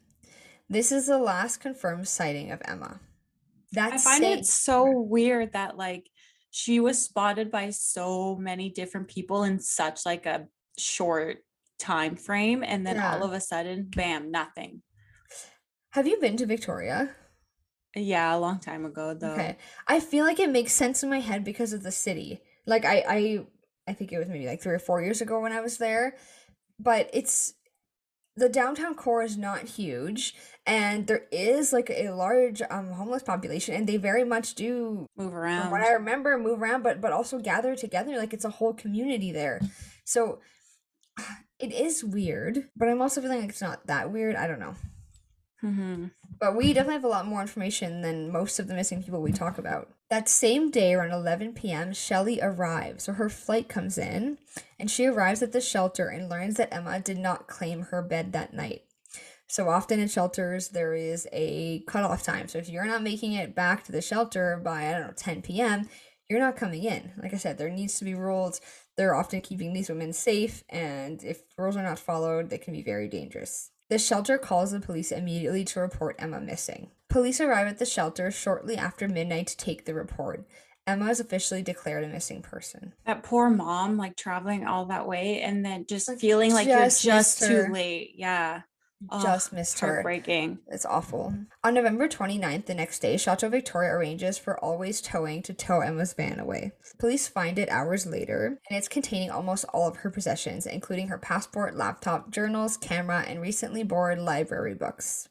This 0.69 0.91
is 0.91 1.07
the 1.07 1.17
last 1.17 1.57
confirmed 1.57 2.07
sighting 2.07 2.51
of 2.51 2.61
Emma. 2.65 2.99
That's 3.71 4.05
I 4.05 4.11
find 4.11 4.23
it 4.23 4.45
so 4.45 4.89
weird 4.89 5.53
that 5.53 5.77
like 5.77 6.09
she 6.51 6.79
was 6.79 7.03
spotted 7.03 7.51
by 7.51 7.71
so 7.71 8.35
many 8.37 8.69
different 8.69 9.09
people 9.09 9.43
in 9.43 9.59
such 9.59 10.05
like 10.05 10.25
a 10.25 10.47
short 10.77 11.39
time 11.77 12.15
frame 12.15 12.63
and 12.63 12.87
then 12.87 12.97
all 12.97 13.23
of 13.23 13.33
a 13.33 13.41
sudden 13.41 13.83
bam 13.93 14.31
nothing 14.31 14.81
Have 15.89 16.07
you 16.07 16.17
been 16.21 16.37
to 16.37 16.45
Victoria? 16.45 17.13
Yeah 17.95 18.35
a 18.35 18.39
long 18.39 18.59
time 18.59 18.85
ago 18.85 19.13
though 19.13 19.33
Okay. 19.33 19.57
I 19.87 19.99
feel 19.99 20.25
like 20.25 20.39
it 20.39 20.49
makes 20.49 20.73
sense 20.73 21.03
in 21.03 21.09
my 21.09 21.19
head 21.19 21.43
because 21.43 21.73
of 21.73 21.83
the 21.83 21.91
city. 21.91 22.41
Like 22.65 22.85
I 22.85 23.03
I 23.07 23.45
I 23.87 23.93
think 23.93 24.11
it 24.11 24.17
was 24.19 24.27
maybe 24.27 24.45
like 24.47 24.61
3 24.61 24.73
or 24.75 24.79
4 24.79 25.01
years 25.01 25.21
ago 25.21 25.39
when 25.39 25.51
I 25.53 25.61
was 25.61 25.77
there 25.77 26.15
but 26.79 27.09
it's 27.13 27.53
the 28.35 28.49
downtown 28.49 28.95
core 28.95 29.23
is 29.23 29.37
not 29.37 29.61
huge 29.79 30.35
and 30.65 31.07
there 31.07 31.23
is 31.31 31.71
like 31.71 31.89
a 31.89 32.09
large 32.09 32.61
um 32.69 32.91
homeless 32.91 33.23
population 33.23 33.73
and 33.73 33.87
they 33.87 33.95
very 33.97 34.25
much 34.25 34.55
do 34.55 35.05
Move 35.15 35.31
from 35.31 35.37
around. 35.39 35.71
what 35.71 35.81
I 35.81 35.91
remember 35.93 36.37
move 36.37 36.61
around 36.61 36.83
but 36.83 36.99
but 36.99 37.13
also 37.13 37.39
gather 37.39 37.75
together 37.77 38.17
like 38.17 38.33
it's 38.33 38.43
a 38.45 38.49
whole 38.59 38.73
community 38.73 39.31
there. 39.31 39.61
So 40.03 40.39
it 41.59 41.71
is 41.71 42.03
weird, 42.03 42.69
but 42.75 42.89
I'm 42.89 43.01
also 43.01 43.21
feeling 43.21 43.39
like 43.39 43.49
it's 43.51 43.61
not 43.61 43.87
that 43.87 44.11
weird. 44.11 44.35
I 44.35 44.47
don't 44.47 44.59
know. 44.59 44.75
hmm 45.61 46.07
But 46.39 46.55
we 46.55 46.73
definitely 46.73 46.95
have 46.95 47.05
a 47.05 47.09
lot 47.09 47.27
more 47.27 47.41
information 47.41 48.01
than 48.01 48.31
most 48.31 48.59
of 48.59 48.67
the 48.67 48.73
missing 48.73 49.01
people 49.01 49.21
we 49.21 49.31
talk 49.31 49.57
about. 49.57 49.89
That 50.09 50.29
same 50.29 50.69
day, 50.69 50.93
around 50.93 51.11
11 51.11 51.53
p.m., 51.53 51.93
Shelley 51.93 52.39
arrives. 52.41 53.05
So 53.05 53.13
her 53.13 53.29
flight 53.29 53.69
comes 53.69 53.97
in, 53.97 54.37
and 54.79 54.91
she 54.91 55.05
arrives 55.05 55.41
at 55.41 55.53
the 55.53 55.61
shelter 55.61 56.07
and 56.07 56.29
learns 56.29 56.55
that 56.55 56.73
Emma 56.73 56.99
did 56.99 57.17
not 57.17 57.47
claim 57.47 57.83
her 57.83 58.01
bed 58.01 58.33
that 58.33 58.53
night. 58.53 58.83
So 59.47 59.69
often 59.69 59.99
in 59.99 60.07
shelters, 60.07 60.69
there 60.69 60.93
is 60.93 61.27
a 61.31 61.83
cutoff 61.87 62.23
time. 62.23 62.47
So 62.47 62.57
if 62.57 62.69
you're 62.69 62.85
not 62.85 63.03
making 63.03 63.33
it 63.33 63.55
back 63.55 63.83
to 63.85 63.91
the 63.91 64.01
shelter 64.01 64.59
by, 64.63 64.87
I 64.87 64.91
don't 64.91 65.07
know, 65.07 65.13
10 65.15 65.41
p.m., 65.41 65.87
you're 66.29 66.39
not 66.39 66.57
coming 66.57 66.83
in. 66.83 67.13
Like 67.21 67.33
I 67.33 67.37
said, 67.37 67.57
there 67.57 67.69
needs 67.69 67.97
to 67.99 68.05
be 68.05 68.15
rules. 68.15 68.59
They're 68.97 69.15
often 69.15 69.41
keeping 69.41 69.73
these 69.73 69.89
women 69.89 70.13
safe, 70.13 70.63
and 70.69 71.23
if 71.23 71.43
rules 71.57 71.77
are 71.77 71.83
not 71.83 71.99
followed, 71.99 72.49
they 72.49 72.57
can 72.57 72.73
be 72.73 72.81
very 72.81 73.07
dangerous. 73.07 73.71
The 73.89 73.99
shelter 73.99 74.37
calls 74.37 74.71
the 74.71 74.79
police 74.79 75.11
immediately 75.11 75.63
to 75.65 75.79
report 75.79 76.15
Emma 76.17 76.39
missing. 76.41 76.89
Police 77.07 77.39
arrive 77.39 77.67
at 77.67 77.77
the 77.77 77.85
shelter 77.85 78.31
shortly 78.31 78.77
after 78.77 79.07
midnight 79.07 79.47
to 79.47 79.57
take 79.57 79.85
the 79.85 79.93
report. 79.93 80.47
Emma 80.87 81.09
is 81.09 81.19
officially 81.19 81.61
declared 81.61 82.03
a 82.03 82.07
missing 82.07 82.41
person. 82.41 82.93
That 83.05 83.23
poor 83.23 83.49
mom, 83.49 83.97
like 83.97 84.15
traveling 84.15 84.65
all 84.65 84.85
that 84.85 85.07
way 85.07 85.41
and 85.41 85.63
then 85.63 85.85
just 85.87 86.07
Like, 86.07 86.19
feeling 86.19 86.53
like 86.53 86.67
just 86.67 87.03
you're 87.03 87.15
just 87.15 87.39
too 87.39 87.67
late. 87.71 88.13
Yeah. 88.15 88.61
Just 89.21 89.53
missed 89.53 89.79
her. 89.79 89.95
Heartbreaking. 89.95 90.59
It's 90.67 90.85
awful. 90.85 91.31
Mm-hmm. 91.33 91.43
On 91.63 91.73
November 91.73 92.07
29th, 92.07 92.65
the 92.65 92.73
next 92.73 92.99
day, 92.99 93.17
Chateau 93.17 93.49
Victoria 93.49 93.91
arranges 93.91 94.37
for 94.37 94.59
Always 94.63 95.01
Towing 95.01 95.41
to 95.43 95.53
tow 95.53 95.81
Emma's 95.81 96.13
van 96.13 96.39
away. 96.39 96.73
Police 96.99 97.27
find 97.27 97.57
it 97.57 97.69
hours 97.69 98.05
later, 98.05 98.59
and 98.69 98.77
it's 98.77 98.87
containing 98.87 99.31
almost 99.31 99.65
all 99.73 99.87
of 99.87 99.97
her 99.97 100.09
possessions, 100.09 100.65
including 100.65 101.07
her 101.07 101.17
passport, 101.17 101.75
laptop, 101.75 102.31
journals, 102.31 102.77
camera, 102.77 103.23
and 103.27 103.41
recently 103.41 103.83
borrowed 103.83 104.19
library 104.19 104.75
books. 104.75 105.29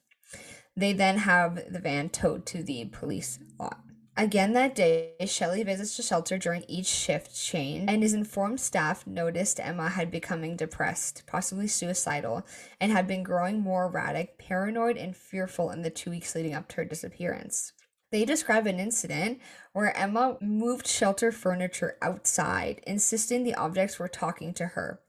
They 0.77 0.93
then 0.93 1.18
have 1.18 1.72
the 1.72 1.79
van 1.79 2.09
towed 2.09 2.47
to 2.47 2.62
the 2.62 2.87
police 2.87 3.39
lot. 3.59 3.84
Again 4.16 4.52
that 4.52 4.76
day, 4.76 5.14
Shelley 5.26 5.64
visits 5.64 5.96
the 5.96 6.04
shelter 6.04 6.38
during 6.38 6.64
each 6.68 6.86
shift 6.86 7.34
change 7.34 7.90
and 7.90 8.04
is 8.04 8.14
informed 8.14 8.60
staff 8.60 9.04
noticed 9.08 9.58
Emma 9.58 9.88
had 9.88 10.12
becoming 10.12 10.54
depressed, 10.56 11.24
possibly 11.26 11.66
suicidal, 11.66 12.46
and 12.80 12.92
had 12.92 13.08
been 13.08 13.24
growing 13.24 13.60
more 13.60 13.86
erratic, 13.86 14.38
paranoid, 14.38 14.96
and 14.96 15.16
fearful 15.16 15.70
in 15.70 15.82
the 15.82 15.90
two 15.90 16.10
weeks 16.10 16.36
leading 16.36 16.54
up 16.54 16.68
to 16.68 16.76
her 16.76 16.84
disappearance. 16.84 17.72
They 18.12 18.24
describe 18.24 18.68
an 18.68 18.78
incident 18.78 19.40
where 19.72 19.96
Emma 19.96 20.36
moved 20.40 20.86
shelter 20.86 21.32
furniture 21.32 21.96
outside, 22.00 22.82
insisting 22.86 23.42
the 23.42 23.56
objects 23.56 23.98
were 23.98 24.06
talking 24.06 24.54
to 24.54 24.66
her, 24.66 25.00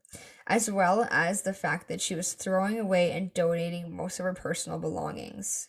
as 0.47 0.71
well 0.71 1.07
as 1.11 1.43
the 1.43 1.53
fact 1.53 1.87
that 1.89 2.01
she 2.01 2.15
was 2.15 2.33
throwing 2.33 2.79
away 2.79 3.11
and 3.11 3.31
donating 3.35 3.95
most 3.95 4.19
of 4.19 4.25
her 4.25 4.33
personal 4.33 4.79
belongings. 4.79 5.67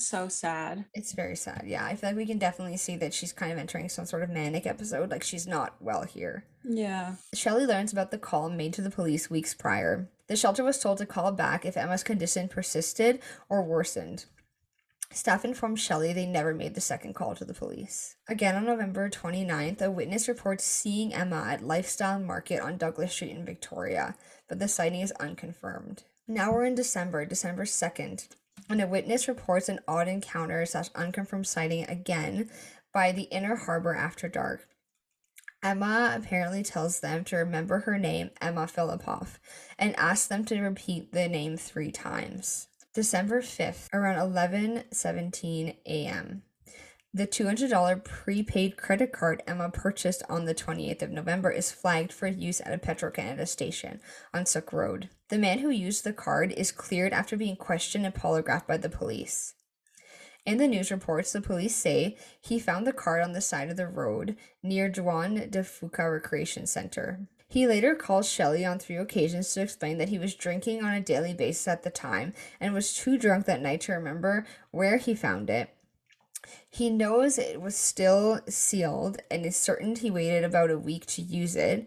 So 0.00 0.28
sad. 0.28 0.86
It's 0.94 1.12
very 1.12 1.36
sad. 1.36 1.64
Yeah, 1.66 1.84
I 1.84 1.94
feel 1.94 2.10
like 2.10 2.16
we 2.16 2.26
can 2.26 2.38
definitely 2.38 2.78
see 2.78 2.96
that 2.96 3.12
she's 3.12 3.32
kind 3.32 3.52
of 3.52 3.58
entering 3.58 3.88
some 3.88 4.06
sort 4.06 4.22
of 4.22 4.30
manic 4.30 4.66
episode. 4.66 5.10
Like 5.10 5.22
she's 5.22 5.46
not 5.46 5.74
well 5.80 6.04
here. 6.04 6.44
Yeah. 6.64 7.16
Shelley 7.34 7.66
learns 7.66 7.92
about 7.92 8.10
the 8.10 8.18
call 8.18 8.48
made 8.48 8.72
to 8.74 8.82
the 8.82 8.90
police 8.90 9.28
weeks 9.28 9.52
prior. 9.52 10.08
The 10.28 10.36
shelter 10.36 10.64
was 10.64 10.78
told 10.78 10.98
to 10.98 11.06
call 11.06 11.32
back 11.32 11.66
if 11.66 11.76
Emma's 11.76 12.02
condition 12.02 12.48
persisted 12.48 13.20
or 13.48 13.62
worsened. 13.62 14.24
Staff 15.12 15.44
informed 15.44 15.80
Shelley 15.80 16.12
they 16.12 16.24
never 16.24 16.54
made 16.54 16.74
the 16.74 16.80
second 16.80 17.14
call 17.14 17.34
to 17.34 17.44
the 17.44 17.52
police. 17.52 18.14
Again 18.28 18.54
on 18.54 18.64
November 18.64 19.10
29th, 19.10 19.82
a 19.82 19.90
witness 19.90 20.28
reports 20.28 20.64
seeing 20.64 21.12
Emma 21.12 21.46
at 21.48 21.66
Lifestyle 21.66 22.20
Market 22.20 22.60
on 22.60 22.78
Douglas 22.78 23.12
Street 23.12 23.32
in 23.32 23.44
Victoria, 23.44 24.14
but 24.48 24.60
the 24.60 24.68
sighting 24.68 25.00
is 25.00 25.12
unconfirmed. 25.18 26.04
Now 26.28 26.52
we're 26.52 26.64
in 26.64 26.76
December, 26.76 27.26
December 27.26 27.64
2nd, 27.64 28.28
and 28.68 28.80
a 28.80 28.86
witness 28.86 29.28
reports 29.28 29.68
an 29.68 29.80
odd 29.88 30.08
encounter 30.08 30.66
slash 30.66 30.88
unconfirmed 30.94 31.46
sighting 31.46 31.84
again 31.88 32.50
by 32.92 33.12
the 33.12 33.24
inner 33.24 33.56
harbor 33.56 33.94
after 33.94 34.28
dark. 34.28 34.68
Emma 35.62 36.14
apparently 36.16 36.62
tells 36.62 37.00
them 37.00 37.22
to 37.24 37.36
remember 37.36 37.80
her 37.80 37.98
name, 37.98 38.30
Emma 38.40 38.66
Fillipoff, 38.66 39.38
and 39.78 39.94
asks 39.96 40.26
them 40.26 40.44
to 40.46 40.60
repeat 40.60 41.12
the 41.12 41.28
name 41.28 41.56
three 41.56 41.90
times. 41.90 42.68
December 42.94 43.40
5th, 43.42 43.86
around 43.92 44.16
11:17 44.16 45.76
a.m. 45.86 46.42
The 47.12 47.26
$200 47.26 48.04
prepaid 48.04 48.76
credit 48.76 49.12
card 49.12 49.42
Emma 49.46 49.68
purchased 49.68 50.22
on 50.28 50.44
the 50.44 50.54
28th 50.54 51.02
of 51.02 51.10
November 51.10 51.50
is 51.50 51.72
flagged 51.72 52.12
for 52.12 52.26
use 52.28 52.60
at 52.60 52.72
a 52.72 52.78
Petro-Canada 52.78 53.46
station 53.46 54.00
on 54.32 54.46
Sooke 54.46 54.72
Road. 54.72 55.10
The 55.30 55.38
man 55.38 55.60
who 55.60 55.70
used 55.70 56.02
the 56.02 56.12
card 56.12 56.52
is 56.52 56.72
cleared 56.72 57.12
after 57.12 57.36
being 57.36 57.54
questioned 57.54 58.04
and 58.04 58.14
polygraphed 58.14 58.66
by 58.66 58.76
the 58.76 58.88
police. 58.88 59.54
In 60.44 60.58
the 60.58 60.66
news 60.66 60.90
reports, 60.90 61.32
the 61.32 61.40
police 61.40 61.76
say 61.76 62.16
he 62.40 62.58
found 62.58 62.84
the 62.84 62.92
card 62.92 63.22
on 63.22 63.32
the 63.32 63.40
side 63.40 63.70
of 63.70 63.76
the 63.76 63.86
road 63.86 64.36
near 64.60 64.90
Juan 64.90 65.34
de 65.34 65.62
Fuca 65.62 66.10
Recreation 66.10 66.66
Center. 66.66 67.28
He 67.48 67.66
later 67.66 67.94
calls 67.94 68.28
Shelley 68.28 68.64
on 68.64 68.80
three 68.80 68.96
occasions 68.96 69.52
to 69.54 69.62
explain 69.62 69.98
that 69.98 70.08
he 70.08 70.18
was 70.18 70.34
drinking 70.34 70.82
on 70.82 70.94
a 70.94 71.00
daily 71.00 71.34
basis 71.34 71.68
at 71.68 71.84
the 71.84 71.90
time 71.90 72.32
and 72.58 72.74
was 72.74 72.92
too 72.92 73.16
drunk 73.16 73.46
that 73.46 73.62
night 73.62 73.82
to 73.82 73.92
remember 73.92 74.46
where 74.72 74.96
he 74.96 75.14
found 75.14 75.48
it. 75.48 75.70
He 76.68 76.90
knows 76.90 77.38
it 77.38 77.60
was 77.60 77.76
still 77.76 78.40
sealed 78.48 79.18
and 79.30 79.46
is 79.46 79.56
certain 79.56 79.94
he 79.94 80.10
waited 80.10 80.42
about 80.42 80.70
a 80.70 80.78
week 80.78 81.06
to 81.06 81.22
use 81.22 81.54
it 81.54 81.86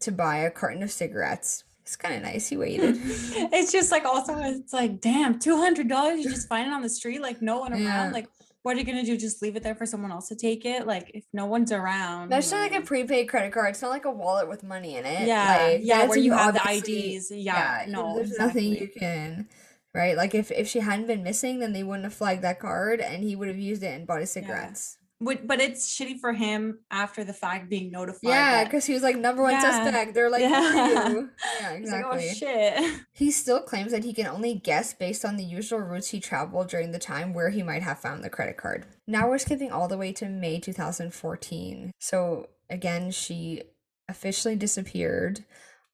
to 0.00 0.10
buy 0.10 0.38
a 0.38 0.50
carton 0.50 0.82
of 0.82 0.90
cigarettes. 0.90 1.62
It's 1.86 1.94
kind 1.96 2.16
of 2.16 2.22
nice 2.22 2.48
he 2.48 2.56
waited. 2.56 2.96
it's 3.00 3.70
just 3.70 3.92
like 3.92 4.04
also 4.04 4.36
it's 4.38 4.72
like 4.72 5.00
damn 5.00 5.38
two 5.38 5.56
hundred 5.56 5.88
dollars 5.88 6.18
you 6.18 6.28
just 6.28 6.48
find 6.48 6.66
it 6.66 6.72
on 6.72 6.82
the 6.82 6.88
street 6.88 7.22
like 7.22 7.40
no 7.40 7.60
one 7.60 7.72
around 7.72 7.82
Yeah. 7.82 8.10
like 8.12 8.28
what 8.62 8.74
are 8.74 8.80
you 8.80 8.84
gonna 8.84 9.04
do 9.04 9.16
just 9.16 9.40
leave 9.40 9.54
it 9.54 9.62
there 9.62 9.76
for 9.76 9.86
someone 9.86 10.10
else 10.10 10.26
to 10.30 10.34
take 10.34 10.64
it 10.64 10.84
like 10.84 11.12
if 11.14 11.24
no 11.32 11.46
one's 11.46 11.70
around 11.70 12.30
That's 12.30 12.50
not 12.50 12.58
like 12.68 12.74
a 12.74 12.84
prepaid 12.84 13.28
credit 13.28 13.52
card. 13.52 13.68
It's 13.70 13.82
not 13.82 13.90
like 13.90 14.04
a 14.04 14.10
wallet 14.10 14.48
with 14.48 14.64
money 14.64 14.96
in 14.96 15.06
it. 15.06 15.28
yeah 15.28 15.62
like, 15.64 15.80
yeah 15.84 16.06
where 16.06 16.18
you 16.18 16.32
have 16.32 16.54
the 16.54 16.68
IDs 16.68 17.30
yeah, 17.30 17.86
you- 17.86 17.92
no 17.92 18.16
there's 18.16 18.36
nothing 18.36 18.64
you 18.64 18.88
can. 18.88 19.48
Right, 19.94 20.14
like 20.16 20.34
if 20.34 20.50
if 20.50 20.68
she 20.68 20.80
hadn't 20.80 21.06
been 21.06 21.22
missing, 21.22 21.58
then 21.60 21.72
they 21.72 21.82
wouldn't 21.82 22.04
have 22.04 22.12
flagged 22.12 22.42
that 22.42 22.60
card, 22.60 23.00
and 23.00 23.24
he 23.24 23.34
would 23.34 23.48
have 23.48 23.56
used 23.58 23.82
it 23.82 23.94
and 23.96 24.06
bought 24.06 24.20
his 24.20 24.30
cigarettes. 24.30 24.98
Would- 25.20 25.46
but 25.48 25.60
it's 25.60 25.88
shitty 25.88 26.20
for 26.20 26.32
him 26.34 26.80
after 26.90 27.24
the 27.24 27.32
fact 27.32 27.70
being 27.70 27.90
notified 27.90 28.28
Yeah, 28.28 28.64
because 28.64 28.84
he 28.84 28.92
was 28.92 29.02
like 29.02 29.16
number 29.16 29.42
one 29.42 29.52
Yeah. 29.52 29.60
suspect. 29.84 30.12
They're 30.14 30.28
like, 30.28 30.44
"Who 30.44 30.52
are 30.54 30.74
Yeah. 30.74 31.08
you?" 31.08 31.30
Yeah, 31.60 31.76
He's 31.78 31.90
like, 31.90 32.04
oh, 32.04 32.12
exactly. 32.16 32.28
oh 32.30 32.34
shit 32.34 33.00
He 33.12 33.30
still 33.30 33.62
claims 33.62 33.92
that 33.92 34.04
he 34.04 34.12
can 34.12 34.26
only 34.26 34.54
guess 34.54 34.92
based 34.92 35.24
on 35.24 35.36
the 35.36 35.44
usual 35.44 35.78
routes 35.80 36.08
he 36.08 36.20
traveled 36.20 36.68
during 36.68 36.92
the 36.92 36.98
time 36.98 37.32
where 37.32 37.48
he 37.48 37.62
might 37.62 37.82
have 37.82 37.98
found 37.98 38.22
the 38.22 38.28
credit 38.30 38.58
card. 38.58 38.84
Now 39.06 39.28
we're 39.28 39.38
skipping 39.38 39.72
all 39.72 39.88
the 39.88 39.96
way 39.96 40.12
to 40.12 40.28
May 40.28 40.60
2014. 40.60 41.92
So 41.98 42.48
again, 42.68 43.10
she 43.10 43.62
officially 44.08 44.56
disappeared 44.56 45.44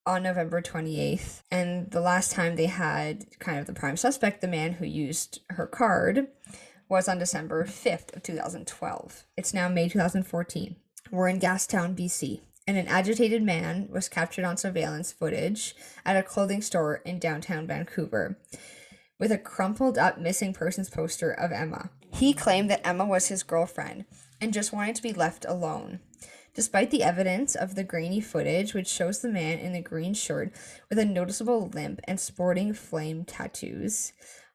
on 0.05 0.25
November 0.25 0.61
28th. 0.61 1.43
And 1.51 1.91
the 1.93 2.01
last 2.01 2.33
time 2.33 2.57
they 2.57 2.67
had 2.67 3.27
kind 3.39 3.59
of 3.61 3.67
the 3.67 3.73
prime 3.73 3.97
suspect, 3.97 4.41
the 4.41 4.49
man 4.49 4.73
who 4.73 4.85
used 4.85 5.41
her 5.51 5.67
card, 5.67 6.27
was 6.93 7.09
on 7.09 7.19
December 7.19 7.65
5th 7.65 8.15
of 8.15 8.23
2012. 8.23 9.25
It's 9.35 9.55
now 9.55 9.67
May 9.67 9.89
2014. 9.89 10.77
We're 11.11 11.29
in 11.29 11.41
Gastown, 11.41 11.97
BC 11.97 12.41
and 12.67 12.77
an 12.77 12.87
agitated 12.87 13.43
man 13.43 13.89
was 13.91 14.09
captured 14.09 14.45
on 14.45 14.57
surveillance 14.57 15.11
footage 15.11 15.75
at 16.05 16.17
a 16.17 16.23
clothing 16.23 16.63
store 16.63 16.97
in 17.05 17.19
downtown 17.19 17.67
Vancouver 17.67 18.39
with 19.19 19.33
a 19.33 19.39
crumpled 19.39 19.99
up 19.99 20.19
missing 20.19 20.53
persons 20.53 20.89
poster 20.91 21.33
of 21.33 21.51
Emma. 21.51 21.91
He 22.13 22.33
claimed 22.33 22.71
that 22.71 22.87
Emma 22.87 23.07
was 23.07 23.29
his 23.29 23.43
girlfriend 23.43 24.05
and 24.41 24.53
just 24.53 24.73
wanted 24.73 24.95
to 24.97 25.03
be 25.03 25.13
left 25.13 25.47
alone. 25.49 26.01
Despite 26.55 26.91
the 26.91 27.03
evidence 27.03 27.55
of 27.55 27.75
the 27.75 27.85
grainy 27.85 28.21
footage, 28.21 28.75
which 28.75 28.87
shows 28.87 29.21
the 29.21 29.31
man 29.31 29.59
in 29.59 29.73
the 29.73 29.81
green 29.81 30.13
shirt 30.13 30.53
with 30.91 30.99
a 30.99 31.05
noticeable 31.07 31.69
limp 31.69 32.01
and 32.05 32.21
sporting 32.21 32.75
flame 32.75 33.25
tattoos 33.25 34.13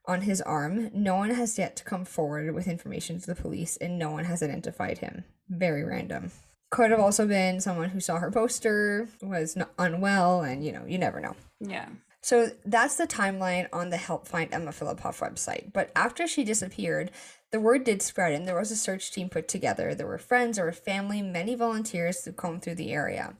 on 0.07 0.21
his 0.21 0.41
arm, 0.41 0.89
no 0.93 1.15
one 1.15 1.31
has 1.31 1.57
yet 1.57 1.75
to 1.77 1.83
come 1.83 2.05
forward 2.05 2.53
with 2.53 2.67
information 2.67 3.19
to 3.19 3.27
the 3.27 3.35
police 3.35 3.77
and 3.77 3.99
no 3.99 4.11
one 4.11 4.25
has 4.25 4.41
identified 4.41 4.99
him. 4.99 5.25
Very 5.49 5.83
random 5.83 6.31
could 6.69 6.91
have 6.91 6.99
also 6.99 7.27
been 7.27 7.59
someone 7.59 7.89
who 7.89 7.99
saw 7.99 8.17
her 8.19 8.31
poster, 8.31 9.07
was 9.21 9.57
unwell, 9.79 10.41
and 10.41 10.65
you 10.65 10.71
know, 10.71 10.85
you 10.85 10.97
never 10.97 11.19
know. 11.19 11.35
yeah 11.59 11.87
So 12.21 12.51
that's 12.65 12.95
the 12.95 13.07
timeline 13.07 13.67
on 13.71 13.89
the 13.89 13.97
Help 13.97 14.27
Find 14.27 14.53
Emma 14.53 14.71
Fillipoff 14.71 15.19
website. 15.19 15.71
But 15.71 15.91
after 15.95 16.27
she 16.27 16.43
disappeared, 16.43 17.11
the 17.51 17.61
word 17.61 17.85
did 17.85 18.01
spread 18.01 18.33
and 18.33 18.45
there 18.45 18.59
was 18.59 18.71
a 18.71 18.75
search 18.75 19.11
team 19.11 19.29
put 19.29 19.47
together. 19.47 19.95
There 19.95 20.07
were 20.07 20.17
friends, 20.17 20.57
there 20.57 20.65
were 20.65 20.73
family, 20.73 21.21
many 21.21 21.55
volunteers 21.55 22.21
to 22.21 22.33
comb 22.33 22.59
through 22.59 22.75
the 22.75 22.91
area. 22.91 23.35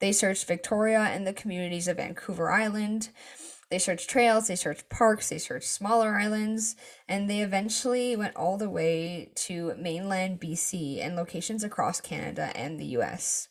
They 0.00 0.12
searched 0.12 0.46
Victoria 0.46 1.00
and 1.00 1.26
the 1.26 1.32
communities 1.32 1.88
of 1.88 1.98
Vancouver 1.98 2.50
Island. 2.50 3.10
They 3.70 3.78
searched 3.78 4.08
trails, 4.08 4.46
they 4.46 4.54
searched 4.54 4.88
parks, 4.88 5.28
they 5.28 5.38
searched 5.38 5.68
smaller 5.68 6.14
islands, 6.14 6.76
and 7.08 7.28
they 7.28 7.40
eventually 7.40 8.14
went 8.14 8.36
all 8.36 8.56
the 8.56 8.70
way 8.70 9.32
to 9.34 9.74
mainland 9.76 10.40
BC 10.40 11.04
and 11.04 11.16
locations 11.16 11.64
across 11.64 12.00
Canada 12.00 12.52
and 12.54 12.78
the 12.78 12.86
US. 12.98 13.48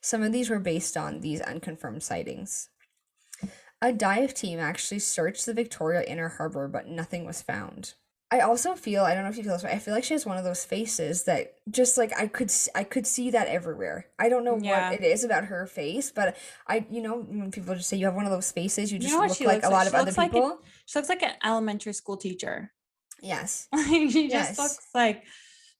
Some 0.00 0.22
of 0.22 0.32
these 0.32 0.50
were 0.50 0.58
based 0.58 0.96
on 0.96 1.20
these 1.20 1.40
unconfirmed 1.40 2.02
sightings. 2.02 2.70
A 3.80 3.92
dive 3.92 4.34
team 4.34 4.58
actually 4.58 4.98
searched 4.98 5.46
the 5.46 5.54
Victoria 5.54 6.02
Inner 6.02 6.30
Harbor, 6.30 6.66
but 6.66 6.88
nothing 6.88 7.24
was 7.24 7.42
found. 7.42 7.94
I 8.30 8.40
also 8.40 8.74
feel 8.74 9.04
I 9.04 9.14
don't 9.14 9.22
know 9.22 9.30
if 9.30 9.36
you 9.36 9.44
feel 9.44 9.52
this 9.52 9.62
way. 9.62 9.70
I 9.70 9.78
feel 9.78 9.94
like 9.94 10.02
she 10.02 10.14
has 10.14 10.26
one 10.26 10.36
of 10.36 10.42
those 10.42 10.64
faces 10.64 11.24
that 11.24 11.54
just 11.70 11.96
like 11.96 12.12
I 12.18 12.26
could 12.26 12.50
I 12.74 12.82
could 12.82 13.06
see 13.06 13.30
that 13.30 13.46
everywhere. 13.46 14.06
I 14.18 14.28
don't 14.28 14.42
know 14.42 14.58
yeah. 14.60 14.90
what 14.90 15.00
it 15.00 15.04
is 15.04 15.22
about 15.22 15.44
her 15.44 15.66
face, 15.66 16.10
but 16.10 16.36
I 16.66 16.84
you 16.90 17.02
know 17.02 17.18
when 17.18 17.52
people 17.52 17.74
just 17.76 17.88
say 17.88 17.96
you 17.96 18.06
have 18.06 18.16
one 18.16 18.24
of 18.24 18.32
those 18.32 18.50
faces, 18.50 18.90
you 18.92 18.98
just 18.98 19.12
you 19.12 19.20
know 19.20 19.26
look 19.26 19.40
like 19.40 19.64
a 19.64 19.70
lot 19.70 19.86
of 19.86 19.94
other 19.94 20.10
people. 20.10 20.48
Like 20.48 20.58
a, 20.58 20.62
she 20.86 20.98
looks 20.98 21.08
like 21.08 21.22
an 21.22 21.34
elementary 21.44 21.92
school 21.92 22.16
teacher. 22.16 22.72
Yes, 23.22 23.68
she 23.86 24.28
yes. 24.28 24.48
just 24.48 24.58
looks 24.58 24.88
like 24.92 25.22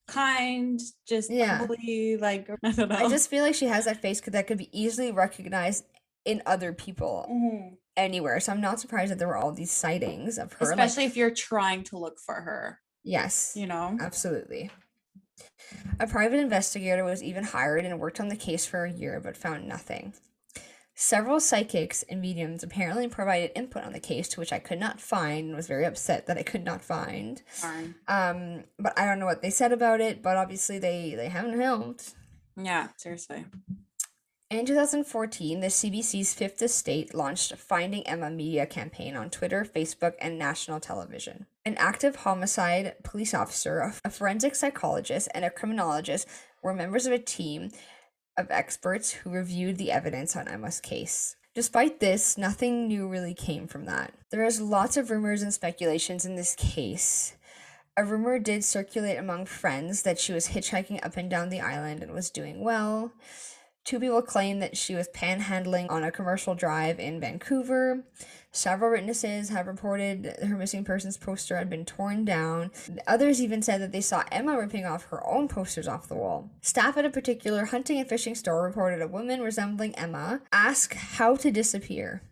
kind, 0.07 0.81
just 1.09 1.33
yeah. 1.33 1.59
Bubbly, 1.59 2.17
like 2.17 2.49
I 2.63 2.71
don't 2.71 2.89
know. 2.89 2.97
I 2.97 3.09
just 3.09 3.29
feel 3.29 3.43
like 3.43 3.57
she 3.57 3.67
has 3.67 3.87
that 3.87 4.01
face 4.01 4.21
that 4.21 4.47
could 4.47 4.59
be 4.59 4.71
easily 4.73 5.11
recognized 5.11 5.85
in 6.25 6.43
other 6.47 6.73
people. 6.73 7.27
Mm-hmm 7.29 7.75
anywhere. 7.97 8.41
So 8.41 8.53
I'm 8.53 8.61
not 8.61 8.81
surprised 8.81 9.11
that 9.11 9.19
there 9.19 9.29
were 9.29 9.37
all 9.37 9.53
these 9.53 9.71
sightings 9.71 10.39
of 10.39 10.53
her. 10.55 10.71
Especially 10.71 11.05
like, 11.05 11.11
if 11.11 11.17
you're 11.17 11.31
trying 11.31 11.85
to 11.85 11.99
look 11.99 12.19
for 12.19 12.35
her. 12.35 12.81
Yes. 13.05 13.53
You 13.55 13.67
know? 13.67 13.97
Absolutely. 14.01 14.71
A 15.99 16.07
private 16.07 16.39
investigator 16.39 17.05
was 17.05 17.23
even 17.23 17.45
hired 17.45 17.85
and 17.85 17.99
worked 17.99 18.21
on 18.21 18.29
the 18.29 18.37
case 18.37 18.67
for 18.67 18.85
a 18.85 18.93
year 18.93 19.21
but 19.21 19.37
found 19.37 19.67
nothing. 19.69 20.15
Several 20.99 21.41
psychics 21.41 22.05
and 22.05 22.23
mediums 22.23 22.63
apparently 22.63 23.07
provided 23.07 23.51
input 23.55 23.85
on 23.85 23.93
the 23.93 24.01
case, 24.01 24.29
to 24.29 24.41
which 24.41 24.51
I 24.51 24.59
could 24.59 24.81
not 24.81 24.99
find 24.99 25.49
and 25.49 25.55
was 25.55 25.67
very 25.67 25.85
upset 25.85 26.27
that 26.27 26.39
I 26.39 26.43
could 26.43 26.65
not 26.65 26.83
find. 26.83 27.43
Um, 28.09 28.65
but 28.79 28.99
I 28.99 29.05
don't 29.05 29.19
know 29.19 29.27
what 29.27 29.43
they 29.43 29.51
said 29.51 29.73
about 29.73 30.01
it, 30.01 30.23
but 30.23 30.39
obviously 30.39 30.79
they 30.79 31.15
they 31.15 31.29
haven't 31.29 31.61
helped. 31.61 32.15
Yeah, 32.57 32.89
seriously. 32.97 33.45
In 34.49 34.65
2014, 34.65 35.59
the 35.59 35.67
CBC's 35.67 36.33
Fifth 36.33 36.63
Estate 36.63 37.13
launched 37.13 37.51
a 37.51 37.57
Finding 37.57 38.07
Emma 38.07 38.31
media 38.31 38.65
campaign 38.65 39.17
on 39.17 39.29
Twitter, 39.29 39.65
Facebook, 39.65 40.13
and 40.21 40.39
national 40.39 40.79
television. 40.79 41.47
An 41.65 41.75
active 41.79 42.15
homicide 42.15 42.95
police 43.03 43.35
officer, 43.35 43.93
a 44.05 44.11
forensic 44.11 44.55
psychologist, 44.55 45.29
and 45.35 45.45
a 45.45 45.51
criminologist 45.51 46.29
were 46.63 46.73
members 46.73 47.07
of 47.07 47.13
a 47.13 47.19
team 47.19 47.71
of 48.39 48.47
experts 48.53 49.11
who 49.11 49.31
reviewed 49.31 49.79
the 49.79 49.91
evidence 49.91 50.37
on 50.37 50.47
Emma's 50.47 50.81
case. 50.81 51.35
Despite 51.57 51.99
this, 51.99 52.39
nothing 52.39 52.87
new 52.87 53.09
really 53.09 53.35
came 53.35 53.67
from 53.67 53.85
that. 53.87 54.15
There 54.31 54.45
is 54.45 54.61
lots 54.61 54.97
of 54.97 55.11
rumors 55.11 55.43
and 55.43 55.53
speculations 55.53 56.25
in 56.25 56.37
this 56.37 56.55
case. 56.55 57.35
A 57.97 58.05
rumor 58.05 58.39
did 58.39 58.63
circulate 58.63 59.19
among 59.19 59.47
friends 59.47 60.03
that 60.03 60.21
she 60.21 60.33
was 60.33 60.51
hitchhiking 60.51 61.05
up 61.05 61.17
and 61.17 61.29
down 61.29 61.49
the 61.49 61.61
island 61.61 62.05
and 62.05 62.13
was 62.13 62.31
doing 62.31 62.63
well. 62.63 63.13
Two 63.87 64.01
people 64.01 64.21
claim 64.21 64.59
that 64.59 64.77
she 64.77 64.97
was 64.97 65.09
panhandling 65.11 65.89
on 65.89 66.03
a 66.03 66.11
commercial 66.11 66.57
drive 66.57 66.99
in 66.99 67.21
Vancouver. 67.21 68.05
Several 68.51 68.91
witnesses 68.91 69.51
have 69.51 69.69
reported 69.69 70.35
her 70.43 70.57
missing 70.57 70.83
persons 70.83 71.17
poster 71.17 71.57
had 71.57 71.71
been 71.71 71.85
torn 71.85 72.25
down. 72.25 72.73
Others 73.07 73.41
even 73.41 73.63
said 73.63 73.81
that 73.81 73.93
they 73.93 74.01
saw 74.01 74.25
Emma 74.33 74.59
ripping 74.59 74.85
off 74.85 75.05
her 75.05 75.25
own 75.25 75.47
posters 75.47 75.87
off 75.87 76.09
the 76.09 76.17
wall. 76.17 76.51
Staff 76.63 76.97
at 76.97 77.05
a 77.05 77.11
particular 77.11 77.67
hunting 77.67 78.01
and 78.01 78.09
fishing 78.09 78.35
store 78.35 78.65
reported 78.65 79.01
a 79.01 79.07
woman 79.07 79.41
resembling 79.41 79.95
Emma 79.95 80.41
ask 80.51 80.95
how 80.95 81.37
to 81.37 81.53
disappear, 81.53 82.23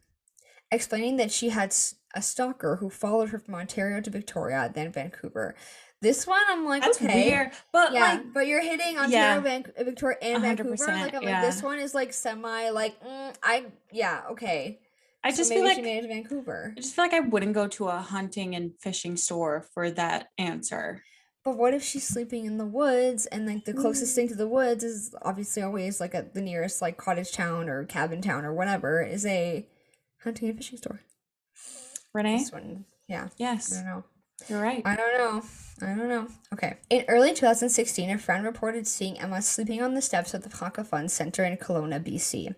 explaining 0.72 1.18
that 1.18 1.30
she 1.30 1.50
had 1.50 1.72
a 2.16 2.22
stalker 2.22 2.76
who 2.76 2.90
followed 2.90 3.28
her 3.28 3.38
from 3.38 3.54
Ontario 3.54 4.00
to 4.00 4.10
Victoria, 4.10 4.72
then 4.74 4.90
Vancouver. 4.90 5.54
This 6.02 6.26
one, 6.26 6.40
I'm 6.48 6.66
like, 6.66 6.82
That's 6.82 7.00
okay, 7.00 7.30
weird. 7.30 7.52
but 7.72 7.92
yeah, 7.94 8.00
like, 8.00 8.32
but 8.34 8.46
you're 8.46 8.62
hitting 8.62 8.98
Ontario, 8.98 9.10
yeah, 9.10 9.40
Van- 9.40 9.72
Victoria, 9.78 10.18
and 10.20 10.42
Vancouver. 10.42 10.86
Like, 10.86 11.14
I'm 11.14 11.22
yeah. 11.22 11.40
like, 11.40 11.50
this 11.50 11.62
one 11.62 11.78
is 11.78 11.94
like 11.94 12.12
semi, 12.12 12.68
like, 12.70 13.02
mm, 13.02 13.34
I, 13.42 13.66
yeah, 13.90 14.22
okay. 14.32 14.80
I 15.24 15.30
just 15.30 15.48
so 15.48 15.54
feel 15.54 15.64
like 15.64 15.76
she 15.76 15.82
made 15.82 15.98
it 15.98 16.02
to 16.02 16.08
Vancouver. 16.08 16.74
I 16.76 16.80
just 16.80 16.94
feel 16.94 17.04
like 17.06 17.14
I 17.14 17.20
wouldn't 17.20 17.54
go 17.54 17.66
to 17.68 17.88
a 17.88 17.96
hunting 17.96 18.54
and 18.54 18.72
fishing 18.78 19.16
store 19.16 19.64
for 19.72 19.90
that 19.92 20.28
answer. 20.36 21.02
But 21.44 21.56
what 21.56 21.74
if 21.74 21.82
she's 21.82 22.06
sleeping 22.06 22.44
in 22.44 22.58
the 22.58 22.66
woods 22.66 23.26
and 23.26 23.46
like 23.46 23.64
the 23.64 23.74
closest 23.74 24.12
mm. 24.12 24.16
thing 24.16 24.28
to 24.28 24.34
the 24.34 24.48
woods 24.48 24.84
is 24.84 25.14
obviously 25.22 25.62
always 25.62 26.00
like 26.00 26.14
at 26.14 26.32
the 26.32 26.40
nearest 26.40 26.80
like 26.80 26.96
cottage 26.96 27.32
town 27.32 27.68
or 27.68 27.84
cabin 27.84 28.22
town 28.22 28.44
or 28.44 28.54
whatever 28.54 29.02
is 29.02 29.26
a 29.26 29.66
hunting 30.22 30.48
and 30.48 30.58
fishing 30.58 30.78
store. 30.78 31.00
Renee? 32.14 32.38
This 32.38 32.52
one, 32.52 32.84
yeah. 33.08 33.28
Yes. 33.36 33.72
I 33.72 33.76
don't 33.76 33.86
know. 33.86 34.04
You're 34.48 34.62
right. 34.62 34.82
I 34.84 34.96
don't 34.96 35.18
know. 35.18 35.42
I 35.82 35.86
don't 35.86 36.08
know. 36.08 36.28
Okay. 36.52 36.76
In 36.88 37.04
early 37.08 37.34
2016, 37.34 38.10
a 38.10 38.18
friend 38.18 38.44
reported 38.44 38.86
seeing 38.86 39.18
Emma 39.18 39.42
sleeping 39.42 39.82
on 39.82 39.94
the 39.94 40.02
steps 40.02 40.32
of 40.32 40.42
the 40.42 40.48
Francophone 40.48 41.10
Center 41.10 41.44
in 41.44 41.56
Kelowna, 41.56 42.02
BC. 42.02 42.54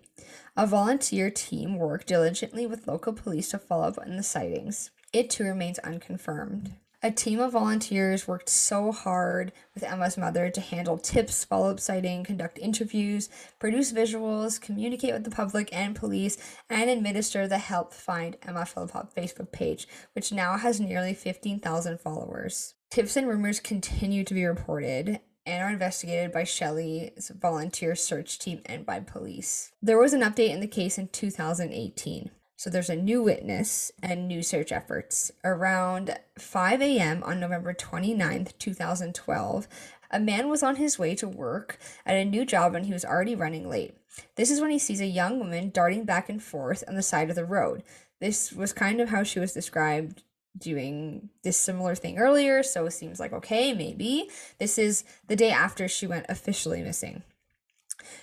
A 0.55 0.67
volunteer 0.67 1.29
team 1.31 1.77
worked 1.77 2.07
diligently 2.07 2.67
with 2.67 2.87
local 2.87 3.13
police 3.13 3.49
to 3.49 3.59
follow 3.59 3.87
up 3.87 3.97
on 3.97 4.17
the 4.17 4.23
sightings. 4.23 4.91
It 5.13 5.29
too 5.29 5.45
remains 5.45 5.79
unconfirmed. 5.79 6.75
A 7.03 7.11
team 7.11 7.39
of 7.39 7.51
volunteers 7.51 8.27
worked 8.27 8.49
so 8.49 8.91
hard 8.91 9.51
with 9.75 9.83
Emma's 9.83 10.17
mother 10.17 10.49
to 10.49 10.61
handle 10.61 10.97
tips, 10.97 11.45
follow 11.45 11.69
up 11.69 11.79
sighting, 11.79 12.23
conduct 12.23 12.57
interviews, 12.57 13.29
produce 13.59 13.93
visuals, 13.93 14.59
communicate 14.59 15.13
with 15.13 15.23
the 15.23 15.29
public 15.29 15.69
and 15.71 15.95
police, 15.95 16.37
and 16.71 16.89
administer 16.89 17.47
the 17.47 17.59
Help 17.59 17.93
Find 17.93 18.35
Emma 18.41 18.61
Facebook 18.61 19.51
page, 19.51 19.87
which 20.13 20.31
now 20.31 20.57
has 20.57 20.79
nearly 20.79 21.13
15,000 21.13 21.99
followers. 21.99 22.73
Tips 22.89 23.17
and 23.17 23.27
rumors 23.27 23.59
continue 23.59 24.23
to 24.23 24.33
be 24.33 24.45
reported 24.45 25.19
and 25.45 25.63
are 25.63 25.69
investigated 25.69 26.31
by 26.31 26.45
Shelley's 26.45 27.31
volunteer 27.39 27.95
search 27.95 28.39
team 28.39 28.61
and 28.65 28.85
by 28.85 29.01
police. 29.01 29.71
There 29.81 29.99
was 29.99 30.13
an 30.13 30.21
update 30.21 30.51
in 30.51 30.61
the 30.61 30.67
case 30.67 30.97
in 30.97 31.09
2018. 31.09 32.31
So 32.55 32.69
there's 32.69 32.89
a 32.89 32.95
new 32.95 33.21
witness 33.21 33.91
and 34.01 34.27
new 34.27 34.41
search 34.41 34.71
efforts. 34.71 35.31
Around 35.43 36.17
5 36.39 36.81
a.m. 36.81 37.23
on 37.23 37.39
November 37.39 37.73
29th, 37.73 38.57
2012, 38.57 39.67
a 40.09 40.19
man 40.19 40.49
was 40.49 40.63
on 40.63 40.77
his 40.77 40.97
way 40.97 41.13
to 41.15 41.27
work 41.27 41.77
at 42.05 42.15
a 42.15 42.25
new 42.25 42.45
job 42.45 42.73
and 42.73 42.85
he 42.85 42.93
was 42.93 43.05
already 43.05 43.35
running 43.35 43.69
late. 43.69 43.95
This 44.35 44.49
is 44.49 44.61
when 44.61 44.71
he 44.71 44.79
sees 44.79 45.01
a 45.01 45.05
young 45.05 45.39
woman 45.39 45.69
darting 45.69 46.05
back 46.05 46.29
and 46.29 46.41
forth 46.41 46.83
on 46.87 46.95
the 46.95 47.03
side 47.03 47.29
of 47.29 47.35
the 47.35 47.45
road. 47.45 47.83
This 48.19 48.51
was 48.51 48.73
kind 48.73 48.99
of 49.01 49.09
how 49.09 49.23
she 49.23 49.39
was 49.39 49.53
described 49.53 50.23
doing 50.57 51.29
this 51.43 51.57
similar 51.57 51.95
thing 51.95 52.17
earlier, 52.17 52.63
so 52.63 52.85
it 52.85 52.91
seems 52.91 53.19
like 53.19 53.33
okay, 53.33 53.73
maybe. 53.73 54.29
This 54.59 54.77
is 54.77 55.03
the 55.27 55.35
day 55.35 55.51
after 55.51 55.87
she 55.87 56.07
went 56.07 56.25
officially 56.29 56.81
missing. 56.81 57.23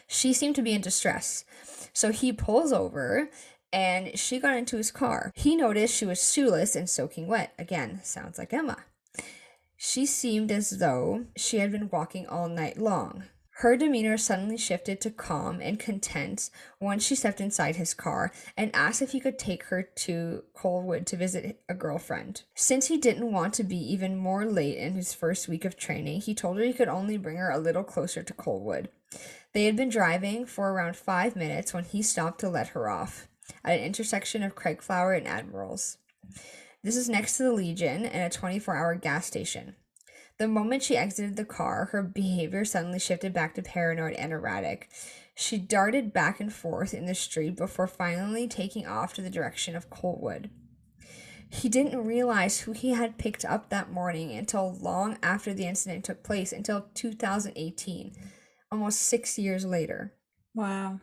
She 0.06 0.32
seemed 0.32 0.56
to 0.56 0.62
be 0.62 0.72
in 0.72 0.80
distress. 0.80 1.44
So 1.92 2.10
he 2.10 2.32
pulls 2.32 2.72
over 2.72 3.28
and 3.72 4.16
she 4.18 4.38
got 4.38 4.56
into 4.56 4.76
his 4.76 4.90
car. 4.90 5.32
He 5.34 5.56
noticed 5.56 5.94
she 5.94 6.06
was 6.06 6.32
shoeless 6.32 6.76
and 6.76 6.88
soaking 6.88 7.26
wet. 7.26 7.52
Again, 7.58 8.00
sounds 8.04 8.38
like 8.38 8.52
Emma. 8.52 8.78
She 9.76 10.06
seemed 10.06 10.50
as 10.50 10.78
though 10.78 11.26
she 11.36 11.58
had 11.58 11.72
been 11.72 11.90
walking 11.90 12.26
all 12.26 12.48
night 12.48 12.78
long. 12.78 13.24
Her 13.58 13.76
demeanor 13.76 14.16
suddenly 14.16 14.56
shifted 14.56 15.00
to 15.00 15.12
calm 15.12 15.60
and 15.60 15.78
content 15.78 16.50
once 16.80 17.06
she 17.06 17.14
stepped 17.14 17.40
inside 17.40 17.76
his 17.76 17.94
car 17.94 18.32
and 18.56 18.74
asked 18.74 19.00
if 19.00 19.12
he 19.12 19.20
could 19.20 19.38
take 19.38 19.64
her 19.64 19.82
to 19.82 20.42
Colwood 20.56 21.06
to 21.06 21.16
visit 21.16 21.60
a 21.68 21.74
girlfriend. 21.74 22.42
Since 22.56 22.88
he 22.88 22.98
didn't 22.98 23.30
want 23.30 23.54
to 23.54 23.62
be 23.62 23.76
even 23.76 24.16
more 24.16 24.44
late 24.44 24.76
in 24.76 24.94
his 24.94 25.14
first 25.14 25.46
week 25.46 25.64
of 25.64 25.76
training, 25.76 26.22
he 26.22 26.34
told 26.34 26.58
her 26.58 26.64
he 26.64 26.72
could 26.72 26.88
only 26.88 27.16
bring 27.16 27.36
her 27.36 27.50
a 27.50 27.58
little 27.58 27.84
closer 27.84 28.24
to 28.24 28.34
Colwood. 28.34 28.88
They 29.52 29.66
had 29.66 29.76
been 29.76 29.88
driving 29.88 30.46
for 30.46 30.72
around 30.72 30.96
five 30.96 31.36
minutes 31.36 31.72
when 31.72 31.84
he 31.84 32.02
stopped 32.02 32.40
to 32.40 32.48
let 32.48 32.68
her 32.68 32.88
off 32.88 33.28
at 33.64 33.78
an 33.78 33.84
intersection 33.84 34.42
of 34.42 34.56
Craigflower 34.56 35.16
and 35.16 35.28
Admirals. 35.28 35.98
This 36.82 36.96
is 36.96 37.08
next 37.08 37.36
to 37.36 37.44
the 37.44 37.52
Legion 37.52 38.04
and 38.04 38.24
a 38.24 38.36
24 38.36 38.74
hour 38.76 38.94
gas 38.96 39.26
station. 39.26 39.76
The 40.38 40.48
moment 40.48 40.82
she 40.82 40.96
exited 40.96 41.36
the 41.36 41.44
car, 41.44 41.86
her 41.86 42.02
behavior 42.02 42.64
suddenly 42.64 42.98
shifted 42.98 43.32
back 43.32 43.54
to 43.54 43.62
paranoid 43.62 44.14
and 44.14 44.32
erratic. 44.32 44.90
She 45.36 45.58
darted 45.58 46.12
back 46.12 46.40
and 46.40 46.52
forth 46.52 46.92
in 46.92 47.06
the 47.06 47.14
street 47.14 47.56
before 47.56 47.86
finally 47.86 48.48
taking 48.48 48.86
off 48.86 49.14
to 49.14 49.22
the 49.22 49.30
direction 49.30 49.76
of 49.76 49.90
Colwood. 49.90 50.50
He 51.50 51.68
didn't 51.68 52.04
realize 52.04 52.60
who 52.60 52.72
he 52.72 52.90
had 52.90 53.18
picked 53.18 53.44
up 53.44 53.70
that 53.70 53.92
morning 53.92 54.32
until 54.32 54.76
long 54.80 55.18
after 55.22 55.54
the 55.54 55.66
incident 55.66 56.04
took 56.04 56.24
place, 56.24 56.52
until 56.52 56.86
2018, 56.94 58.12
almost 58.72 59.02
six 59.02 59.38
years 59.38 59.64
later. 59.64 60.14
Wow. 60.52 61.00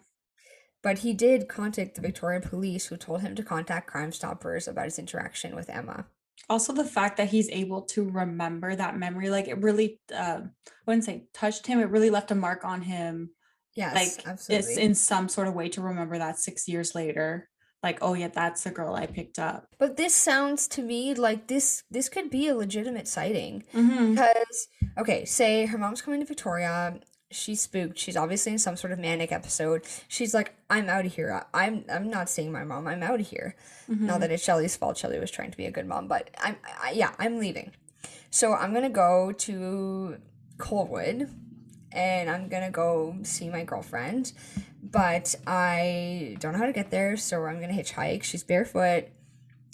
But 0.83 0.99
he 0.99 1.13
did 1.13 1.47
contact 1.47 1.95
the 1.95 2.01
Victoria 2.01 2.41
police, 2.41 2.87
who 2.87 2.97
told 2.97 3.21
him 3.21 3.35
to 3.35 3.43
contact 3.43 3.87
Crime 3.87 4.11
Stoppers 4.11 4.67
about 4.67 4.85
his 4.85 4.99
interaction 4.99 5.55
with 5.55 5.69
Emma. 5.69 6.07
Also, 6.49 6.73
the 6.73 6.83
fact 6.83 7.17
that 7.17 7.29
he's 7.29 7.49
able 7.49 7.83
to 7.83 8.09
remember 8.09 8.75
that 8.75 8.97
memory, 8.97 9.29
like 9.29 9.47
it 9.47 9.61
really, 9.61 9.99
uh, 10.13 10.41
I 10.43 10.71
wouldn't 10.85 11.05
say 11.05 11.27
touched 11.33 11.67
him, 11.67 11.79
it 11.79 11.89
really 11.89 12.09
left 12.09 12.31
a 12.31 12.35
mark 12.35 12.65
on 12.65 12.81
him 12.81 13.29
Yes, 13.73 13.95
like 14.17 14.27
absolutely. 14.27 14.73
it's 14.73 14.77
in 14.77 14.93
some 14.95 15.29
sort 15.29 15.47
of 15.47 15.53
way 15.53 15.69
to 15.69 15.81
remember 15.81 16.17
that 16.17 16.37
six 16.37 16.67
years 16.67 16.93
later 16.93 17.47
like 17.81 17.99
oh 18.01 18.13
yeah 18.13 18.27
that's 18.27 18.63
the 18.65 18.69
girl 18.69 18.93
i 18.93 19.05
picked 19.07 19.39
up 19.39 19.65
but 19.79 19.95
this 19.95 20.13
sounds 20.13 20.67
to 20.67 20.81
me 20.81 21.13
like 21.15 21.47
this 21.47 21.83
this 21.89 22.09
could 22.09 22.29
be 22.29 22.49
a 22.49 22.53
legitimate 22.55 23.07
sighting 23.07 23.63
Mhm. 23.73 24.11
because 24.11 24.67
okay 24.97 25.23
say 25.23 25.65
her 25.67 25.77
mom's 25.77 26.01
coming 26.01 26.19
to 26.19 26.25
victoria 26.25 26.99
she's 27.31 27.61
spooked. 27.61 27.97
She's 27.97 28.15
obviously 28.17 28.51
in 28.51 28.59
some 28.59 28.75
sort 28.75 28.91
of 28.93 28.99
manic 28.99 29.31
episode. 29.31 29.83
She's 30.07 30.33
like 30.33 30.53
i'm 30.69 30.89
out 30.89 31.05
of 31.05 31.13
here. 31.15 31.43
I- 31.53 31.65
i'm 31.67 31.85
i'm 31.91 32.09
not 32.09 32.29
seeing 32.29 32.51
my 32.51 32.63
mom. 32.63 32.87
I'm 32.87 33.01
out 33.03 33.19
of 33.19 33.27
here 33.27 33.55
not 33.87 34.17
Mhm. 34.17 34.19
that 34.21 34.31
it's 34.31 34.43
shelley's 34.43 34.75
fault. 34.75 34.97
Shelley 34.97 35.19
was 35.19 35.31
trying 35.31 35.51
to 35.51 35.57
be 35.57 35.65
a 35.65 35.71
good 35.71 35.85
mom 35.87 36.07
but 36.07 36.29
i'm 36.39 36.55
I, 36.83 36.91
yeah 36.91 37.13
i'm 37.19 37.39
leaving. 37.39 37.71
So 38.29 38.53
i'm 38.53 38.73
gonna 38.73 38.89
go 38.89 39.31
to 39.31 40.17
colwood 40.57 41.29
and 41.91 42.29
i'm 42.29 42.47
gonna 42.47 42.71
go 42.71 43.15
see 43.23 43.49
my 43.49 43.63
girlfriend 43.63 44.31
but 44.83 45.35
i 45.47 46.37
don't 46.39 46.53
know 46.53 46.59
how 46.59 46.65
to 46.65 46.71
get 46.73 46.91
there 46.91 47.17
so 47.17 47.45
i'm 47.45 47.59
gonna 47.59 47.73
hitchhike. 47.73 48.23
She's 48.23 48.43
barefoot. 48.43 49.05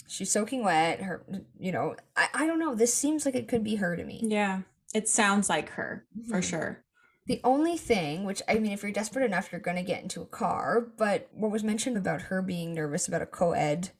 She's 0.06 0.30
soaking 0.32 0.64
wet. 0.64 1.02
Her 1.02 1.22
you 1.58 1.70
know 1.72 1.94
i, 2.16 2.28
I 2.34 2.46
don't 2.46 2.58
know. 2.58 2.74
This 2.74 2.94
seems 2.94 3.24
like 3.26 3.34
it 3.34 3.46
could 3.48 3.62
be 3.64 3.76
her 3.76 3.96
to 3.96 4.04
me. 4.04 4.20
Yeah. 4.22 4.62
It 4.94 5.06
sounds 5.08 5.48
like 5.50 5.68
her 5.70 6.06
for 6.30 6.38
Mhm. 6.40 6.44
sure 6.50 6.84
the 7.28 7.40
only 7.44 7.76
thing, 7.76 8.24
which 8.24 8.42
I 8.48 8.58
mean, 8.58 8.72
if 8.72 8.82
you're 8.82 8.92
desperate 8.92 9.24
enough, 9.26 9.52
you're 9.52 9.60
going 9.60 9.76
to 9.76 9.84
get 9.84 10.02
into 10.02 10.22
a 10.22 10.26
car, 10.26 10.80
but 10.80 11.28
what 11.32 11.52
was 11.52 11.64
mentioned 11.64 11.96
about 11.96 12.22
her 12.22 12.42
being 12.42 12.74
nervous 12.74 13.08
about 13.08 13.22
a 13.22 13.26
co 13.26 13.52
ed 13.52 13.90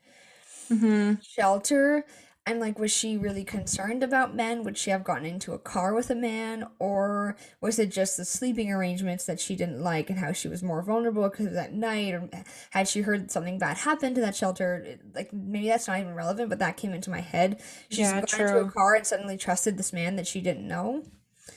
hmm 0.71 1.21
shelter, 1.21 2.05
I'm 2.47 2.61
like, 2.61 2.79
was 2.79 2.91
she 2.91 3.17
really 3.19 3.45
concerned 3.45 4.03
about 4.03 4.35
men? 4.35 4.65
Would 4.65 4.79
she 4.79 4.91
have 4.91 5.05
gotten 5.05 5.27
into 5.27 5.53
a 5.53 5.59
car 5.59 5.93
with 5.95 6.09
a 6.11 6.15
man? 6.15 6.67
Or 6.79 7.37
was 7.61 7.79
it 7.79 7.91
just 7.93 8.17
the 8.17 8.25
sleeping 8.25 8.73
arrangements 8.73 9.27
that 9.27 9.39
she 9.39 9.55
didn't 9.55 9.83
like 9.83 10.09
and 10.09 10.19
how 10.19 10.33
she 10.33 10.49
was 10.49 10.63
more 10.63 10.83
vulnerable 10.83 11.29
because 11.29 11.55
at 11.55 11.75
night? 11.75 12.15
Or 12.15 12.29
had 12.71 12.89
she 12.89 13.03
heard 13.03 13.31
something 13.31 13.59
bad 13.59 13.79
happen 13.79 14.15
to 14.15 14.21
that 14.23 14.35
shelter? 14.37 14.99
Like, 15.15 15.31
maybe 15.33 15.69
that's 15.69 15.89
not 15.89 16.01
even 16.01 16.15
relevant, 16.15 16.49
but 16.49 16.59
that 16.61 16.79
came 16.79 16.95
into 16.95 17.11
my 17.11 17.21
head. 17.21 17.61
She's 17.91 18.13
Yeah, 18.13 18.23
got 18.31 18.41
into 18.41 18.59
a 18.61 18.65
true. 18.65 18.73
car 18.73 18.95
and 18.95 19.07
suddenly 19.07 19.37
trusted 19.37 19.77
this 19.77 19.93
man 19.93 20.17
that 20.17 20.27
she 20.27 20.41
didn't 20.41 20.67
know. 20.67 21.05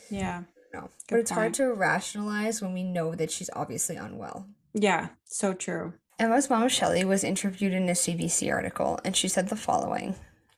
yeah 0.10 0.44
No. 0.74 0.90
But 1.10 1.16
Good 1.16 1.20
it's 1.20 1.32
hard 1.32 1.54
to 1.56 1.74
rationalize 1.74 2.62
when 2.62 2.74
we 2.74 2.84
know 2.84 3.16
that 3.16 3.32
she's 3.32 3.50
obviously 3.54 3.96
unwell. 3.96 4.48
yeah 4.74 5.10
so 5.26 5.54
true 5.54 5.94
Emma's 6.22 6.52
mom, 6.52 6.70
Shelley, 6.70 7.04
was 7.04 7.24
interviewed 7.24 7.74
in 7.74 7.90
a 7.90 7.94
CBC 7.94 8.54
article, 8.54 9.00
and 9.04 9.18
she 9.18 9.28
said 9.28 9.50
the 9.50 9.56
following 9.56 10.14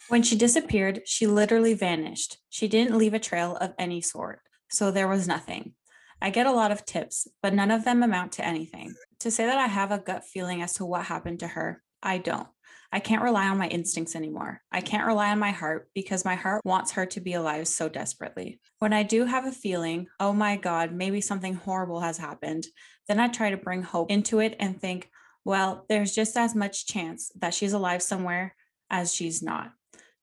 When 0.10 0.22
she 0.22 0.36
disappeared, 0.36 1.04
she 1.06 1.26
literally 1.26 1.74
vanished. 1.74 2.40
She 2.50 2.68
didn't 2.68 2.98
leave 2.98 3.14
a 3.14 3.20
trail 3.20 3.56
of 3.56 3.74
any 3.80 4.02
sort, 4.02 4.42
so 4.70 4.92
there 4.92 5.08
was 5.08 5.26
nothing. 5.26 5.74
I 6.22 6.32
get 6.32 6.48
a 6.48 6.52
lot 6.52 6.74
of 6.74 6.86
tips, 6.86 7.30
but 7.42 7.54
none 7.54 7.72
of 7.72 7.86
them 7.86 8.04
amount 8.04 8.34
to 8.34 8.46
anything. 8.46 8.94
To 9.20 9.32
say 9.32 9.46
that 9.46 9.58
I 9.58 9.68
have 9.68 9.92
a 9.92 10.00
gut 10.00 10.26
feeling 10.26 10.62
as 10.62 10.74
to 10.74 10.86
what 10.86 11.06
happened 11.06 11.40
to 11.40 11.48
her, 11.48 11.82
I 12.02 12.18
don't. 12.18 12.48
I 12.94 13.00
can't 13.00 13.24
rely 13.24 13.48
on 13.48 13.58
my 13.58 13.68
instincts 13.70 14.16
anymore. 14.16 14.62
I 14.72 14.82
can't 14.82 15.08
rely 15.08 15.32
on 15.32 15.40
my 15.40 15.50
heart 15.50 15.90
because 15.96 16.24
my 16.24 16.36
heart 16.36 16.62
wants 16.64 16.92
her 16.92 17.08
to 17.08 17.20
be 17.20 17.34
alive 17.34 17.68
so 17.68 17.90
desperately. 17.90 18.60
When 18.78 18.94
I 18.94 19.02
do 19.02 19.26
have 19.26 19.48
a 19.48 19.52
feeling, 19.52 20.06
oh 20.20 20.32
my 20.32 20.58
God, 20.58 20.94
maybe 20.94 21.20
something 21.20 21.56
horrible 21.56 22.02
has 22.02 22.20
happened, 22.20 22.68
then 23.08 23.20
I 23.20 23.30
try 23.30 23.50
to 23.50 23.58
bring 23.58 23.82
hope 23.82 24.12
into 24.12 24.38
it 24.38 24.56
and 24.60 24.80
think, 24.80 25.10
well, 25.44 25.86
there's 25.90 26.14
just 26.14 26.38
as 26.38 26.54
much 26.54 26.86
chance 26.86 27.32
that 27.40 27.56
she's 27.56 27.74
alive 27.74 28.04
somewhere 28.04 28.56
as 28.92 29.12
she's 29.12 29.42
not. 29.42 29.74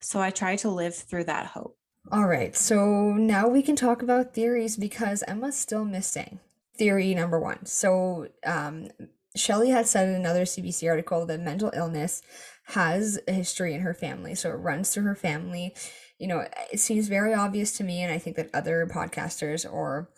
So 0.01 0.21
I 0.21 0.31
try 0.31 0.55
to 0.57 0.71
live 0.71 0.95
through 0.95 1.25
that 1.25 1.47
hope. 1.47 1.77
All 2.13 2.29
right, 2.29 2.55
so 2.55 3.15
now 3.15 3.49
we 3.49 3.63
can 3.63 3.75
talk 3.75 4.01
about 4.01 4.33
theories 4.33 4.77
because 4.77 5.25
Emma's 5.27 5.57
still 5.57 5.85
missing. 5.85 6.39
Theory 6.79 7.15
number 7.17 7.41
one. 7.41 7.67
So, 7.67 8.29
um, 8.47 8.91
Shelley 9.37 9.71
had 9.71 9.87
said 9.87 10.09
in 10.09 10.15
another 10.15 10.45
CBC 10.45 10.89
article 10.89 11.25
that 11.27 11.41
mental 11.41 11.71
illness 11.75 12.23
has 12.65 13.19
a 13.29 13.33
history 13.33 13.75
in 13.75 13.81
her 13.81 13.95
family. 13.95 14.35
So 14.35 14.51
it 14.51 14.55
runs 14.55 14.91
through 14.93 15.05
her 15.05 15.15
family. 15.15 15.75
You 16.19 16.27
know, 16.29 16.45
it 16.73 16.79
seems 16.81 17.09
very 17.09 17.33
obvious 17.33 17.73
to 17.79 17.85
me, 17.85 18.03
and 18.03 18.13
I 18.13 18.19
think 18.19 18.37
that 18.37 18.51
other 18.55 18.87
podcasters 18.93 19.71
or 19.71 20.11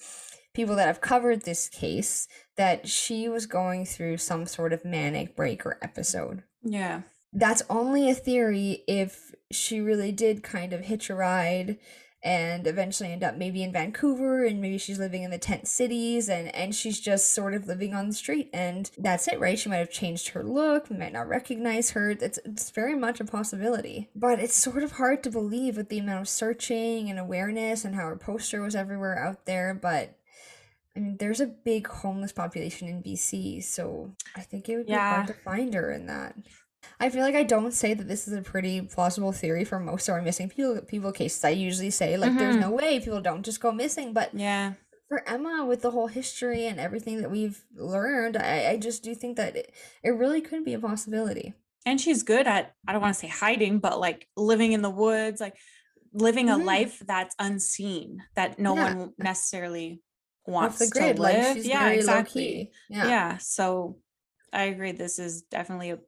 people 0.54 0.74
that 0.76 0.86
have 0.86 1.00
covered 1.00 1.42
this 1.42 1.68
case 1.68 2.26
that 2.56 2.88
she 2.88 3.28
was 3.28 3.46
going 3.46 3.86
through 3.86 4.18
some 4.18 4.44
sort 4.46 4.72
of 4.72 4.84
manic 4.84 5.34
break 5.34 5.64
or 5.64 5.78
episode 5.80 6.42
Yeah. 6.62 7.02
that's 7.32 7.62
only 7.70 8.10
a 8.10 8.14
theory 8.14 8.82
if 8.86 9.32
she 9.50 9.80
really 9.80 10.12
did 10.12 10.42
kind 10.42 10.74
of 10.74 10.82
hitch 10.82 11.08
a 11.08 11.14
ride 11.14 11.78
and 12.24 12.66
eventually 12.66 13.10
end 13.12 13.24
up 13.24 13.36
maybe 13.36 13.62
in 13.62 13.72
Vancouver 13.72 14.44
and 14.44 14.60
maybe 14.60 14.78
she's 14.78 14.98
living 14.98 15.22
in 15.24 15.30
the 15.30 15.38
tent 15.38 15.66
cities 15.66 16.28
and 16.28 16.54
and 16.54 16.74
she's 16.74 17.00
just 17.00 17.32
sort 17.32 17.52
of 17.54 17.66
living 17.66 17.94
on 17.94 18.06
the 18.08 18.14
street 18.14 18.48
and 18.52 18.90
that's 18.96 19.26
it 19.26 19.40
right 19.40 19.58
she 19.58 19.68
might 19.68 19.78
have 19.78 19.90
changed 19.90 20.28
her 20.28 20.44
look 20.44 20.88
we 20.88 20.96
might 20.96 21.12
not 21.12 21.26
recognize 21.28 21.90
her 21.90 22.10
it's 22.10 22.38
it's 22.44 22.70
very 22.70 22.94
much 22.94 23.18
a 23.20 23.24
possibility 23.24 24.08
but 24.14 24.38
it's 24.38 24.54
sort 24.56 24.82
of 24.84 24.92
hard 24.92 25.22
to 25.22 25.30
believe 25.30 25.76
with 25.76 25.88
the 25.88 25.98
amount 25.98 26.20
of 26.20 26.28
searching 26.28 27.10
and 27.10 27.18
awareness 27.18 27.84
and 27.84 27.94
how 27.96 28.06
her 28.06 28.16
poster 28.16 28.62
was 28.62 28.76
everywhere 28.76 29.18
out 29.18 29.44
there 29.46 29.74
but 29.74 30.16
I 30.94 31.00
mean, 31.00 31.16
there's 31.16 31.40
a 31.40 31.46
big 31.46 31.86
homeless 31.86 32.32
population 32.32 32.86
in 32.86 33.02
BC, 33.02 33.64
so 33.64 34.12
I 34.36 34.42
think 34.42 34.68
it 34.68 34.76
would 34.76 34.84
be 34.84 34.92
Yeah. 34.92 35.14
hard 35.14 35.26
to 35.28 35.32
find 35.32 35.72
her 35.72 35.90
in 35.90 36.04
that. 36.04 36.36
I 37.00 37.08
feel 37.10 37.22
like 37.22 37.34
I 37.34 37.42
don't 37.42 37.72
say 37.72 37.94
that 37.94 38.08
this 38.08 38.26
is 38.28 38.34
a 38.34 38.42
pretty 38.42 38.80
plausible 38.82 39.32
theory 39.32 39.64
for 39.64 39.78
most 39.78 40.08
of 40.08 40.14
our 40.14 40.22
missing 40.22 40.48
people 40.48 40.80
people 40.82 41.12
cases. 41.12 41.44
I 41.44 41.50
usually 41.50 41.90
say 41.90 42.16
like 42.16 42.36
there's 42.38 42.56
Mhm. 42.56 42.60
no 42.60 42.70
way 42.70 42.98
people 43.00 43.20
don't 43.20 43.42
just 43.44 43.60
go 43.60 43.72
missing, 43.72 44.12
but 44.12 44.34
Yeah. 44.34 44.74
for 45.08 45.26
Emma 45.28 45.64
with 45.66 45.82
the 45.82 45.90
whole 45.90 46.06
history 46.06 46.66
and 46.66 46.80
everything 46.80 47.20
that 47.20 47.30
we've 47.30 47.64
learned, 47.74 48.36
I, 48.36 48.70
I 48.70 48.76
just 48.78 49.02
do 49.02 49.14
think 49.14 49.36
that 49.36 49.56
it, 49.56 49.72
it 50.02 50.10
really 50.10 50.40
could 50.40 50.64
be 50.64 50.74
a 50.74 50.78
possibility. 50.78 51.54
And 51.84 52.00
she's 52.00 52.22
good 52.22 52.46
at, 52.46 52.74
I 52.86 52.92
don't 52.92 53.02
want 53.02 53.14
to 53.14 53.20
say 53.20 53.26
hiding, 53.26 53.78
but 53.80 53.98
like 54.00 54.28
living 54.36 54.72
in 54.72 54.82
the 54.82 54.90
woods, 54.90 55.40
like 55.40 55.56
living 56.12 56.48
a 56.48 56.56
Mhm. 56.56 56.64
life 56.64 57.02
that's 57.06 57.34
unseen, 57.38 58.22
that 58.36 58.58
no 58.58 58.74
Yeah. 58.76 58.94
one 58.94 59.12
necessarily 59.18 60.02
Off 60.46 60.52
wants 60.52 60.78
the 60.78 60.86
grid, 60.88 61.16
to 61.16 61.22
like 61.22 61.36
live. 61.36 61.56
she's 61.56 61.66
yeah, 61.66 61.84
very 61.84 61.96
exactly. 61.96 62.72
Yeah. 62.88 63.06
Yeah. 63.08 63.38
So 63.38 63.98
I 64.52 64.64
agree. 64.64 64.92
This 64.92 65.18
is 65.18 65.42
definitely 65.42 65.90
a, 65.90 65.98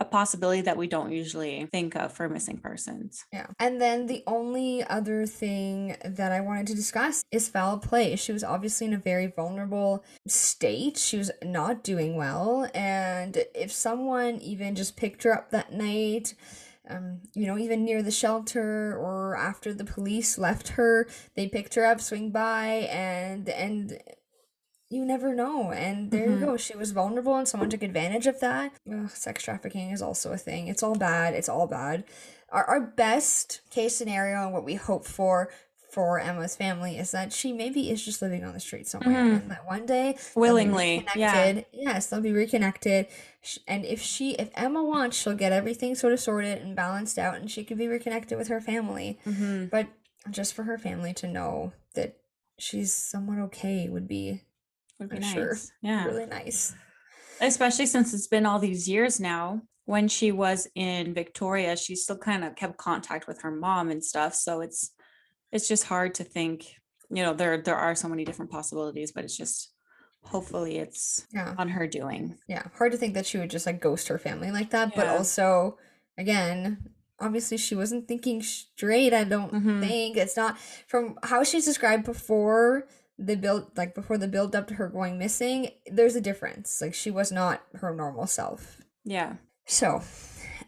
a 0.00 0.04
possibility 0.04 0.62
that 0.62 0.78
we 0.78 0.86
don't 0.86 1.12
usually 1.12 1.66
think 1.70 1.94
of 1.94 2.12
for 2.12 2.28
missing 2.28 2.56
persons. 2.56 3.26
Yeah. 3.32 3.46
And 3.58 3.80
then 3.80 4.06
the 4.06 4.24
only 4.26 4.82
other 4.82 5.26
thing 5.26 5.96
that 6.02 6.32
I 6.32 6.40
wanted 6.40 6.66
to 6.68 6.74
discuss 6.74 7.22
is 7.30 7.48
foul 7.48 7.78
play. 7.78 8.16
She 8.16 8.32
was 8.32 8.42
obviously 8.42 8.86
in 8.86 8.94
a 8.94 8.98
very 8.98 9.26
vulnerable 9.26 10.02
state. 10.26 10.96
She 10.96 11.18
was 11.18 11.30
not 11.44 11.84
doing 11.84 12.16
well. 12.16 12.70
And 12.74 13.44
if 13.54 13.70
someone 13.70 14.36
even 14.36 14.74
just 14.74 14.96
picked 14.96 15.22
her 15.24 15.34
up 15.34 15.50
that 15.50 15.72
night, 15.74 16.34
um, 16.88 17.20
you 17.34 17.46
know, 17.46 17.58
even 17.58 17.84
near 17.84 18.02
the 18.02 18.10
shelter 18.10 18.96
or 18.96 19.36
after 19.36 19.72
the 19.74 19.84
police 19.84 20.38
left 20.38 20.68
her, 20.70 21.06
they 21.36 21.46
picked 21.46 21.74
her 21.74 21.84
up, 21.84 22.00
swing 22.00 22.30
by, 22.30 22.88
and 22.90 23.48
and 23.48 24.00
you 24.90 25.04
never 25.06 25.34
know. 25.34 25.70
And 25.72 26.10
there 26.10 26.26
Mhm. 26.28 26.40
you 26.40 26.46
go. 26.46 26.56
She 26.56 26.76
was 26.76 26.90
vulnerable 26.90 27.36
and 27.36 27.46
someone 27.48 27.70
took 27.70 27.82
advantage 27.82 28.26
of 28.26 28.40
that. 28.40 28.72
Ugh, 28.92 29.08
sex 29.10 29.42
trafficking 29.44 29.90
is 29.90 30.02
also 30.02 30.32
a 30.32 30.36
thing. 30.36 30.66
It's 30.66 30.82
all 30.82 30.96
bad. 30.96 31.32
It's 31.34 31.48
all 31.48 31.66
bad. 31.66 32.04
Our, 32.50 32.64
our 32.64 32.80
best 32.80 33.60
case 33.70 33.94
scenario 33.96 34.42
and 34.44 34.52
what 34.52 34.64
we 34.64 34.74
hope 34.74 35.06
for 35.06 35.48
for 35.92 36.20
Emma's 36.20 36.54
family 36.54 36.96
is 36.98 37.10
that 37.10 37.32
she 37.32 37.52
maybe 37.52 37.90
is 37.90 38.04
just 38.04 38.22
living 38.22 38.44
on 38.44 38.52
the 38.54 38.60
street 38.60 38.86
somewhere 38.86 39.24
Mhm. 39.24 39.42
and 39.42 39.50
that 39.50 39.66
one 39.66 39.86
day 39.86 40.16
Willingly. 40.36 41.04
Yeah. 41.16 41.62
Yes, 41.72 42.06
they'll 42.06 42.20
be 42.20 42.30
reconnected. 42.30 43.08
And 43.66 43.84
if 43.84 44.00
she, 44.00 44.32
if 44.34 44.50
Emma 44.54 44.84
wants, 44.84 45.16
she'll 45.16 45.34
get 45.34 45.50
everything 45.52 45.96
sort 45.96 46.12
of 46.12 46.20
sorted 46.20 46.62
and 46.62 46.76
balanced 46.76 47.18
out 47.18 47.34
and 47.36 47.50
she 47.50 47.64
could 47.64 47.76
be 47.78 47.88
reconnected 47.88 48.38
with 48.38 48.46
her 48.48 48.60
family. 48.60 49.18
hmm 49.24 49.64
But 49.66 49.88
just 50.30 50.54
for 50.54 50.62
her 50.64 50.78
family 50.78 51.12
to 51.14 51.26
know 51.26 51.72
that 51.94 52.18
she's 52.56 52.92
somewhat 52.94 53.38
okay 53.38 53.88
would 53.88 54.06
be 54.06 54.42
Would 55.00 55.08
be 55.08 55.16
I'm 55.16 55.22
nice. 55.22 55.32
sure. 55.32 55.56
Yeah. 55.82 56.04
really 56.04 56.26
nice. 56.26 56.74
especially 57.40 57.86
since 57.86 58.14
it's 58.14 58.26
been 58.28 58.46
all 58.46 58.58
these 58.58 58.88
years 58.88 59.18
now 59.18 59.62
when 59.86 60.06
she 60.08 60.30
was 60.30 60.68
in 60.74 61.14
victoria 61.14 61.74
she 61.76 61.96
still 61.96 62.18
kind 62.18 62.44
of 62.44 62.54
kept 62.54 62.76
contact 62.76 63.26
with 63.26 63.40
her 63.42 63.50
mom 63.50 63.90
and 63.90 64.04
stuff 64.04 64.34
so 64.34 64.60
it's 64.60 64.92
it's 65.50 65.66
just 65.66 65.84
hard 65.84 66.14
to 66.14 66.22
think 66.22 66.74
you 67.10 67.22
know 67.22 67.32
there 67.32 67.60
there 67.62 67.76
are 67.76 67.94
so 67.94 68.08
many 68.08 68.24
different 68.24 68.50
possibilities 68.50 69.10
but 69.10 69.24
it's 69.24 69.36
just 69.36 69.72
hopefully 70.22 70.76
it's 70.76 71.26
Yeah. 71.32 71.54
on 71.56 71.70
her 71.70 71.86
doing 71.86 72.36
Yeah. 72.46 72.64
Hard 72.76 72.92
to 72.92 72.98
think 72.98 73.14
that 73.14 73.24
she 73.26 73.38
would 73.38 73.48
just 73.50 73.64
like 73.66 73.80
ghost 73.80 74.08
her 74.08 74.18
family 74.18 74.50
like 74.50 74.68
that. 74.70 74.94
But 74.94 75.06
also, 75.08 75.78
again, 76.18 76.90
obviously 77.18 77.56
she 77.56 77.74
wasn't 77.74 78.06
thinking 78.06 78.42
straight. 78.42 79.14
I 79.14 79.24
don't 79.24 79.50
Mhm. 79.50 79.80
think 79.80 80.18
it's 80.18 80.36
not 80.36 80.58
from 80.86 81.16
how 81.22 81.42
she's 81.42 81.64
described 81.64 82.04
before 82.04 82.86
the 83.20 83.36
build, 83.36 83.70
like 83.76 83.94
before 83.94 84.18
the 84.18 84.28
build 84.28 84.56
up 84.56 84.66
to 84.68 84.74
her 84.74 84.88
going 84.88 85.18
missing. 85.18 85.70
There's 85.86 86.16
a 86.16 86.20
difference. 86.20 86.80
Like 86.80 86.94
she 86.94 87.10
was 87.10 87.30
not 87.30 87.62
her 87.74 87.94
normal 87.94 88.26
self. 88.26 88.80
yeah 89.04 89.34
So, 89.66 90.02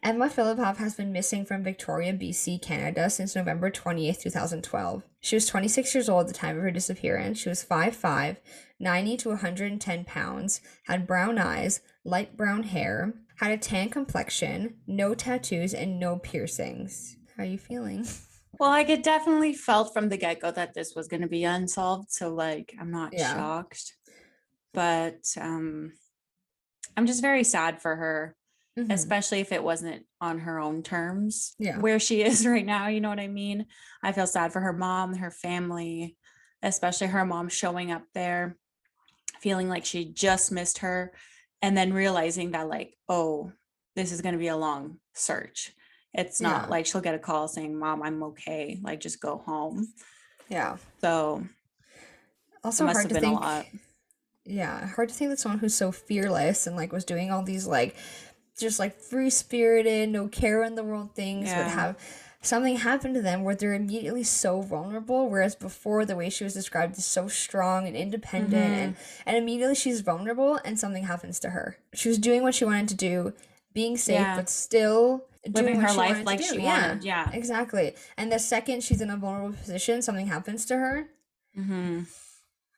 Emma 0.03 0.28
Fillipoff 0.28 0.76
has 0.78 0.94
been 0.94 1.12
missing 1.12 1.44
from 1.44 1.62
Victoria, 1.62 2.12
BC, 2.12 2.61
Canada 2.61 3.09
since 3.09 3.36
November 3.36 3.70
20th, 3.70 4.20
2012. 4.20 5.03
She 5.20 5.36
was 5.36 5.46
26 5.46 5.94
years 5.94 6.09
old 6.09 6.22
at 6.22 6.28
the 6.28 6.38
time 6.38 6.57
of 6.57 6.62
her 6.62 6.70
disappearance. 6.72 7.38
She 7.38 7.48
was 7.48 7.64
5'5, 7.64 8.36
90 8.80 9.16
to 9.18 9.28
110 9.28 10.05
pounds, 10.05 10.61
had 10.86 11.07
brown 11.07 11.38
eyes, 11.38 11.80
light 12.05 12.36
brown 12.36 12.64
hair, 12.64 13.14
had 13.36 13.53
a 13.53 13.57
tan 13.57 13.90
complexion, 13.90 14.76
no 14.86 15.14
tattoos, 15.14 15.72
and 15.72 16.00
no 16.00 16.18
piercings. 16.18 17.16
How 17.36 17.44
are 17.44 17.46
you 17.46 17.59
feeling? 17.59 18.07
Well, 18.59 18.70
I 18.70 18.84
could 18.84 19.03
definitely 19.03 19.55
felt 19.55 19.92
from 19.92 20.09
the 20.09 20.16
get 20.16 20.40
go 20.40 20.50
that 20.50 20.74
this 20.74 20.94
was 20.94 21.09
going 21.09 21.22
to 21.22 21.28
be 21.28 21.44
unsolved. 21.44 22.11
So, 22.11 22.32
like, 22.32 22.74
I'm 22.78 22.90
not 22.90 23.12
Yeah. 23.12 23.34
shocked, 23.34 23.94
but 24.72 25.24
um, 25.40 25.92
I'm 26.96 27.07
just 27.07 27.22
very 27.22 27.44
sad 27.44 27.80
for 27.80 27.96
her, 27.96 28.36
Mhm. 28.78 28.92
especially 28.92 29.40
if 29.40 29.53
it 29.53 29.64
wasn't 29.64 30.07
on 30.20 30.40
her 30.40 30.59
own 30.59 30.82
terms 30.82 31.55
Yeah. 31.59 31.78
where 31.80 31.98
she 31.98 32.22
is 32.22 32.46
right 32.46 32.64
now. 32.64 32.88
You 32.88 33.00
know 33.00 33.09
what 33.09 33.20
I 33.20 33.28
mean? 33.28 33.66
I 34.03 34.12
feel 34.12 34.26
sad 34.26 34.53
for 34.53 34.61
her 34.61 34.72
mom, 34.72 35.14
her 35.14 35.30
family, 35.30 36.16
especially 36.62 37.09
her 37.09 37.24
mom 37.24 37.48
showing 37.48 37.90
up 37.90 38.05
there, 38.14 38.57
feeling 39.40 39.68
like 39.68 39.84
she 39.84 40.12
just 40.12 40.53
missed 40.53 40.78
her, 40.78 41.12
and 41.62 41.76
then 41.76 41.92
realizing 41.92 42.53
that, 42.53 42.68
like, 42.68 42.96
oh, 43.09 43.53
this 43.96 44.12
is 44.12 44.20
going 44.20 44.34
to 44.34 44.38
be 44.38 44.48
a 44.48 44.57
long 44.57 44.98
search. 45.14 45.74
It's 46.15 46.41
not 46.41 46.65
Yeah. 46.65 46.69
like 46.69 46.87
she'll 46.87 47.01
get 47.01 47.15
a 47.15 47.19
call 47.19 47.49
saying, 47.49 47.79
Mom, 47.79 48.03
I'm 48.03 48.23
okay. 48.25 48.79
Like, 48.83 49.01
just 49.01 49.21
go 49.21 49.39
home. 49.39 49.89
Yeah. 50.49 50.77
So 51.01 51.45
Also 52.65 52.85
must 52.85 52.97
hard 52.99 53.05
have 53.05 53.09
to 53.09 53.15
been 53.15 53.31
think. 53.31 53.41
a 53.41 53.45
lot. 53.45 53.67
Yeah, 54.45 54.89
hard 54.89 55.09
to 55.09 55.15
think 55.15 55.31
that 55.31 55.39
someone 55.39 55.61
who's 55.61 55.75
so 55.75 55.93
fearless 55.93 56.67
and 56.67 56.77
like 56.77 56.93
was 56.93 57.05
doing 57.05 57.31
all 57.31 57.43
these 57.43 57.67
like 57.67 57.95
just 58.59 58.79
like 58.79 58.99
free 59.01 59.31
spirited, 59.31 60.09
no 60.11 60.29
care 60.29 60.63
in 60.65 60.75
the 60.75 60.83
world 60.85 61.15
things 61.15 61.49
Yeah. 61.49 61.59
would 61.59 61.69
have 61.73 61.97
something 62.43 62.77
happen 62.77 63.15
to 63.15 63.23
them 63.23 63.45
where 63.45 63.55
they're 63.55 63.73
immediately 63.73 64.25
so 64.25 64.61
vulnerable. 64.63 65.31
Whereas 65.31 65.55
before 65.55 66.05
the 66.05 66.17
way 66.17 66.29
she 66.29 66.43
was 66.45 66.55
described 66.55 66.99
is 66.99 67.07
so 67.07 67.29
strong 67.29 67.87
and 67.87 67.97
independent 67.97 68.97
Mm-hmm. 68.97 69.23
and 69.29 69.37
immediately 69.37 69.77
she's 69.77 70.01
vulnerable 70.01 70.59
and 70.65 70.79
something 70.79 71.05
happens 71.05 71.39
to 71.41 71.51
her. 71.51 71.79
She 71.95 72.09
was 72.09 72.19
doing 72.19 72.43
what 72.43 72.55
she 72.57 72.65
wanted 72.65 72.89
to 72.89 72.95
do, 72.97 73.33
being 73.75 73.97
safe, 73.97 74.14
Yeah. 74.14 74.37
but 74.37 74.49
still 74.49 75.27
Living 75.47 75.75
doing 75.75 75.81
her 75.81 75.93
life 75.95 76.25
like 76.25 76.43
she 76.43 76.61
Yeah, 76.61 76.89
wanted. 76.91 77.05
Yeah. 77.05 77.31
Exactly. 77.33 77.95
And 78.16 78.31
the 78.31 78.39
second 78.39 78.83
she's 78.85 79.01
in 79.01 79.11
a 79.11 79.16
vulnerable 79.16 79.57
position, 79.57 80.03
something 80.03 80.27
happens 80.27 80.64
to 80.66 80.77
her 80.77 81.09
hmm 81.55 82.03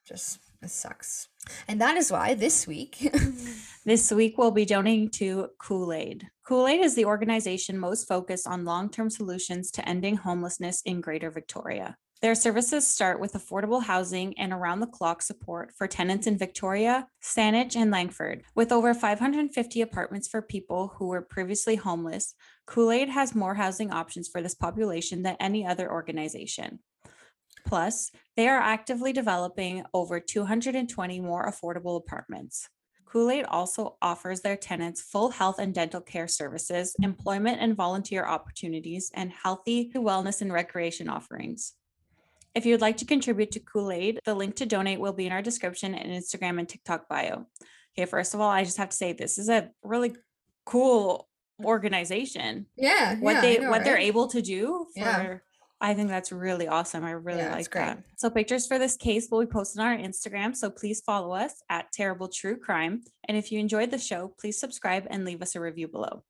just 0.06 0.38
it 0.62 0.70
sucks. 0.70 1.28
And 1.68 1.80
that 1.80 1.96
is 1.96 2.10
why 2.10 2.34
this 2.34 2.66
week 2.66 3.10
This 3.86 4.10
week, 4.10 4.38
we'll 4.38 4.50
be 4.50 4.64
donating 4.64 5.10
to 5.20 5.50
Cool 5.58 5.92
Aid. 5.92 6.26
Cool 6.48 6.66
Aid 6.66 6.80
is 6.80 6.94
the 6.94 7.04
organization 7.04 7.78
most 7.78 8.08
focused 8.08 8.46
on 8.46 8.64
long 8.64 8.88
term 8.88 9.10
solutions 9.10 9.70
to 9.72 9.86
ending 9.86 10.16
homelessness 10.16 10.80
in 10.86 11.02
Greater 11.02 11.30
Victoria. 11.30 11.96
Their 12.24 12.34
services 12.34 12.86
start 12.86 13.20
with 13.20 13.34
affordable 13.34 13.82
housing 13.82 14.32
and 14.38 14.50
around 14.50 14.80
the 14.80 14.86
clock 14.86 15.20
support 15.20 15.74
for 15.76 15.86
tenants 15.86 16.26
in 16.26 16.38
Victoria, 16.38 17.06
Saanich, 17.22 17.76
and 17.76 17.90
Langford. 17.90 18.44
With 18.54 18.72
over 18.72 18.94
550 18.94 19.82
apartments 19.82 20.26
for 20.26 20.40
people 20.40 20.94
who 20.96 21.08
were 21.08 21.20
previously 21.20 21.76
homeless, 21.76 22.34
Cool 22.66 22.92
Aid 22.92 23.10
has 23.10 23.34
more 23.34 23.56
housing 23.56 23.92
options 23.92 24.26
for 24.26 24.40
this 24.40 24.54
population 24.54 25.22
than 25.22 25.36
any 25.38 25.66
other 25.66 25.92
organization. 25.92 26.78
Plus, 27.66 28.10
they 28.38 28.48
are 28.48 28.58
actively 28.58 29.12
developing 29.12 29.84
over 29.92 30.18
220 30.18 31.20
more 31.20 31.46
affordable 31.46 31.98
apartments. 31.98 32.70
Cool 33.04 33.32
Aid 33.32 33.44
also 33.44 33.98
offers 34.00 34.40
their 34.40 34.56
tenants 34.56 35.02
full 35.02 35.28
health 35.28 35.58
and 35.58 35.74
dental 35.74 36.00
care 36.00 36.28
services, 36.28 36.96
employment 37.02 37.58
and 37.60 37.76
volunteer 37.76 38.24
opportunities, 38.24 39.10
and 39.12 39.30
healthy 39.30 39.92
wellness 39.94 40.40
and 40.40 40.54
recreation 40.54 41.10
offerings. 41.10 41.74
If 42.54 42.64
you'd 42.66 42.80
like 42.80 42.98
to 42.98 43.04
contribute 43.04 43.50
to 43.52 43.60
Cool 43.60 43.90
Aid, 43.90 44.20
the 44.24 44.34
link 44.34 44.56
to 44.56 44.66
donate 44.66 45.00
will 45.00 45.12
be 45.12 45.26
in 45.26 45.32
our 45.32 45.42
description 45.42 45.94
and 45.94 46.10
Instagram 46.10 46.58
and 46.58 46.68
TikTok 46.68 47.08
bio. 47.08 47.46
Okay, 47.96 48.06
first 48.06 48.34
of 48.34 48.40
all, 48.40 48.50
I 48.50 48.64
just 48.64 48.76
have 48.78 48.90
to 48.90 48.96
say 48.96 49.12
this 49.12 49.38
is 49.38 49.48
a 49.48 49.70
really 49.82 50.14
cool 50.64 51.28
organization. 51.62 52.66
Yeah, 52.76 53.16
What 53.18 53.34
yeah, 53.36 53.40
they 53.40 53.58
know, 53.58 53.70
what 53.70 53.84
they're 53.84 53.98
able 53.98 54.28
to 54.28 54.42
do 54.42 54.86
for 54.94 55.00
Yeah. 55.00 55.38
I 55.80 55.92
think 55.94 56.08
that's 56.08 56.32
really 56.32 56.66
awesome. 56.66 57.04
I 57.04 57.10
really 57.10 57.40
Yeah, 57.40 57.52
like 57.52 57.70
that. 57.72 58.02
So 58.16 58.30
pictures 58.30 58.66
for 58.66 58.78
this 58.78 58.96
case 58.96 59.28
will 59.30 59.40
be 59.40 59.46
posted 59.46 59.80
on 59.80 59.86
our 59.88 59.98
Instagram. 59.98 60.56
So 60.56 60.70
please 60.70 61.02
follow 61.04 61.34
us 61.34 61.62
at 61.68 61.92
Terrible 61.92 62.28
True 62.28 62.56
Crime. 62.56 63.02
And 63.28 63.36
if 63.36 63.52
you 63.52 63.58
enjoyed 63.58 63.90
the 63.90 63.98
show, 63.98 64.34
please 64.40 64.58
subscribe 64.58 65.06
and 65.10 65.24
leave 65.24 65.42
us 65.42 65.56
a 65.56 65.60
review 65.60 65.88
below. 65.88 66.24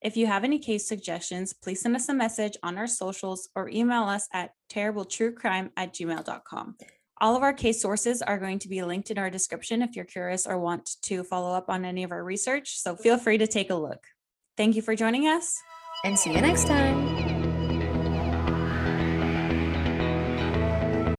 If 0.00 0.16
you 0.16 0.26
have 0.26 0.44
any 0.44 0.58
case 0.58 0.86
suggestions, 0.86 1.52
please 1.52 1.80
send 1.80 1.96
us 1.96 2.08
a 2.08 2.14
message 2.14 2.56
on 2.62 2.78
our 2.78 2.86
socials 2.86 3.48
or 3.54 3.68
email 3.68 4.04
us 4.04 4.28
at 4.32 4.52
terribletruecrime 4.70 5.70
at 5.76 5.92
gmail.com. 5.92 6.76
All 7.20 7.36
of 7.36 7.42
our 7.42 7.52
case 7.52 7.82
sources 7.82 8.22
are 8.22 8.38
going 8.38 8.60
to 8.60 8.68
be 8.68 8.82
linked 8.82 9.10
in 9.10 9.18
our 9.18 9.28
description 9.28 9.82
if 9.82 9.96
you're 9.96 10.04
curious 10.04 10.46
or 10.46 10.58
want 10.58 10.90
to 11.02 11.24
follow 11.24 11.52
up 11.52 11.68
on 11.68 11.84
any 11.84 12.04
of 12.04 12.12
our 12.12 12.22
research. 12.22 12.78
So 12.78 12.94
feel 12.94 13.18
free 13.18 13.38
to 13.38 13.46
take 13.48 13.70
a 13.70 13.74
look. 13.74 14.04
Thank 14.56 14.76
you 14.76 14.82
for 14.82 14.94
joining 14.94 15.26
us. 15.26 15.56
And 16.04 16.16
see 16.16 16.32
you 16.32 16.40
next 16.40 16.68
time. 16.68 17.37